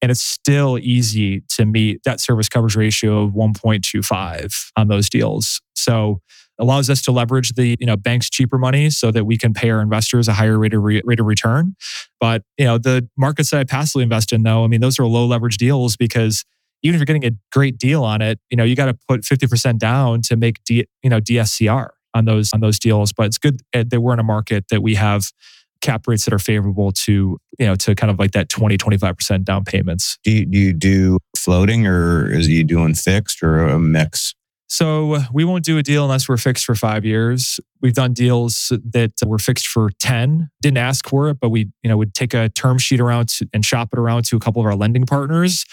And 0.00 0.10
it's 0.10 0.20
still 0.20 0.78
easy 0.78 1.42
to 1.50 1.64
meet 1.64 2.02
that 2.04 2.18
service 2.18 2.48
coverage 2.48 2.74
ratio 2.74 3.22
of 3.22 3.32
1.25 3.32 4.72
on 4.76 4.88
those 4.88 5.08
deals. 5.08 5.60
So 5.74 6.20
allows 6.62 6.88
us 6.88 7.02
to 7.02 7.12
leverage 7.12 7.52
the 7.54 7.76
you 7.78 7.86
know 7.86 7.96
bank's 7.96 8.30
cheaper 8.30 8.56
money 8.56 8.88
so 8.88 9.10
that 9.10 9.24
we 9.24 9.36
can 9.36 9.52
pay 9.52 9.68
our 9.68 9.82
investors 9.82 10.28
a 10.28 10.32
higher 10.32 10.58
rate 10.58 10.72
of 10.72 10.82
re- 10.82 11.02
rate 11.04 11.20
of 11.20 11.26
return. 11.26 11.74
But 12.20 12.42
you 12.56 12.64
know 12.64 12.78
the 12.78 13.08
markets 13.18 13.50
that 13.50 13.58
I 13.58 13.64
passively 13.64 14.04
invest 14.04 14.32
in, 14.32 14.44
though, 14.44 14.64
I 14.64 14.68
mean 14.68 14.80
those 14.80 14.98
are 14.98 15.06
low 15.06 15.26
leverage 15.26 15.58
deals 15.58 15.96
because 15.96 16.44
even 16.82 16.94
if 16.94 17.00
you're 17.00 17.06
getting 17.06 17.26
a 17.26 17.36
great 17.52 17.78
deal 17.78 18.04
on 18.04 18.22
it, 18.22 18.38
you 18.48 18.56
know 18.56 18.64
you 18.64 18.76
got 18.76 18.86
to 18.86 18.96
put 19.08 19.22
50% 19.22 19.78
down 19.78 20.22
to 20.22 20.36
make 20.36 20.62
D, 20.64 20.86
you 21.02 21.10
know 21.10 21.20
DSCR 21.20 21.88
on 22.14 22.24
those 22.24 22.52
on 22.54 22.60
those 22.60 22.78
deals. 22.78 23.12
But 23.12 23.26
it's 23.26 23.38
good 23.38 23.60
that 23.72 24.00
we're 24.00 24.14
in 24.14 24.20
a 24.20 24.24
market 24.24 24.66
that 24.70 24.82
we 24.82 24.94
have 24.94 25.30
cap 25.80 26.06
rates 26.06 26.24
that 26.24 26.32
are 26.32 26.38
favorable 26.38 26.92
to 26.92 27.36
you 27.58 27.66
know 27.66 27.74
to 27.74 27.94
kind 27.96 28.10
of 28.10 28.18
like 28.20 28.30
that 28.30 28.48
20 28.48 28.78
25% 28.78 29.42
down 29.42 29.64
payments 29.64 30.16
do 30.22 30.30
you, 30.30 30.46
do 30.46 30.58
you 30.58 30.72
do 30.72 31.18
floating 31.36 31.88
or 31.88 32.32
is 32.32 32.46
you 32.46 32.62
doing 32.62 32.94
fixed 32.94 33.42
or 33.42 33.66
a 33.66 33.80
mix 33.80 34.32
so 34.72 35.18
we 35.34 35.44
won't 35.44 35.64
do 35.64 35.76
a 35.76 35.82
deal 35.82 36.02
unless 36.02 36.30
we're 36.30 36.38
fixed 36.38 36.64
for 36.64 36.74
five 36.74 37.04
years. 37.04 37.60
We've 37.82 37.92
done 37.92 38.14
deals 38.14 38.72
that 38.92 39.12
were 39.22 39.36
fixed 39.36 39.66
for 39.66 39.90
10, 40.00 40.48
didn't 40.62 40.78
ask 40.78 41.06
for 41.06 41.28
it, 41.28 41.38
but 41.38 41.50
we, 41.50 41.68
you 41.82 41.90
know, 41.90 41.98
would 41.98 42.14
take 42.14 42.32
a 42.32 42.48
term 42.48 42.78
sheet 42.78 42.98
around 42.98 43.28
to, 43.28 43.46
and 43.52 43.66
shop 43.66 43.90
it 43.92 43.98
around 43.98 44.24
to 44.24 44.36
a 44.36 44.40
couple 44.40 44.62
of 44.62 44.66
our 44.66 44.74
lending 44.74 45.04
partners. 45.04 45.66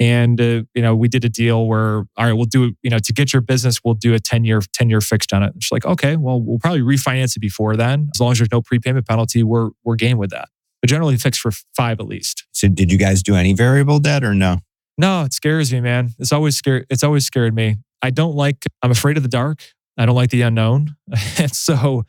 And, 0.00 0.40
uh, 0.40 0.62
you 0.74 0.80
know, 0.80 0.96
we 0.96 1.06
did 1.06 1.22
a 1.26 1.28
deal 1.28 1.66
where, 1.66 1.96
all 2.16 2.24
right, 2.24 2.32
we'll 2.32 2.46
do, 2.46 2.72
you 2.82 2.88
know, 2.88 2.98
to 2.98 3.12
get 3.12 3.34
your 3.34 3.42
business, 3.42 3.80
we'll 3.84 3.92
do 3.92 4.14
a 4.14 4.18
10 4.18 4.44
year, 4.44 4.62
10 4.72 4.88
year 4.88 5.02
fixed 5.02 5.34
on 5.34 5.42
it. 5.42 5.52
It's 5.56 5.70
like, 5.70 5.84
okay, 5.84 6.16
well, 6.16 6.40
we'll 6.40 6.58
probably 6.58 6.80
refinance 6.80 7.36
it 7.36 7.40
before 7.40 7.76
then. 7.76 8.08
As 8.14 8.22
long 8.22 8.32
as 8.32 8.38
there's 8.38 8.50
no 8.50 8.62
prepayment 8.62 9.06
penalty, 9.06 9.42
we're, 9.42 9.68
we're 9.84 9.96
game 9.96 10.16
with 10.16 10.30
that. 10.30 10.48
But 10.80 10.88
generally 10.88 11.18
fixed 11.18 11.42
for 11.42 11.50
five 11.76 12.00
at 12.00 12.06
least. 12.06 12.46
So 12.52 12.68
did 12.68 12.90
you 12.90 12.96
guys 12.96 13.22
do 13.22 13.34
any 13.34 13.52
variable 13.52 13.98
debt 13.98 14.24
or 14.24 14.32
no? 14.32 14.60
No, 14.96 15.24
it 15.24 15.34
scares 15.34 15.70
me, 15.74 15.82
man. 15.82 16.12
It's 16.18 16.32
always 16.32 16.56
scared. 16.56 16.86
It's 16.88 17.04
always 17.04 17.26
scared 17.26 17.54
me. 17.54 17.76
I 18.02 18.10
don't 18.10 18.34
like, 18.34 18.64
I'm 18.82 18.90
afraid 18.90 19.16
of 19.16 19.22
the 19.22 19.28
dark. 19.28 19.62
I 19.98 20.06
don't 20.06 20.14
like 20.14 20.30
the 20.30 20.42
unknown. 20.42 20.96
and 21.38 21.54
so, 21.54 22.04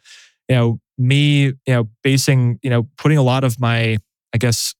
you 0.47 0.55
know, 0.55 0.79
me, 0.97 1.43
you 1.43 1.55
know, 1.67 1.89
basing, 2.03 2.59
you 2.61 2.69
know, 2.69 2.87
putting 2.97 3.17
a 3.17 3.23
lot 3.23 3.43
of 3.43 3.59
my, 3.59 3.97
I 4.33 4.37
guess, 4.37 4.73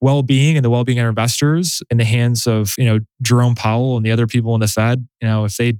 well 0.00 0.22
being 0.22 0.56
and 0.56 0.64
the 0.64 0.70
well 0.70 0.84
being 0.84 0.98
of 0.98 1.08
investors 1.08 1.82
in 1.90 1.96
the 1.96 2.04
hands 2.04 2.46
of, 2.46 2.74
you 2.76 2.84
know, 2.84 3.00
Jerome 3.22 3.54
Powell 3.54 3.96
and 3.96 4.04
the 4.04 4.12
other 4.12 4.26
people 4.26 4.54
in 4.54 4.60
the 4.60 4.68
Fed, 4.68 5.06
you 5.20 5.28
know, 5.28 5.44
if 5.44 5.56
they, 5.56 5.74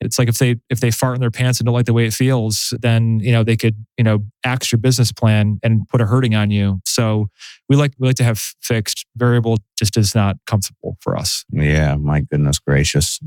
it's 0.00 0.18
like 0.18 0.28
if 0.28 0.38
they 0.38 0.56
if 0.70 0.80
they 0.80 0.90
fart 0.90 1.16
in 1.16 1.20
their 1.20 1.30
pants 1.30 1.58
and 1.58 1.66
don't 1.66 1.74
like 1.74 1.86
the 1.86 1.92
way 1.92 2.06
it 2.06 2.14
feels, 2.14 2.72
then 2.80 3.18
you 3.20 3.32
know 3.32 3.42
they 3.42 3.56
could 3.56 3.84
you 3.96 4.04
know 4.04 4.24
axe 4.44 4.70
your 4.70 4.78
business 4.78 5.10
plan 5.10 5.58
and 5.62 5.88
put 5.88 6.00
a 6.00 6.06
hurting 6.06 6.34
on 6.34 6.50
you. 6.50 6.80
So 6.84 7.30
we 7.68 7.76
like 7.76 7.94
we 7.98 8.06
like 8.06 8.16
to 8.16 8.24
have 8.24 8.38
fixed 8.62 9.06
variable 9.16 9.58
just 9.76 9.96
is 9.96 10.14
not 10.14 10.36
comfortable 10.46 10.96
for 11.00 11.16
us. 11.16 11.44
Yeah, 11.50 11.96
my 11.96 12.20
goodness 12.20 12.58
gracious. 12.60 13.18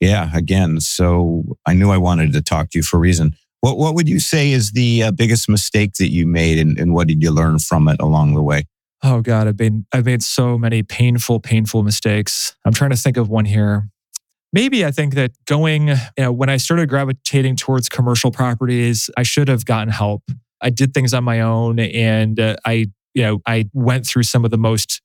Yeah, 0.00 0.30
again, 0.34 0.80
so 0.80 1.44
I 1.66 1.74
knew 1.74 1.90
I 1.90 1.98
wanted 1.98 2.32
to 2.32 2.40
talk 2.42 2.70
to 2.70 2.78
you 2.78 2.82
for 2.82 2.96
a 2.96 3.00
reason. 3.00 3.36
What 3.60 3.76
what 3.76 3.94
would 3.94 4.08
you 4.08 4.18
say 4.18 4.52
is 4.52 4.72
the 4.72 5.04
uh, 5.04 5.10
biggest 5.12 5.48
mistake 5.48 5.92
that 5.94 6.10
you 6.10 6.26
made, 6.26 6.58
and, 6.58 6.78
and 6.78 6.94
what 6.94 7.06
did 7.06 7.22
you 7.22 7.30
learn 7.30 7.58
from 7.58 7.88
it 7.88 8.00
along 8.00 8.34
the 8.34 8.42
way? 8.42 8.64
Oh 9.02 9.20
God, 9.20 9.46
I've 9.46 9.58
made 9.58 9.84
I've 9.92 10.06
made 10.06 10.22
so 10.22 10.58
many 10.58 10.82
painful, 10.82 11.40
painful 11.40 11.82
mistakes. 11.82 12.56
I'm 12.64 12.72
trying 12.72 12.90
to 12.90 12.96
think 12.96 13.18
of 13.18 13.28
one 13.28 13.44
here. 13.44 13.88
Maybe 14.52 14.84
I 14.84 14.90
think 14.90 15.14
that 15.14 15.32
going, 15.46 15.88
you 15.88 15.96
know, 16.18 16.32
when 16.32 16.48
I 16.48 16.56
started 16.56 16.88
gravitating 16.88 17.56
towards 17.56 17.88
commercial 17.88 18.30
properties, 18.30 19.08
I 19.16 19.22
should 19.22 19.48
have 19.48 19.64
gotten 19.64 19.92
help. 19.92 20.22
I 20.60 20.70
did 20.70 20.92
things 20.92 21.14
on 21.14 21.24
my 21.24 21.40
own, 21.40 21.78
and 21.78 22.40
uh, 22.40 22.56
I, 22.64 22.86
you 23.14 23.22
know, 23.22 23.40
I 23.46 23.68
went 23.74 24.06
through 24.06 24.24
some 24.24 24.44
of 24.44 24.50
the 24.50 24.58
most 24.58 25.02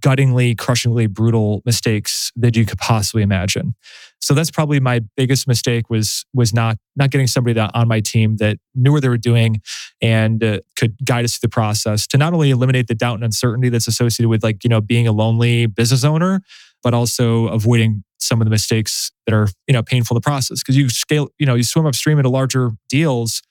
guttingly, 0.00 0.54
crushingly 0.54 1.06
brutal 1.06 1.62
mistakes 1.64 2.32
that 2.36 2.56
you 2.56 2.64
could 2.64 2.78
possibly 2.78 3.22
imagine. 3.22 3.74
So 4.20 4.34
that's 4.34 4.50
probably 4.50 4.78
my 4.78 5.00
biggest 5.16 5.48
mistake 5.48 5.90
was 5.90 6.24
was 6.32 6.54
not 6.54 6.78
not 6.94 7.10
getting 7.10 7.26
somebody 7.26 7.54
that 7.54 7.72
on 7.74 7.88
my 7.88 8.00
team 8.00 8.36
that 8.36 8.58
knew 8.74 8.92
what 8.92 9.02
they 9.02 9.08
were 9.08 9.18
doing 9.18 9.60
and 10.00 10.42
uh, 10.42 10.60
could 10.76 10.96
guide 11.04 11.24
us 11.24 11.36
through 11.36 11.48
the 11.48 11.52
process 11.52 12.06
to 12.08 12.16
not 12.16 12.32
only 12.32 12.50
eliminate 12.50 12.86
the 12.86 12.94
doubt 12.94 13.14
and 13.14 13.24
uncertainty 13.24 13.68
that's 13.68 13.88
associated 13.88 14.28
with 14.28 14.44
like 14.44 14.62
you 14.62 14.70
know 14.70 14.80
being 14.80 15.08
a 15.08 15.12
lonely 15.12 15.66
business 15.66 16.04
owner, 16.04 16.40
but 16.82 16.94
also 16.94 17.48
avoiding 17.48 18.04
some 18.20 18.40
of 18.40 18.44
the 18.44 18.50
mistakes 18.50 19.10
that 19.26 19.34
are 19.34 19.48
you 19.66 19.72
know 19.72 19.82
painful 19.82 20.14
in 20.14 20.20
the 20.20 20.24
process 20.24 20.62
because 20.62 20.76
you 20.76 20.88
scale 20.88 21.28
you 21.38 21.46
know 21.46 21.56
you 21.56 21.64
swim 21.64 21.86
upstream 21.86 22.18
into 22.18 22.30
larger 22.30 22.70
deals. 22.88 23.42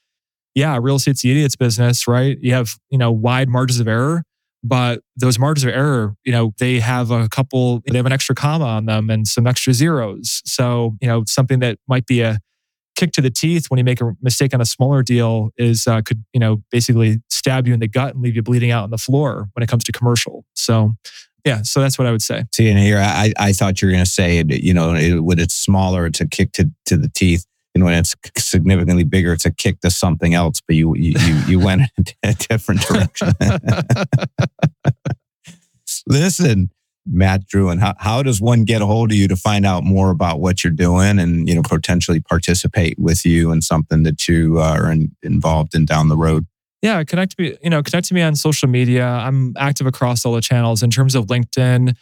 Yeah, 0.56 0.78
real 0.82 0.96
estate's 0.96 1.22
the 1.22 1.32
idiot's 1.32 1.56
business, 1.56 2.08
right? 2.08 2.38
You 2.42 2.54
have 2.54 2.78
you 2.90 2.98
know 2.98 3.12
wide 3.12 3.50
margins 3.50 3.82
of 3.82 3.90
error 3.90 4.24
but 4.64 5.02
those 5.16 5.40
margins 5.40 5.64
of 5.64 5.72
error, 5.72 6.16
you 6.24 6.32
know, 6.32 6.54
they 6.60 6.80
have 6.80 7.12
a 7.12 7.28
couple, 7.30 7.82
they 7.88 7.98
have 7.98 8.06
an 8.06 8.12
extra 8.12 8.36
comma 8.36 8.66
on 8.66 8.86
them 8.86 9.10
and 9.10 9.28
some 9.28 9.48
extra 9.48 9.74
zeros. 9.74 10.42
So, 10.46 10.98
you 11.02 11.08
know, 11.08 11.24
something 11.28 11.60
that 11.60 11.80
might 11.88 12.06
be 12.06 12.22
a 12.22 12.40
kick 12.96 13.12
to 13.14 13.22
the 13.22 13.32
teeth 13.32 13.68
when 13.70 13.78
you 13.80 13.84
make 13.84 14.02
a 14.02 14.12
mistake 14.22 14.54
on 14.54 14.62
a 14.62 14.66
smaller 14.66 15.02
deal 15.02 15.50
is 15.58 15.88
uh, 15.88 16.02
could, 16.02 16.24
you 16.34 16.40
know, 16.40 16.62
basically 16.72 17.18
stab 17.30 17.68
you 17.68 17.74
in 17.74 17.80
the 17.80 17.88
gut 17.88 18.14
and 18.14 18.24
leave 18.24 18.36
you 18.36 18.44
bleeding 18.44 18.70
out 18.70 18.84
on 18.84 18.92
the 18.92 18.98
floor 18.98 19.50
when 19.54 19.64
it 19.64 19.68
comes 19.68 19.84
to 19.86 19.92
commercial. 19.92 20.46
So, 20.54 20.94
yeah, 21.44 21.64
so 21.64 21.82
that's 21.82 21.98
what 21.98 22.06
I 22.06 22.12
would 22.12 22.22
say. 22.22 22.44
See, 22.54 22.70
and 22.70 22.78
here 22.78 23.00
I, 23.00 23.34
I 23.40 23.54
thought 23.54 23.82
you 23.82 23.88
were 23.88 23.92
going 23.92 24.06
to 24.06 24.10
say, 24.10 24.44
you 24.48 24.76
know, 24.76 24.94
it, 24.94 25.24
when 25.24 25.40
it's 25.40 25.56
smaller, 25.56 26.06
it's 26.06 26.22
a 26.22 26.28
kick 26.28 26.52
to, 26.54 26.70
to 26.86 26.98
the 26.98 27.10
teeth 27.10 27.46
and 27.82 27.86
when 27.86 27.96
it's 27.96 28.16
significantly 28.38 29.04
bigger, 29.04 29.34
it's 29.34 29.46
a 29.46 29.52
kick 29.52 29.82
to 29.82 29.90
something 29.90 30.36
else. 30.36 30.62
But 30.62 30.76
you 30.76 30.96
you 30.96 31.16
you, 31.20 31.36
you 31.48 31.60
went 31.60 31.82
in 31.98 32.06
a 32.24 32.34
different 32.34 32.82
direction. 32.82 33.34
Listen, 36.08 36.70
Matt 37.06 37.48
Drouin, 37.48 37.80
how, 37.80 37.96
how 37.98 38.24
does 38.24 38.40
one 38.40 38.64
get 38.64 38.82
a 38.82 38.86
hold 38.86 39.12
of 39.12 39.18
you 39.18 39.28
to 39.28 39.36
find 39.36 39.66
out 39.66 39.84
more 39.84 40.12
about 40.12 40.40
what 40.40 40.64
you're 40.64 40.72
doing 40.72 41.20
and 41.20 41.50
you 41.50 41.56
know 41.56 41.64
potentially 41.64 42.20
participate 42.20 43.00
with 43.00 43.26
you 43.26 43.52
in 43.52 43.62
something 43.62 44.04
that 44.04 44.28
you 44.28 44.60
uh, 44.60 44.76
are 44.78 44.92
in, 44.92 45.16
involved 45.24 45.74
in 45.74 45.86
down 45.86 46.08
the 46.08 46.18
road? 46.18 46.46
Yeah, 46.84 47.04
connect 47.04 47.38
me. 47.40 47.58
You 47.64 47.72
know, 47.72 47.82
connect 47.82 48.08
to 48.10 48.14
me 48.14 48.22
on 48.22 48.36
social 48.36 48.68
media. 48.68 49.06
I'm 49.06 49.56
active 49.58 49.88
across 49.88 50.24
all 50.26 50.34
the 50.34 50.42
channels 50.42 50.84
in 50.84 50.92
terms 50.92 51.16
of 51.16 51.26
LinkedIn. 51.26 51.96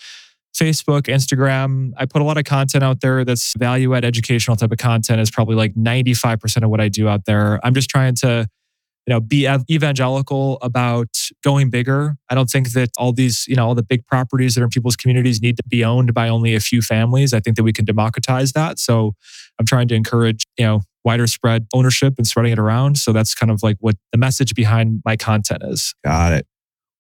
Facebook, 0.56 1.04
Instagram. 1.04 1.92
I 1.98 2.06
put 2.06 2.22
a 2.22 2.26
lot 2.26 2.38
of 2.38 2.44
content 2.44 2.84
out 2.84 3.02
there 3.02 3.24
that's 3.24 3.54
value 3.58 3.96
add 3.96 4.04
educational 4.04 4.58
type 4.58 4.72
of 4.72 4.78
content 4.78 5.22
is 5.22 5.32
probably 5.32 5.56
like 5.56 5.74
95% 5.76 6.64
of 6.64 6.70
what 6.70 6.82
I 6.82 6.90
do 6.90 7.08
out 7.08 7.26
there. 7.26 7.60
I'm 7.64 7.74
just 7.74 7.90
trying 7.90 8.16
to 8.16 8.48
you 9.08 9.14
know 9.14 9.20
be 9.20 9.48
evangelical 9.72 10.58
about 10.62 11.08
going 11.44 11.70
bigger. 11.70 12.16
I 12.30 12.36
don't 12.36 12.50
think 12.50 12.74
that 12.74 12.90
all 12.98 13.12
these, 13.14 13.46
you 13.48 13.56
know, 13.56 13.66
all 13.66 13.76
the 13.76 13.84
big 13.84 14.06
properties 14.06 14.56
that 14.56 14.62
are 14.62 14.66
in 14.66 14.70
people's 14.70 14.96
communities 14.96 15.42
need 15.42 15.58
to 15.58 15.64
be 15.68 15.84
owned 15.84 16.14
by 16.14 16.30
only 16.30 16.56
a 16.56 16.60
few 16.60 16.82
families. 16.82 17.34
I 17.34 17.40
think 17.40 17.56
that 17.56 17.64
we 17.64 17.74
can 17.74 17.86
democratize 17.86 18.52
that. 18.54 18.80
So 18.80 19.16
I'm 19.60 19.66
trying 19.66 19.88
to 19.90 19.96
encourage, 19.96 20.46
you 20.58 20.66
know, 20.66 20.82
wider 21.04 21.28
spread 21.28 21.68
ownership 21.74 22.16
and 22.18 22.28
spreading 22.28 22.52
it 22.52 22.60
around. 22.60 22.98
So 22.98 23.14
that's 23.14 23.34
kind 23.34 23.52
of 23.52 23.64
like 23.64 23.78
what 23.80 23.96
the 24.12 24.18
message 24.18 24.54
behind 24.54 25.02
my 25.06 25.16
content 25.16 25.64
is. 25.66 25.96
Got 26.04 26.34
it. 26.34 26.48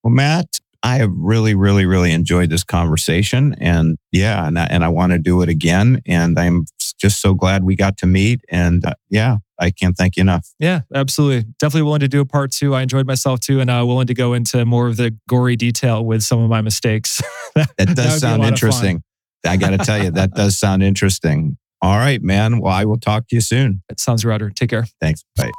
Well, 0.03 0.13
Matt, 0.13 0.59
I 0.81 0.97
have 0.97 1.11
really, 1.13 1.55
really, 1.55 1.85
really 1.85 2.11
enjoyed 2.11 2.49
this 2.49 2.63
conversation. 2.63 3.55
And 3.59 3.97
yeah, 4.11 4.47
and 4.47 4.57
I, 4.57 4.65
and 4.65 4.83
I 4.83 4.87
want 4.87 5.11
to 5.11 5.19
do 5.19 5.41
it 5.41 5.49
again. 5.49 6.01
And 6.05 6.39
I'm 6.39 6.65
just 6.99 7.21
so 7.21 7.33
glad 7.33 7.63
we 7.63 7.75
got 7.75 7.97
to 7.97 8.05
meet. 8.05 8.41
And 8.49 8.85
uh, 8.85 8.93
yeah, 9.09 9.37
I 9.59 9.71
can't 9.71 9.97
thank 9.97 10.15
you 10.15 10.21
enough. 10.21 10.47
Yeah, 10.57 10.81
absolutely. 10.93 11.51
Definitely 11.59 11.83
willing 11.83 11.99
to 11.99 12.07
do 12.07 12.21
a 12.21 12.25
part 12.25 12.51
two. 12.51 12.75
I 12.75 12.81
enjoyed 12.81 13.05
myself 13.05 13.39
too, 13.39 13.59
and 13.59 13.69
uh, 13.69 13.83
willing 13.85 14.07
to 14.07 14.13
go 14.13 14.33
into 14.33 14.65
more 14.65 14.87
of 14.87 14.97
the 14.97 15.17
gory 15.27 15.55
detail 15.55 16.03
with 16.05 16.23
some 16.23 16.39
of 16.39 16.49
my 16.49 16.61
mistakes. 16.61 17.21
that 17.55 17.75
does 17.77 17.95
that 17.95 18.19
sound 18.19 18.43
interesting. 18.43 19.03
I 19.45 19.57
got 19.57 19.71
to 19.71 19.77
tell 19.77 20.01
you, 20.01 20.11
that 20.11 20.31
does 20.31 20.57
sound 20.57 20.83
interesting. 20.83 21.57
All 21.81 21.97
right, 21.97 22.21
man. 22.21 22.59
Well, 22.59 22.73
I 22.73 22.85
will 22.85 22.99
talk 22.99 23.27
to 23.29 23.35
you 23.35 23.41
soon. 23.41 23.83
It 23.89 23.99
sounds 23.99 24.25
router. 24.25 24.49
Take 24.49 24.69
care. 24.69 24.85
Thanks. 24.99 25.23
Bye. 25.35 25.51